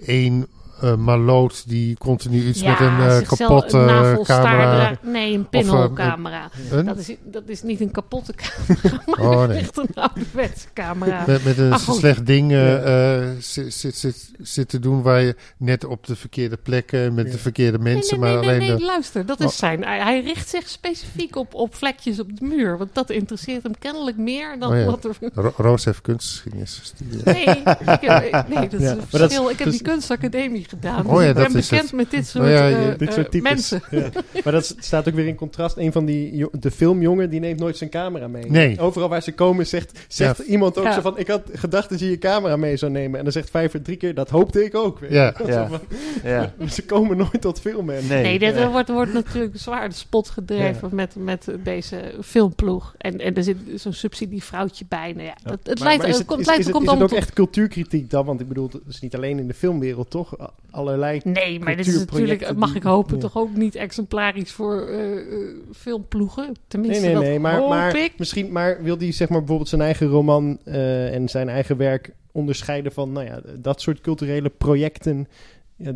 Eén 0.07 0.47
eh 0.85 0.97
maloot 0.97 1.69
die 1.69 1.97
continu 1.99 2.47
iets 2.47 2.61
ja, 2.61 2.71
met 2.71 2.81
een 2.81 2.87
eh, 3.09 3.17
zichzelf 3.17 3.39
kapotte 3.39 3.79
een 3.79 4.25
camera. 4.25 4.99
Nee, 5.03 5.35
een 5.35 5.41
Of, 5.41 5.49
pinhole-camera. 5.49 6.51
Een? 6.71 6.85
Dat, 6.87 6.97
is, 6.99 7.15
dat 7.25 7.43
is 7.47 7.63
niet 7.63 7.81
een 7.81 7.91
kapotte 7.91 8.33
camera, 8.35 9.03
maar 9.07 9.21
Oh, 9.21 9.45
nee. 9.49 9.59
echt 9.59 9.77
een 9.77 9.89
ouderwetse 9.95 10.67
camera. 10.75 11.25
Met, 11.27 11.45
met 11.45 11.59
een 11.59 11.79
goed. 11.81 11.97
slecht 11.97 12.27
ding 12.27 12.53
eh, 12.53 12.69
Ja. 12.71 12.77
eh, 13.23 13.29
zit, 13.39 13.75
zit, 13.75 13.97
zit, 13.97 14.31
zit 14.39 14.69
te 14.69 14.79
doen 14.79 15.03
waar 15.03 15.21
je 15.21 15.37
net 15.57 15.85
op 15.85 16.07
de 16.07 16.17
verkeerde 16.17 16.57
plekken 16.57 17.15
met 17.15 17.27
Ja. 17.27 17.33
de 17.33 17.39
verkeerde 17.39 17.79
mensen, 17.79 18.21
nee, 18.21 18.29
nee, 18.29 18.39
maar 18.39 18.47
nee, 18.47 18.55
alleen 18.57 18.69
nee, 18.69 18.79
de... 18.79 18.85
luister, 18.85 19.27
dat 19.27 19.41
Oh. 19.41 19.47
is 19.47 19.57
zijn. 19.57 19.85
Hij, 19.85 19.99
hij 20.03 20.21
richt 20.23 20.49
zich 20.49 20.69
specifiek 20.69 21.37
op, 21.37 21.55
op 21.55 21.75
vlekjes 21.75 22.21
op 22.21 22.39
de 22.39 22.45
muur. 22.45 22.79
Want 22.79 22.91
dat 22.95 23.11
interesseert 23.11 23.63
hem 23.63 23.79
kennelijk 23.79 24.17
meer 24.17 24.57
dan 24.59 24.73
Oh 24.73 24.79
ja. 24.79 24.85
wat 24.85 25.05
er. 25.05 25.17
Ro- 25.35 25.53
Roos 25.57 25.85
heeft 25.85 26.01
kunstgeschiedenis 26.01 26.79
gestudeerd. 26.79 27.25
Nee, 27.25 27.45
ik 27.45 28.01
heb, 28.01 28.49
nee, 28.49 28.69
dat 28.69 28.81
is 28.81 28.81
Ja, 28.81 28.91
een 28.91 29.03
verschil. 29.09 29.45
is- 29.47 29.53
ik 29.53 29.59
heb 29.59 29.69
dus- 29.69 29.77
die 29.79 29.87
kunstacademie 29.89 30.67
gedaan. 30.75 31.07
Oh 31.07 31.13
dus 31.15 31.23
ja, 31.23 31.29
ik 31.29 31.35
dat 31.37 31.47
ben 31.49 31.57
is 31.57 31.69
bekend 31.69 31.89
het. 31.89 31.97
met 31.99 32.11
dit 32.11 32.27
soort 32.27 32.45
Oh 32.45 32.51
ja, 32.51 32.69
eh, 32.69 32.89
je- 32.91 32.97
dit 32.97 33.13
soort 33.13 33.31
types. 33.31 33.51
mensen. 33.51 33.83
Ja. 33.91 34.09
Maar 34.45 34.53
dat 34.53 34.75
staat 34.79 35.09
ook 35.09 35.15
weer 35.15 35.27
in 35.27 35.35
contrast. 35.35 35.77
Een 35.77 35.93
van 35.93 36.05
die, 36.05 36.47
de 36.53 36.71
filmjongen, 36.71 37.31
die 37.31 37.41
neemt 37.41 37.59
nooit 37.61 37.77
zijn 37.77 37.91
camera 37.91 38.29
mee. 38.29 38.51
Nee. 38.51 38.81
Overal 38.81 39.09
waar 39.09 39.23
ze 39.23 39.33
komen 39.33 39.67
zegt, 39.67 40.05
zegt 40.09 40.37
Ja. 40.39 40.45
iemand 40.45 40.79
ook 40.79 40.85
Ja. 40.85 40.93
zo 40.93 41.01
van... 41.01 41.19
Ik 41.19 41.29
had 41.29 41.43
gedacht 41.53 41.89
dat 41.91 41.99
je 42.01 42.11
je 42.11 42.19
camera 42.19 42.57
mee 42.57 42.77
zou 42.77 42.93
nemen. 42.93 43.19
En 43.19 43.25
dan 43.25 43.33
zegt 43.33 43.51
Vijver 43.51 43.83
drie 43.83 43.97
keer, 43.97 44.15
dat 44.15 44.31
hoopte 44.31 44.65
ik 44.65 44.75
ook. 44.75 44.99
Weet. 44.99 45.11
Ja. 45.11 45.35
Ja. 45.47 45.69
van, 45.69 45.81
ja. 46.25 46.53
Ze 46.71 46.85
komen 46.85 47.17
nooit 47.17 47.41
tot 47.41 47.61
filmen. 47.61 47.97
En- 47.97 48.07
Nee. 48.09 48.23
Nee, 48.23 48.39
dit, 48.39 48.55
Ja. 48.55 48.61
er 48.61 48.71
wordt, 48.71 48.89
wordt 48.89 49.13
natuurlijk 49.13 49.53
zwaar 49.59 49.89
de 49.89 49.95
spot 49.95 50.29
gedreven 50.31 50.89
met, 50.95 51.15
met 51.19 51.49
deze 51.63 51.97
filmploeg. 52.23 52.95
En, 52.99 53.19
en 53.21 53.35
er 53.35 53.43
zit 53.43 53.57
zo'n 53.75 53.93
subsidievrouwtje 53.93 54.85
bij. 54.89 55.13
Nou 55.13 55.27
ja, 55.27 55.35
dat, 55.43 55.59
het 55.63 55.67
Maar- 55.79 55.87
lijkt, 55.89 56.01
maar 56.03 56.11
is 56.11 56.19
het 56.19 56.27
komt, 56.27 56.41
is, 56.41 56.47
lijkt, 56.47 56.61
is 56.61 56.67
het, 56.67 56.75
komt 56.77 56.87
is 56.89 56.93
het 56.95 57.03
ook 57.03 57.09
tot- 57.09 57.19
echt 57.19 57.33
cultuurkritiek 57.33 58.11
dan? 58.11 58.25
Want 58.25 58.41
ik 58.41 58.49
bedoel, 58.49 58.69
het 58.73 58.81
is 58.89 59.01
niet 59.01 59.15
alleen 59.15 59.39
in 59.39 59.47
de 59.49 59.55
filmwereld, 59.55 60.11
toch? 60.11 60.37
Allerlei... 60.71 61.21
Nee, 61.25 61.61
maar 61.61 61.77
dit 61.77 61.87
is 61.87 61.99
natuurlijk, 61.99 62.57
mag 62.57 62.69
die- 62.69 62.77
ik 62.79 62.83
hopen, 62.83 63.15
ja. 63.15 63.21
toch 63.21 63.37
ook 63.37 63.57
niet 63.57 63.75
exemplarisch 63.75 64.53
voor 64.53 64.87
eh, 64.87 65.17
eh, 65.17 65.49
filmploegen. 65.73 66.55
Tenminste, 66.69 67.01
Nee, 67.01 67.11
nee, 67.11 67.21
dat 67.21 67.31
nee. 67.31 67.39
Maar, 67.39 67.59
hoop 67.59 67.69
maar, 67.69 67.97
ik. 67.97 68.19
misschien, 68.19 68.53
maar 68.53 68.83
wil 68.83 68.99
hij 68.99 69.13
zeg 69.13 69.29
maar 69.29 69.39
bijvoorbeeld 69.39 69.69
zijn 69.69 69.81
eigen 69.81 70.07
roman 70.07 70.59
eh, 70.65 71.15
en 71.15 71.29
zijn 71.29 71.49
eigen 71.49 71.77
werk 71.77 72.13
onderscheiden 72.33 72.93
van 72.93 73.13
nou 73.13 73.27
ja, 73.27 73.41
dat 73.59 73.81
soort 73.81 74.01
culturele 74.01 74.49
projecten? 74.49 75.29
Ja, 75.77 75.93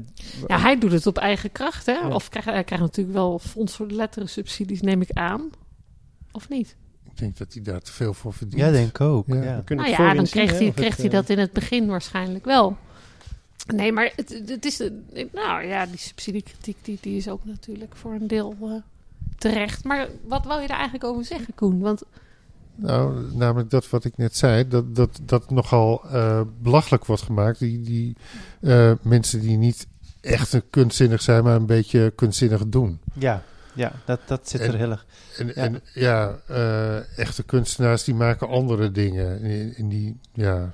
Ja, 0.46 0.58
hij 0.58 0.78
doet 0.78 0.92
het 0.92 1.06
op 1.06 1.18
eigen 1.18 1.52
kracht, 1.52 1.86
hè? 1.86 1.92
Ja. 1.92 2.08
Of 2.08 2.28
krijgt 2.28 2.48
hij 2.48 2.64
krijgt 2.64 2.84
natuurlijk 2.84 3.16
wel 3.16 3.38
fonds 3.38 3.76
voor 3.76 3.88
de 3.88 3.94
letteren 3.94 4.28
subsidies, 4.28 4.80
neem 4.80 5.00
ik 5.00 5.10
aan. 5.12 5.50
Of 6.32 6.48
niet? 6.48 6.76
Ik 7.04 7.18
denk 7.18 7.36
dat 7.38 7.52
hij 7.52 7.62
daar 7.62 7.80
te 7.80 7.92
veel 7.92 8.14
voor 8.14 8.32
verdient. 8.32 8.60
Ja, 8.60 8.70
denk 8.70 8.88
ik 8.88 9.00
ook. 9.00 9.26
Ja. 9.26 9.42
Ja. 9.42 9.56
we 9.56 9.64
kunnen 9.64 9.90
Nou 9.90 10.02
ja, 10.02 10.14
dan 10.14 10.24
kreeg, 10.24 10.58
hij, 10.58 10.70
kreeg 10.70 10.88
het, 10.88 10.98
hij 10.98 11.08
dat 11.08 11.28
in 11.28 11.38
het 11.38 11.52
begin 11.52 11.86
waarschijnlijk 11.86 12.44
wel. 12.44 12.76
Nee, 13.74 13.92
maar 13.92 14.12
het, 14.16 14.42
het 14.46 14.64
is... 14.64 14.78
Nou 15.32 15.66
ja, 15.66 15.86
die 15.86 15.98
subsidiekritiek 15.98 16.76
die, 16.82 16.98
die 17.00 17.16
is 17.16 17.28
ook 17.28 17.44
natuurlijk 17.44 17.96
voor 17.96 18.12
een 18.12 18.26
deel 18.26 18.56
eh, 18.60 18.72
terecht. 19.38 19.84
Maar 19.84 20.08
wat 20.26 20.44
wou 20.44 20.60
je 20.60 20.66
daar 20.66 20.76
eigenlijk 20.76 21.04
over 21.04 21.24
zeggen, 21.24 21.54
Koen? 21.54 21.80
Want 21.80 22.02
Nou, 22.74 23.34
namelijk 23.34 23.70
dat 23.70 23.90
wat 23.90 24.04
ik 24.04 24.16
net 24.16 24.36
zei, 24.36 24.68
dat 24.68 24.94
dat, 24.94 25.20
dat 25.22 25.50
nogal 25.50 26.04
eh, 26.10 26.40
belachelijk 26.62 27.04
wordt 27.04 27.22
gemaakt. 27.22 27.58
Die, 27.58 27.80
die 27.80 28.16
eh, 28.60 28.92
mensen 29.02 29.40
die 29.40 29.56
niet 29.56 29.86
echt 30.20 30.52
een 30.52 30.70
kunstzinnig 30.70 31.22
zijn, 31.22 31.44
maar 31.44 31.56
een 31.56 31.66
beetje 31.66 32.12
kunstzinnig 32.14 32.68
doen. 32.68 33.00
Ja, 33.12 33.42
ja 33.74 33.92
dat, 34.04 34.20
dat 34.26 34.48
zit 34.48 34.60
er 34.60 34.76
heel 34.76 34.90
erg. 34.90 35.06
En 35.38 35.46
Ja. 35.46 35.52
en, 35.54 35.80
ja 35.94 36.38
eh, 36.46 37.18
echte 37.18 37.42
kunstenaars 37.42 38.04
die 38.04 38.14
maken 38.14 38.48
andere 38.48 38.90
dingen. 38.90 39.40
In, 39.40 39.76
in 39.76 39.88
die, 39.88 40.16
ja, 40.32 40.72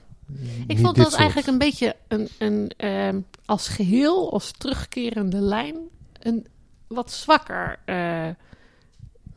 ik 0.66 0.78
vond 0.78 0.96
dat 0.96 1.06
soort. 1.06 1.14
eigenlijk 1.18 1.46
een 1.48 1.58
beetje 1.58 1.96
een, 2.08 2.28
een 2.38 2.70
ehm, 2.76 3.20
als 3.44 3.68
geheel, 3.68 4.32
als 4.32 4.50
terugkerende 4.58 5.40
lijn, 5.40 5.76
een 6.22 6.46
wat 6.86 7.12
zwakker 7.12 7.78
eh, 7.84 8.28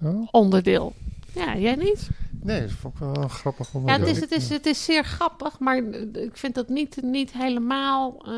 Oh? 0.03 0.27
onderdeel. 0.31 0.93
Ja, 1.33 1.57
jij 1.57 1.75
niet? 1.75 2.09
Nee, 2.41 2.61
dat 2.61 2.71
vond 2.71 2.93
ik 2.93 2.99
wel 2.99 3.15
een 3.15 3.29
grappig 3.29 3.69
Ja, 3.85 3.99
het 3.99 4.07
is, 4.07 4.19
het, 4.19 4.31
is, 4.31 4.49
het 4.49 4.65
is 4.65 4.83
zeer 4.83 5.03
grappig, 5.03 5.59
maar 5.59 5.77
ik 6.13 6.37
vind 6.37 6.55
dat 6.55 6.69
niet, 6.69 6.97
niet 7.01 7.31
helemaal. 7.33 8.15
eh, 8.25 8.31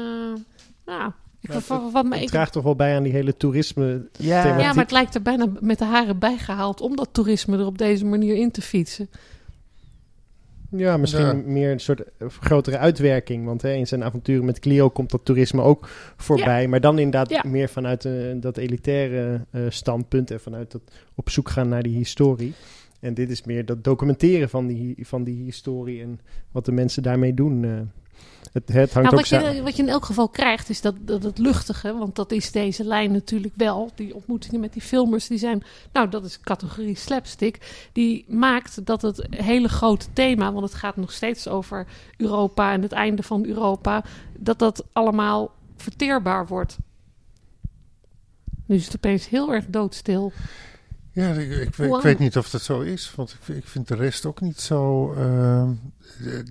nou, 0.85 1.11
ik 1.41 1.51
Ja. 1.53 1.61
Het 1.61 2.21
Ik, 2.21 2.29
draagt 2.29 2.51
toch 2.51 2.63
wel 2.63 2.75
bij 2.75 2.95
aan 2.95 3.03
die 3.03 3.11
hele 3.11 3.37
toerisme. 3.37 4.07
Ja, 4.17 4.41
thematiek. 4.41 4.63
ja, 4.65 4.73
maar 4.73 4.83
het 4.83 4.91
lijkt 4.91 5.15
er 5.15 5.21
bijna 5.21 5.45
met 5.59 5.77
de 5.79 5.85
haren 5.85 6.19
bijgehaald 6.19 6.81
om 6.81 6.95
dat 6.95 7.09
toerisme 7.11 7.57
er 7.57 7.65
op 7.65 7.77
deze 7.77 8.05
manier 8.05 8.35
in 8.35 8.51
te 8.51 8.61
fietsen. 8.61 9.09
Ja, 10.71 10.97
misschien 10.97 11.25
Ja. 11.25 11.33
meer 11.33 11.71
een 11.71 11.79
soort 11.79 12.01
eh, 12.17 12.27
grotere 12.29 12.77
uitwerking. 12.77 13.45
Want 13.45 13.61
hè, 13.61 13.73
in 13.73 13.87
zijn 13.87 14.03
avonturen 14.03 14.45
met 14.45 14.59
Clio 14.59 14.89
komt 14.89 15.11
dat 15.11 15.25
toerisme 15.25 15.61
ook 15.61 15.87
voorbij. 16.17 16.67
Maar 16.67 16.81
dan 16.81 16.97
inderdaad 16.99 17.29
Ja. 17.29 17.43
meer 17.47 17.69
vanuit 17.69 18.05
eh, 18.05 18.13
dat 18.35 18.57
elitaire 18.57 19.45
eh, 19.51 19.61
standpunt. 19.69 20.31
En 20.31 20.39
vanuit 20.39 20.71
dat 20.71 20.81
op 21.15 21.29
zoek 21.29 21.49
gaan 21.49 21.69
naar 21.69 21.83
die 21.83 21.95
historie. 21.95 22.53
En 22.99 23.13
dit 23.13 23.29
is 23.29 23.43
meer 23.43 23.65
dat 23.65 23.83
documenteren 23.83 24.49
van 24.49 24.67
die, 24.67 24.95
van 25.01 25.23
die 25.23 25.43
historie 25.43 26.01
en 26.01 26.19
wat 26.51 26.65
de 26.65 26.71
mensen 26.71 27.03
daarmee 27.03 27.33
doen. 27.33 27.89
Het, 28.53 28.67
het 28.67 28.93
hangt 28.93 28.93
Nou, 28.93 29.23
ook 29.23 29.29
wat, 29.29 29.55
je, 29.55 29.61
wat 29.63 29.75
je 29.75 29.83
in 29.83 29.89
elk 29.89 30.05
geval 30.05 30.29
krijgt, 30.29 30.69
is 30.69 30.81
dat, 30.81 30.95
dat 31.01 31.23
het 31.23 31.37
luchtige. 31.37 31.97
Want 31.97 32.15
dat 32.15 32.31
is 32.31 32.51
deze 32.51 32.83
lijn 32.83 33.11
natuurlijk 33.11 33.53
wel. 33.57 33.91
Die 33.95 34.15
ontmoetingen 34.15 34.59
met 34.59 34.73
die 34.73 34.81
filmers, 34.81 35.27
die 35.27 35.37
zijn. 35.37 35.63
Nou, 35.93 36.09
dat 36.09 36.25
is 36.25 36.39
categorie 36.39 36.95
slapstick. 36.95 37.87
Die 37.93 38.25
maakt 38.27 38.85
dat 38.85 39.01
het 39.01 39.27
hele 39.29 39.69
grote 39.69 40.05
thema. 40.13 40.51
Want 40.53 40.65
het 40.65 40.73
gaat 40.73 40.95
nog 40.95 41.11
steeds 41.11 41.47
over 41.47 41.87
Europa 42.17 42.73
en 42.73 42.81
het 42.81 42.91
einde 42.91 43.23
van 43.23 43.45
Europa. 43.45 44.03
Dat 44.37 44.59
dat 44.59 44.83
allemaal 44.93 45.51
verteerbaar 45.77 46.47
wordt. 46.47 46.77
Nu 48.65 48.75
is 48.75 48.85
het 48.85 48.95
opeens 48.95 49.29
heel 49.29 49.53
erg 49.53 49.65
doodstil. 49.67 50.31
Ja, 51.19 51.29
ik, 51.33 51.51
ik, 51.51 51.75
weet- 51.75 51.89
Wow. 51.89 51.97
ik 51.97 52.03
weet 52.03 52.19
niet 52.19 52.37
of 52.37 52.49
dat 52.49 52.61
zo 52.61 52.79
is, 52.79 53.11
want 53.15 53.35
ik, 53.47 53.55
ik 53.55 53.67
vind 53.67 53.87
de 53.87 53.95
rest 53.95 54.25
ook 54.25 54.41
niet 54.41 54.59
zo. 54.61 55.13
ehm, 55.13 55.69
de, 56.23 56.43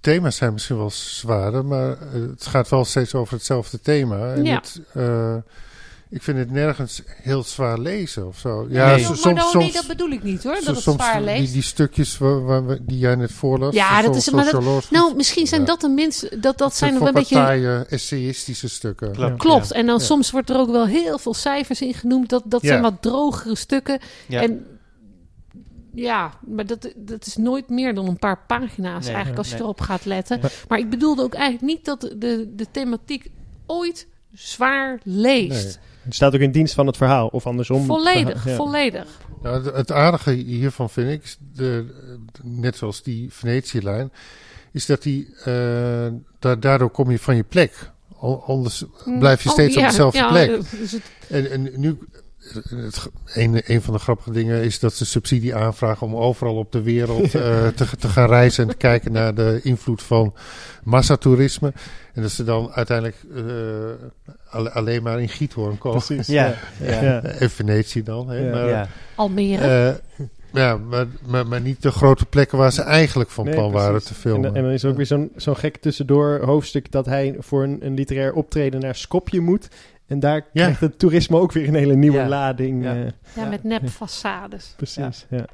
thema's 0.00 0.36
zijn 0.36 0.52
misschien 0.52 0.76
wel 0.76 0.90
zwaarder, 0.90 1.64
maar 1.64 1.90
eh, 1.90 2.12
het 2.30 2.46
gaat 2.46 2.68
wel 2.68 2.84
steeds 2.84 3.14
over 3.14 3.34
hetzelfde 3.34 3.80
thema. 3.80 4.32
En 4.34 4.44
Ja. 4.44 4.54
het, 4.54 4.80
eh, 4.92 5.36
ik 6.14 6.22
vind 6.22 6.38
het 6.38 6.50
nergens 6.50 7.02
heel 7.06 7.42
zwaar 7.42 7.78
lezen 7.78 8.26
of 8.26 8.38
zo. 8.38 8.66
Ja, 8.70 8.86
Nee. 8.86 9.02
so- 9.02 9.08
maar 9.08 9.18
soms, 9.18 9.38
dan, 9.40 9.48
soms, 9.50 9.64
nee, 9.64 9.72
dat 9.72 9.86
bedoel 9.86 10.10
ik 10.10 10.22
niet 10.22 10.42
hoor. 10.44 10.54
Dat 10.64 10.74
het 10.74 10.82
zwaar 10.94 11.16
die, 11.16 11.24
leest. 11.24 11.52
die 11.52 11.62
stukjes 11.62 12.18
waar, 12.18 12.44
waar 12.44 12.66
we- 12.66 12.78
die 12.84 12.98
jij 12.98 13.14
net 13.14 13.32
voorlas. 13.32 13.74
Ja, 13.74 14.02
dat 14.02 14.12
zo- 14.12 14.18
is- 14.18 14.30
maar 14.30 14.50
dat- 14.50 14.90
nou, 14.90 15.14
misschien 15.16 15.46
zijn 15.46 15.60
Ja. 15.60 15.66
dat 15.66 15.80
de 15.80 15.88
minst. 15.88 16.42
Dat, 16.42 16.58
dat 16.58 16.76
zijn 16.76 16.94
nog 16.94 17.06
een 17.06 17.12
beetje. 17.14 17.86
essayistische 17.88 18.68
stukken. 18.68 19.12
Klopt. 19.12 19.38
Klopt. 19.38 19.72
En 19.72 19.86
dan 19.86 19.98
Ja. 19.98 20.04
soms 20.04 20.30
wordt 20.30 20.50
er 20.50 20.56
ook 20.56 20.70
wel 20.70 20.86
heel 20.86 21.18
veel 21.18 21.34
cijfers 21.34 21.80
in 21.80 21.94
genoemd. 21.94 22.28
Dat, 22.28 22.42
dat 22.46 22.62
Ja. 22.62 22.68
zijn 22.68 22.82
wat 22.82 23.02
drogere 23.02 23.56
stukken. 23.56 23.98
Ja. 24.28 24.42
En 24.42 24.66
ja, 25.94 26.32
maar 26.46 26.66
dat, 26.66 26.92
dat 26.96 27.26
is 27.26 27.36
nooit 27.36 27.68
meer 27.68 27.94
dan 27.94 28.06
een 28.08 28.18
paar 28.18 28.38
pagina's 28.46 29.04
Nee, 29.04 29.08
eigenlijk 29.14 29.38
als 29.38 29.50
je 29.50 29.56
erop 29.56 29.80
gaat 29.80 30.04
letten. 30.04 30.38
Maar- 30.40 30.52
Maar 30.68 30.78
ik 30.78 30.90
bedoelde 30.90 31.22
ook 31.22 31.34
eigenlijk 31.34 31.64
niet 31.76 31.84
dat 31.84 32.00
de, 32.00 32.52
de 32.56 32.66
thematiek 32.70 33.30
ooit 33.66 34.06
zwaar 34.32 35.00
leest. 35.02 35.78
Het 36.04 36.14
staat 36.14 36.34
ook 36.34 36.40
in 36.40 36.50
dienst 36.52 36.74
van 36.74 36.86
het 36.86 36.96
verhaal, 36.96 37.26
of 37.26 37.46
andersom. 37.46 37.84
Volledig, 37.84 38.44
Ja. 38.46 38.54
volledig. 38.54 39.06
Nou, 39.42 39.70
het- 39.74 39.92
aardige 39.92 40.30
hiervan 40.30 40.90
vind 40.90 41.10
ik, 41.10 41.36
de, 41.54 41.86
net 42.42 42.76
zoals 42.76 43.02
die 43.02 43.32
Venetië-lijn, 43.32 44.12
is 44.72 44.86
dat 44.86 45.02
die, 45.02 45.34
eh, 45.44 46.06
da- 46.38 46.56
daardoor 46.56 46.90
kom 46.90 47.10
je 47.10 47.18
van 47.18 47.36
je 47.36 47.42
plek. 47.42 47.92
Anders 48.46 48.84
blijf 49.18 49.42
je 49.42 49.48
Oh, 49.48 49.54
steeds 49.54 49.76
op 49.76 49.82
ja, 49.82 49.88
dezelfde 49.88 50.18
ja, 50.18 50.28
plek. 50.28 50.60
dus 50.70 50.92
het- 50.92 51.02
En, 51.28 51.50
en 51.50 51.70
nu, 51.80 51.98
het, 52.52 53.08
een, 53.34 53.62
een 53.64 53.82
van 53.82 53.94
de 53.94 54.00
grappige 54.00 54.30
dingen 54.30 54.62
is 54.62 54.78
dat 54.78 54.94
ze 54.94 55.04
subsidie 55.06 55.54
aanvragen 55.54 56.06
om 56.06 56.16
overal 56.16 56.56
op 56.56 56.72
de 56.72 56.82
wereld 56.82 57.34
eh, 57.34 57.66
te, 57.66 57.86
te 57.98 58.08
gaan 58.08 58.28
reizen 58.28 58.62
en 58.64 58.70
te 58.70 58.76
kijken 58.76 59.12
naar 59.12 59.34
de 59.34 59.60
invloed 59.62 60.02
van 60.02 60.34
massatoerisme. 60.82 61.72
En 62.14 62.22
dat 62.22 62.30
ze 62.30 62.44
dan 62.44 62.70
uiteindelijk 62.72 63.16
eh, 63.36 63.42
alle- 64.50 64.70
alleen 64.72 65.02
maar 65.02 65.20
in 65.20 65.28
Giethoorn 65.28 65.78
komen. 65.78 66.02
Precies. 66.04 66.26
Ja, 66.26 66.54
ja. 66.82 67.02
Ja. 67.02 67.22
En 67.22 67.50
Venetië 67.50 68.02
dan. 68.02 68.28
Hè? 68.28 68.36
Ja. 68.38 68.50
Maar, 68.50 68.68
ja. 68.68 68.88
Almere. 69.14 69.66
eh, 70.16 70.24
ja, 70.52 70.76
maar, 70.76 71.06
maar, 71.26 71.46
maar 71.46 71.60
niet 71.60 71.82
de 71.82 71.90
grote 71.90 72.26
plekken 72.26 72.58
waar 72.58 72.72
ze 72.72 72.82
eigenlijk 72.82 73.30
van 73.30 73.44
Nee, 73.44 73.54
plan 73.54 73.72
waren 73.72 74.02
te 74.02 74.08
En, 74.08 74.14
filmen. 74.14 74.42
dan- 74.42 74.54
en 74.56 74.62
dan 74.62 74.72
is 74.72 74.82
er 74.82 74.90
ook 74.90 74.96
weer 74.96 75.06
zo'n 75.06 75.30
zo'n 75.36 75.56
gek 75.56 75.76
tussendoor 75.76 76.40
hoofdstuk 76.44 76.92
dat 76.92 77.06
hij 77.06 77.36
voor 77.38 77.62
een, 77.62 77.78
een 77.80 77.94
literair 77.94 78.32
optreden 78.32 78.80
naar 78.80 78.94
Skopje 78.94 79.40
moet. 79.40 79.68
En 80.06 80.20
daar 80.20 80.42
krijgt 80.42 80.80
het 80.80 80.98
toerisme 80.98 81.36
ook 81.36 81.52
weer 81.52 81.68
een 81.68 81.74
hele 81.74 81.94
nieuwe 81.94 82.16
Ja. 82.18 82.28
lading. 82.28 82.84
Ja. 82.84 82.94
eh, 82.94 83.10
Ja, 83.36 83.44
met 83.48 83.62
nepfaçades. 83.62 84.76
precies, 84.76 85.26
ja. 85.30 85.44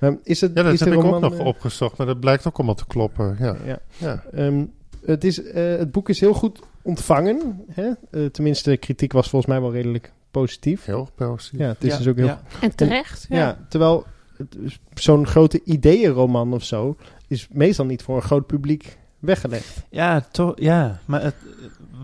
Maar 0.00 0.16
is 0.22 0.40
het, 0.40 0.50
Ja, 0.54 0.62
dat 0.62 0.72
is 0.72 0.80
heb 0.80 0.92
ik 0.92 1.04
ook 1.04 1.20
nog 1.20 1.34
eh, 1.38 1.46
opgezocht, 1.46 1.96
maar 1.98 2.06
dat 2.06 2.20
blijkt 2.20 2.46
ook 2.46 2.56
allemaal 2.56 2.74
te 2.74 2.86
kloppen. 2.86 3.36
Ja. 3.38 3.56
ja. 3.64 3.78
Ja. 3.96 4.22
Ehm, 4.32 4.64
het, 5.04 5.24
is, 5.24 5.42
eh, 5.42 5.62
het 5.76 5.92
boek 5.92 6.08
is 6.08 6.20
heel 6.20 6.32
goed 6.34 6.60
ontvangen. 6.82 7.64
Hè? 7.70 7.90
Eh, 8.10 8.24
tenminste, 8.26 8.70
de 8.70 8.76
kritiek 8.76 9.12
was 9.12 9.28
volgens 9.28 9.50
mij 9.52 9.60
wel 9.60 9.72
redelijk 9.72 10.12
positief. 10.30 10.84
Heel 10.84 11.08
positief. 11.14 11.60
Ja, 11.60 11.68
het 11.68 11.84
is 11.84 11.90
Ja, 11.92 11.98
dus 11.98 12.06
ook 12.08 12.16
heel 12.16 12.26
ja. 12.26 12.42
En 12.60 12.74
terecht. 12.74 13.26
Ja, 13.28 13.36
Ja. 13.38 13.58
terwijl 13.68 14.06
het- 14.36 14.56
zo'n 14.94 15.26
grote 15.26 15.60
ideeënroman 15.64 16.52
of 16.52 16.62
zo 16.64 16.96
is 17.28 17.48
meestal 17.52 17.84
niet 17.86 18.02
voor 18.02 18.16
een 18.16 18.22
groot 18.22 18.46
publiek 18.46 18.98
weggelegd. 19.18 19.76
Ja, 19.90 20.26
toch, 20.30 20.52
ja. 20.56 21.00
Maar 21.04 21.22
het, 21.22 21.34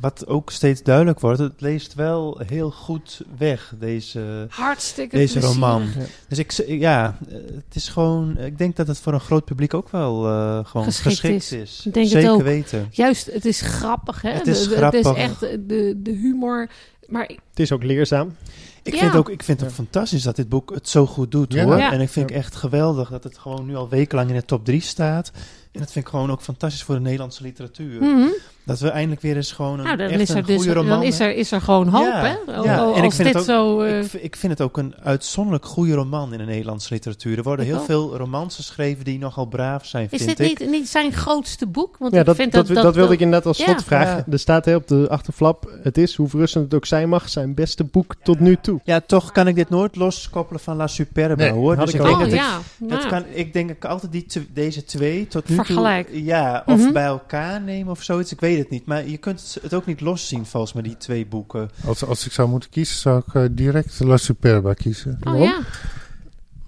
wat 0.01 0.27
ook 0.27 0.51
steeds 0.51 0.83
duidelijk 0.83 1.21
wordt, 1.21 1.39
het 1.39 1.61
leest 1.61 1.95
wel 1.95 2.41
heel 2.47 2.71
goed 2.71 3.21
weg, 3.39 3.73
deze, 3.79 4.47
Hartstikke 4.49 5.17
deze 5.17 5.41
roman. 5.41 5.83
Ja. 5.83 6.05
Dus 6.29 6.39
ik, 6.39 6.53
ja, 6.81 7.19
het 7.55 7.75
is 7.75 7.89
gewoon, 7.89 8.39
ik 8.39 8.59
denk 8.59 8.77
dat 8.77 8.87
het 8.87 8.99
voor 8.99 9.13
een 9.13 9.21
groot 9.21 9.45
publiek 9.45 9.75
ook 9.75 9.89
wel 9.91 10.27
eh, 10.29 10.65
gewoon 10.65 10.87
Geschikt 10.87 11.17
geschikt, 11.19 11.53
is. 11.53 11.81
denk 11.83 11.95
het 11.95 12.09
Zeker 12.09 12.31
ook. 12.31 12.43
weten. 12.43 12.89
Juist, 12.91 13.27
het 13.33 13.45
is 13.45 13.61
grappig, 13.61 14.23
hè? 14.23 14.31
Het 14.31 14.47
is 14.47 14.63
De- 14.63 14.69
de- 14.69 14.77
grappig. 14.77 15.07
Het 15.07 15.17
is 15.17 15.23
echt 15.23 15.41
de, 15.41 15.95
de 16.03 16.11
humor. 16.13 16.69
Maar 17.09 17.27
Het 17.27 17.61
is 17.61 17.73
ook 17.73 17.83
leerzaam. 17.83 18.37
Ik 18.83 18.93
Ja. 18.95 18.99
vind, 18.99 19.15
ook, 19.15 19.29
ik 19.31 19.43
vind 19.43 19.61
het 19.61 19.69
Ja. 19.69 19.75
fantastisch 19.75 20.23
dat 20.23 20.37
dit 20.37 20.49
boek 20.49 20.71
het 20.75 20.89
zo 20.89 21.07
goed 21.07 21.31
doet, 21.31 21.53
Ja. 21.53 21.65
hoor. 21.65 21.77
Ja. 21.77 21.93
En 21.93 22.01
ik 22.01 22.09
vind 22.09 22.29
het 22.29 22.39
echt 22.39 22.55
geweldig 22.57 23.11
dat 23.11 23.25
het 23.25 23.39
gewoon 23.39 23.67
nu 23.67 23.77
al 23.77 23.89
wekenlang 23.89 24.29
in 24.29 24.35
de 24.37 24.45
top 24.45 24.65
3 24.65 24.81
staat. 24.81 25.31
En 25.75 25.81
dat 25.81 25.93
vind 25.93 26.05
ik 26.05 26.11
gewoon 26.11 26.31
ook 26.31 26.41
fantastisch 26.41 26.83
voor 26.83 26.95
de 26.95 27.01
Nederlandse 27.01 27.43
literatuur. 27.43 28.01
mhm. 28.03 28.27
Dat 28.67 28.79
we 28.81 28.89
eindelijk 28.89 29.21
weer 29.23 29.37
eens 29.37 29.53
gewoon 29.53 29.79
een, 29.79 29.85
nou, 29.85 29.97
dan, 29.97 30.07
echt 30.09 30.21
is 30.21 30.31
er, 30.31 30.37
een 30.37 30.45
dus, 30.45 30.57
goede 30.57 30.73
roman 30.73 30.89
dan 30.91 31.03
is, 31.03 31.21
er, 31.21 31.35
is 31.35 31.53
er 31.53 31.61
gewoon 31.61 31.89
hoop, 31.89 32.05
Ja, 32.07 32.21
hè? 32.47 32.59
O- 32.61 32.65
ja. 32.65 32.85
o- 32.85 32.95
En 32.95 33.05
ik 33.05 33.13
vind 33.13 33.33
dit 33.33 33.45
zo... 33.45 33.81
eh, 33.81 34.05
Ik, 34.23 34.37
vind 34.37 34.53
het 34.53 34.61
ook 34.61 34.77
een 34.77 34.95
uitzonderlijk 35.03 35.65
goede 35.67 35.95
roman 35.95 36.33
in 36.33 36.39
de 36.39 36.45
Nederlandse 36.45 36.93
literatuur. 36.93 37.37
Er 37.37 37.43
worden 37.43 37.65
Ik 37.65 37.71
heel 37.71 37.81
ook. 37.81 37.87
veel 37.87 38.17
romans 38.17 38.57
geschreven 38.57 39.05
die 39.05 39.19
nogal 39.19 39.47
braaf 39.47 39.87
zijn, 39.87 40.07
is 40.11 40.23
vind 40.23 40.37
dit 40.37 40.51
ik. 40.51 40.59
niet, 40.59 40.71
niet 40.71 40.89
zijn 40.89 41.13
grootste 41.13 41.67
boek? 41.67 41.97
Want 41.99 42.13
Ja, 42.13 42.21
ik 42.21 42.27
dat, 42.27 42.37
vind 42.37 42.53
dat, 42.53 42.67
dat, 42.67 42.83
dat, 42.83 42.95
wilde 42.95 43.13
ik 43.13 43.21
inderdaad 43.21 43.47
als 43.47 43.59
ja. 43.59 43.65
slotvraag. 43.65 44.07
Ja. 44.09 44.25
Er 44.33 44.39
staat 44.39 44.65
hè, 44.65 44.75
op 44.75 44.89
de 44.89 45.07
achterflap, 45.09 45.79
het 45.83 45.99
is, 45.99 46.15
hoe 46.15 46.29
verrassend 46.29 46.65
het 46.65 46.75
ook 46.75 46.87
zijn 46.87 47.09
mag, 47.09 47.29
zijn 47.29 47.55
beste 47.55 47.85
boek 47.85 48.15
tot 48.23 48.41
nu 48.41 48.57
toe. 48.61 48.81
Ja, 48.85 49.01
toch 49.07 49.33
kan 49.33 49.49
ik 49.49 49.55
dit 49.55 49.69
nooit 49.71 49.97
loskoppelen 49.97 50.61
van 50.63 50.77
La 50.77 50.87
Superbe, 50.87 51.43
Nee, 51.43 51.53
hoor. 51.53 51.77
Dus 51.77 51.93
ik 51.95 52.01
ook. 52.01 52.07
denk 52.07 52.19
Oh 52.19 52.23
dat 52.25 52.33
ik, 52.33 52.39
ja. 52.39 52.59
het 52.79 52.89
Nou, 52.89 53.09
kan, 53.09 53.25
ik 53.33 53.53
denk 53.53 53.69
dat 53.69 53.77
ik 53.77 53.85
altijd 53.85 54.13
die 54.13 54.27
deze 54.53 54.85
twee 54.85 55.27
tot 55.27 55.49
nu 55.49 55.57
Vergelijk. 55.65 56.09
toe... 56.09 56.25
Ja, 56.25 56.63
of 56.67 56.79
Mhm. 56.81 56.93
bij 56.93 57.05
elkaar 57.05 57.61
nemen 57.61 57.91
of 57.93 58.03
zoiets. 58.03 58.33
Ik 58.33 58.41
weet 58.41 58.59
het 58.59 58.71
niet. 58.71 58.87
Maar 58.87 59.09
je 59.09 59.17
kunt 59.17 59.59
het 59.63 59.75
ook 59.75 59.87
niet 59.87 60.01
loszien 60.01 60.47
volgens 60.47 60.73
mij, 60.73 60.83
die 60.83 60.97
twee 60.97 61.27
boeken. 61.27 61.71
Als, 61.87 62.05
als 62.05 62.27
ik 62.27 62.33
zou 62.33 62.49
moeten 62.49 62.71
kiezen, 62.71 62.97
zou 62.97 63.23
ik 63.27 63.35
eh, 63.35 63.43
direct 63.51 64.01
La 64.01 64.17
Superba 64.17 64.73
kiezen. 64.73 65.19
Oh 65.25 65.39
ja. 65.43 65.59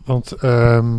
Want 0.05 0.32
ehm 0.32 0.94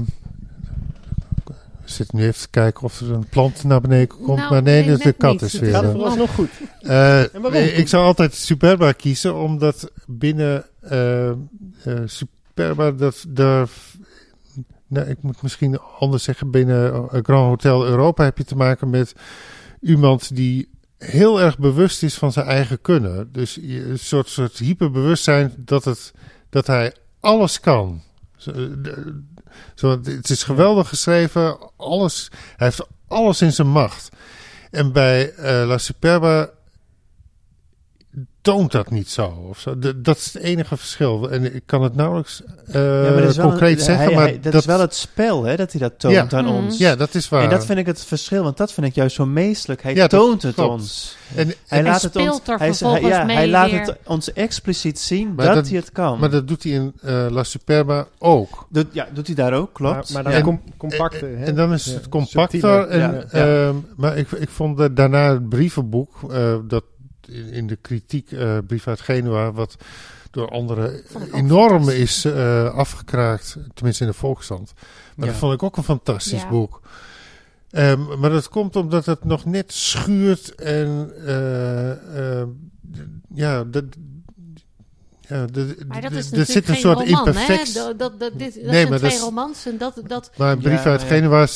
we 1.83 1.93
zitten 1.93 2.17
nu 2.17 2.23
even 2.25 2.41
te 2.41 2.49
kijken 2.49 2.83
of 2.83 2.99
er 2.99 3.11
een 3.11 3.27
plant 3.29 3.63
naar 3.63 3.81
beneden 3.81 4.07
komt. 4.07 4.37
Nou, 4.37 4.51
maar 4.51 4.61
nee, 4.63 4.81
nee, 4.81 4.89
dat 4.91 5.01
de 5.01 5.13
kat 5.13 5.31
niet. 5.31 5.41
is 5.41 5.51
Het 5.53 5.61
weer. 5.61 5.71
Gaat 5.71 5.81
eh, 5.81 5.87
het 5.87 5.97
vooralsnog 5.97 6.33
goed. 6.33 6.49
Eh, 6.81 7.19
En 7.19 7.29
waarom? 7.33 7.51
nee, 7.51 7.71
ik 7.73 7.87
zou 7.87 8.05
altijd 8.05 8.33
Superba 8.33 8.91
kiezen, 8.91 9.35
omdat 9.35 9.91
binnen 10.07 10.65
eh, 10.81 11.29
eh, 11.29 11.35
Superba, 12.05 12.91
dat, 12.91 13.25
daar, 13.27 13.67
nou, 14.87 15.07
ik 15.07 15.17
moet 15.21 15.41
misschien 15.41 15.79
anders 15.99 16.23
zeggen, 16.23 16.51
binnen 16.51 16.93
eh, 16.93 17.19
Grand 17.23 17.47
Hotel 17.47 17.85
Europa 17.85 18.23
heb 18.23 18.37
je 18.37 18.43
te 18.43 18.55
maken 18.55 18.89
met 18.89 19.13
iemand 19.81 20.35
die 20.35 20.69
heel 20.97 21.41
erg 21.41 21.57
bewust 21.57 22.03
is 22.03 22.15
van 22.15 22.31
zijn 22.31 22.45
eigen 22.45 22.81
kunnen. 22.81 23.31
Dus 23.31 23.57
een 23.57 23.99
soort, 23.99 24.27
soort 24.27 24.57
hyperbewustzijn 24.57 25.53
dat, 25.57 25.85
het, 25.85 26.13
dat 26.49 26.67
hij 26.67 26.93
alles 27.19 27.59
kan. 27.59 28.01
Zo, 28.37 28.51
eh, 28.51 28.91
zo, 29.75 29.89
het 29.89 30.29
is 30.29 30.43
geweldig 30.43 30.87
geschreven, 30.87 31.57
alles, 31.75 32.31
hij 32.55 32.67
heeft 32.67 32.87
alles 33.07 33.41
in 33.41 33.53
zijn 33.53 33.67
macht. 33.69 34.09
En 34.71 34.91
bij 34.91 35.33
eh, 35.33 35.67
La 35.67 35.77
Superba 35.77 36.49
toont 38.41 38.71
dat 38.71 38.89
niet 38.91 39.09
zo. 39.09 39.45
Of 39.49 39.59
zo. 39.59 39.79
De- 39.79 40.01
dat 40.01 40.17
is 40.17 40.33
het 40.33 40.43
enige 40.43 40.77
verschil. 40.77 41.29
En 41.31 41.55
ik 41.55 41.63
kan 41.65 41.81
het 41.83 41.95
nauwelijks 41.95 42.41
eh, 42.67 42.73
ja, 43.03 43.11
maar 43.11 43.21
dat 43.21 43.29
is 43.29 43.37
wel 43.37 43.47
concreet 43.49 43.77
een- 43.77 43.83
zeggen. 43.83 44.05
hij- 44.05 44.15
maar 44.15 44.23
hij- 44.27 44.39
dat, 44.39 44.53
is 44.53 44.65
wel 44.65 44.79
het 44.79 44.95
spel, 44.95 45.43
hè, 45.43 45.55
dat 45.55 45.71
hij 45.71 45.81
dat 45.81 45.99
toont 45.99 46.13
Ja. 46.13 46.27
aan 46.29 46.45
Mhm. 46.45 46.53
ons. 46.53 46.77
Ja, 46.77 46.95
dat 46.95 47.15
is 47.15 47.29
waar. 47.29 47.43
En 47.43 47.49
dat 47.49 47.65
vind 47.65 47.79
ik 47.79 47.85
het 47.85 48.05
verschil, 48.05 48.43
want 48.43 48.57
dat 48.57 48.73
vind 48.73 48.87
ik 48.87 48.95
juist 48.95 49.15
zo 49.15 49.25
meestelijk. 49.25 49.83
Hij 49.83 49.95
Ja, 49.95 50.07
toont 50.07 50.41
het 50.41 50.55
klopt. 50.55 50.69
ons. 50.71 51.17
En- 51.35 51.47
Hij, 51.47 51.55
en- 51.79 51.83
laat 51.83 52.01
het 52.01 52.15
ons, 52.15 52.39
er 52.47 52.57
hij, 52.57 52.73
vervolgens 52.73 53.07
ja, 53.15 53.23
mee 53.23 53.35
hij 53.35 53.47
laat 53.47 53.71
weer. 53.71 53.79
het 53.79 53.95
ons 54.05 54.33
expliciet 54.33 54.99
zien 54.99 55.33
Maar 55.35 55.45
dat, 55.45 55.55
dat- 55.55 55.67
hij 55.67 55.77
het 55.77 55.91
kan. 55.91 56.19
maar 56.19 56.29
dat 56.29 56.47
doet 56.47 56.63
hij 56.63 56.71
in 56.71 56.93
eh, 57.01 57.25
La 57.29 57.43
Superba 57.43 58.07
ook. 58.19 58.67
Ja, 58.91 59.07
doet 59.13 59.27
hij 59.27 59.35
daar 59.35 59.53
ook, 59.53 59.73
klopt. 59.73 60.13
Maar, 60.13 60.23
maar 60.23 60.31
dan 60.33 60.41
com- 60.41 60.61
compacter. 60.77 61.33
En, 61.33 61.39
hè? 61.39 61.45
en 61.45 61.55
dan 61.55 61.73
is 61.73 61.85
Ja, 61.85 61.93
het 61.93 62.09
compacter. 62.09 62.87
En, 62.87 62.99
Ja, 62.99 63.23
ehm, 63.67 63.75
maar 63.95 64.17
ik, 64.17 64.31
ik 64.31 64.49
vond 64.49 64.77
da- 64.77 64.87
daarna 64.89 65.31
het 65.33 65.49
brievenboek, 65.49 66.31
eh, 66.31 66.55
dat 66.67 66.83
in, 67.27 67.49
in 67.49 67.67
de 67.67 67.75
kritiek, 67.75 68.31
eh, 68.31 68.57
brief 68.67 68.87
uit 68.87 68.99
Genua, 69.01 69.51
wat 69.51 69.75
door 70.31 70.49
anderen 70.49 71.03
enorm 71.33 71.89
is 71.89 72.25
eh, 72.25 72.73
afgekraakt, 72.73 73.57
tenminste 73.73 74.03
in 74.03 74.09
de 74.09 74.15
Volksstand. 74.15 74.73
Maar 75.15 75.25
Ja. 75.25 75.31
dat 75.31 75.39
vond 75.41 75.53
ik 75.53 75.63
ook 75.63 75.77
een 75.77 75.83
fantastisch 75.83 76.41
Ja. 76.41 76.49
boek. 76.49 76.81
Ehm, 77.69 78.19
maar 78.19 78.29
dat 78.29 78.49
komt 78.49 78.75
omdat 78.75 79.05
het 79.05 79.23
nog 79.23 79.45
net 79.45 79.73
schuurt 79.73 80.55
en 80.55 81.11
eh, 81.25 82.43
ja, 83.33 83.63
dat. 83.63 83.83
Ja, 85.29 85.45
de- 85.45 85.77
Maar 85.87 86.01
dat 86.01 86.11
is 86.11 86.31
er 86.31 86.45
zit 86.45 86.55
een 86.55 86.63
geen 86.73 86.81
soort 86.81 86.97
roman, 86.99 87.17
imperfect. 87.27 87.67
hè? 87.67 87.73
Dat, 87.73 87.99
dat, 87.99 88.19
dat, 88.19 88.31
dit, 88.39 88.53
dat 88.53 88.63
Nee, 88.63 88.71
zijn 88.73 88.81
maar 88.89 88.99
dat 88.99 88.99
twee 88.99 89.11
is- 89.11 89.19
romans 89.25 89.65
en 89.65 89.77
dat... 89.77 90.01
dat 90.07 90.31
Maar 90.37 90.51
een 90.51 90.57
brief 90.59 90.83
Ja, 90.83 90.89
uit. 90.89 91.01
Genua, 91.03 91.47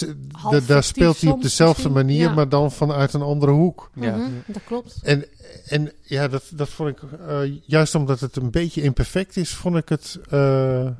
daar 0.67 0.83
speelt 0.83 1.21
hij 1.21 1.31
op 1.31 1.41
dezelfde 1.41 1.89
misschien, 1.89 2.07
manier, 2.07 2.27
ja. 2.27 2.33
maar 2.33 2.49
dan 2.49 2.71
vanuit 2.71 3.13
een 3.13 3.21
andere 3.21 3.51
hoek. 3.51 3.89
ja. 3.95 4.15
Mhm, 4.15 4.29
dat 4.45 4.63
klopt. 4.63 4.99
En, 5.03 5.25
en 5.67 5.91
ja, 6.01 6.27
dat, 6.27 6.43
dat 6.53 6.69
vond 6.69 6.89
ik, 6.89 6.99
eh, 7.27 7.39
juist 7.65 7.95
omdat 7.95 8.19
het 8.19 8.35
een 8.35 8.51
beetje 8.51 8.81
imperfect 8.81 9.37
is, 9.37 9.49
vond 9.53 9.75
ik 9.75 9.89
het, 9.89 10.19
eh, 10.29 10.85
eh, 10.85 10.91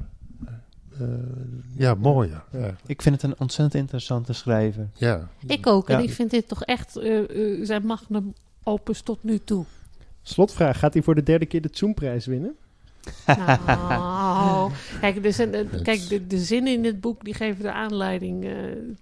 ja, 1.78 1.94
mooier. 1.94 2.44
Ja, 2.52 2.76
Ik 2.86 3.02
vind 3.02 3.22
het 3.22 3.32
een 3.32 3.40
ontzettend 3.40 3.76
interessante 3.82 4.34
schrijver. 4.34 4.88
ja. 4.96 5.28
Ik 5.48 5.68
ook. 5.68 5.90
En 5.90 6.04
ik 6.04 6.12
vind 6.12 6.32
dit 6.32 6.48
toch 6.48 6.64
echt 6.64 6.92
zijn 7.62 7.86
magnum 7.86 8.34
opus 8.64 9.02
tot 9.02 9.24
nu 9.24 9.40
toe. 9.44 9.66
Slotvraag, 10.24 10.80
gaat 10.80 10.94
hij 10.94 11.04
voor 11.04 11.16
de 11.16 11.24
derde 11.24 11.46
keer 11.46 11.62
de 11.62 11.70
Zoomprijs 11.72 12.26
winnen? 12.26 12.56
Nou, 13.26 14.72
kijk, 15.02 15.24
dus, 15.24 15.36
kijk 15.84 16.10
de, 16.10 16.28
de 16.28 16.38
zinnen 16.38 16.74
in 16.74 16.82
dit 16.82 17.02
boek 17.02 17.24
die 17.24 17.34
geven 17.34 17.62
de 17.64 17.72
aanleiding 17.72 18.46
eh, 18.46 18.52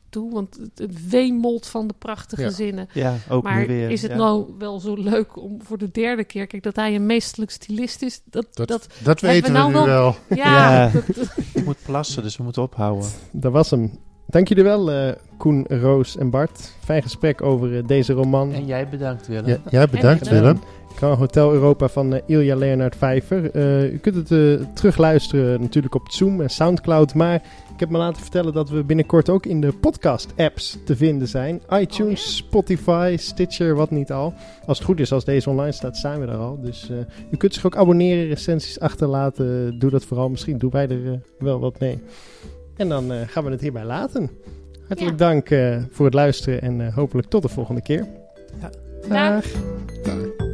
toe. 0.10 0.34
Want 0.34 0.56
het, 0.58 0.72
het 0.90 1.10
weemolt 1.10 1.68
van 1.68 1.88
de 1.88 1.94
prachtige 2.00 2.42
Ja. 2.42 2.50
zinnen. 2.50 2.88
Ja, 2.94 3.16
ook 3.30 3.44
maar 3.44 3.60
nu 3.60 3.68
weer. 3.68 3.90
is 3.90 4.02
het 4.02 4.12
ja. 4.12 4.18
nou 4.18 4.54
wel 4.58 4.80
zo 4.80 4.94
leuk 4.96 5.38
om 5.42 5.60
voor 5.64 5.78
de 5.78 5.92
derde 5.92 6.24
keer... 6.24 6.48
Kijk, 6.48 6.64
dat 6.64 6.76
hij 6.76 6.96
een 6.96 7.06
meesterlijk 7.06 7.52
stylist 7.52 8.02
is, 8.02 8.22
dat... 8.26 8.46
Dat, 8.54 8.88
dat, 9.04 9.22
weten 9.22 9.42
we 9.42 9.48
we 9.52 9.58
nou 9.58 9.68
nu 9.68 9.74
wel- 9.74 9.86
wel. 9.86 10.16
ja, 10.30 10.82
Ja. 10.84 10.92
dat- 11.16 11.18
Ik 11.54 11.66
moet 11.66 11.78
plassen, 11.86 12.24
dus 12.24 12.38
we 12.38 12.44
moeten 12.44 12.62
ophouden. 12.62 13.10
Dat 13.32 13.52
was 13.52 13.70
hem. 13.70 13.92
Dank 14.30 14.48
jullie 14.48 14.64
wel, 14.64 14.92
eh, 14.92 15.12
Koen, 15.38 15.66
Roos 15.68 16.18
en 16.18 16.30
Bart. 16.30 16.74
Fijn 16.84 17.02
gesprek 17.02 17.42
over 17.42 17.78
eh, 17.78 17.88
deze 17.88 18.14
roman. 18.14 18.52
En 18.54 18.66
jij 18.66 18.90
bedankt, 18.90 19.28
Willem. 19.28 19.46
Ja, 19.48 19.58
jij 19.70 19.88
bedankt, 19.88 20.28
En- 20.28 20.34
Willem. 20.34 20.60
Grand 20.96 21.18
Hotel 21.20 21.54
Europa 21.54 21.88
van 21.88 22.14
eh, 22.14 22.22
Ilja 22.26 22.56
Leonard 22.56 22.96
Vijver. 22.96 23.52
Eh, 23.52 23.94
u 23.94 23.98
kunt 23.98 24.16
het 24.16 24.32
eh, 24.32 24.66
terugluisteren 24.74 25.62
natuurlijk 25.62 25.96
op 25.96 26.12
Zoom 26.12 26.42
en 26.42 26.50
Soundcloud. 26.50 27.14
Maar 27.14 27.36
ik 27.74 27.80
heb 27.80 27.90
me 27.90 27.98
laten 27.98 28.22
vertellen 28.22 28.54
dat 28.54 28.70
we 28.70 28.84
binnenkort 28.84 29.30
ook 29.30 29.46
in 29.46 29.62
de 29.62 29.72
podcast-apps 29.72 30.78
te 30.86 30.96
vinden 30.96 31.28
zijn. 31.28 31.62
iTunes, 31.70 32.00
Oh 32.02 32.10
ja? 32.10 32.16
Spotify, 32.48 33.16
Stitcher, 33.20 33.76
wat 33.76 33.92
niet 33.92 34.12
al. 34.12 34.34
Als 34.66 34.78
het 34.78 34.88
goed 34.88 35.00
is, 35.00 35.12
als 35.12 35.26
deze 35.26 35.50
online 35.50 35.72
staat, 35.72 35.98
zijn 35.98 36.20
we 36.20 36.26
er 36.26 36.38
al. 36.38 36.60
Dus 36.62 36.90
eh, 36.90 36.98
u 37.32 37.38
kunt 37.38 37.54
zich 37.54 37.66
ook 37.66 37.76
abonneren, 37.78 38.28
recensies 38.28 38.80
achterlaten. 38.80 39.80
Doe 39.80 39.90
dat 39.90 40.06
vooral. 40.06 40.30
Misschien 40.30 40.58
doen 40.58 40.72
wij 40.72 40.88
er 40.90 41.06
eh, 41.12 41.18
wel 41.40 41.60
wat 41.60 41.80
mee. 41.80 42.00
En 42.80 42.90
dan 42.90 43.12
eh, 43.12 43.18
gaan 43.28 43.44
we 43.44 43.52
het 43.52 43.62
hierbij 43.62 43.86
laten. 43.86 44.30
Hartelijk 44.88 45.20
Ja. 45.20 45.26
dank 45.26 45.50
eh, 45.50 45.78
voor 45.92 46.06
het 46.06 46.14
luisteren 46.14 46.62
en 46.62 46.82
eh, 46.82 46.96
hopelijk 46.96 47.28
tot 47.28 47.42
de 47.42 47.50
volgende 47.50 47.82
keer. 47.82 48.08
Ja. 48.62 48.70
Dag. 49.10 49.46
Dag. 50.04 50.49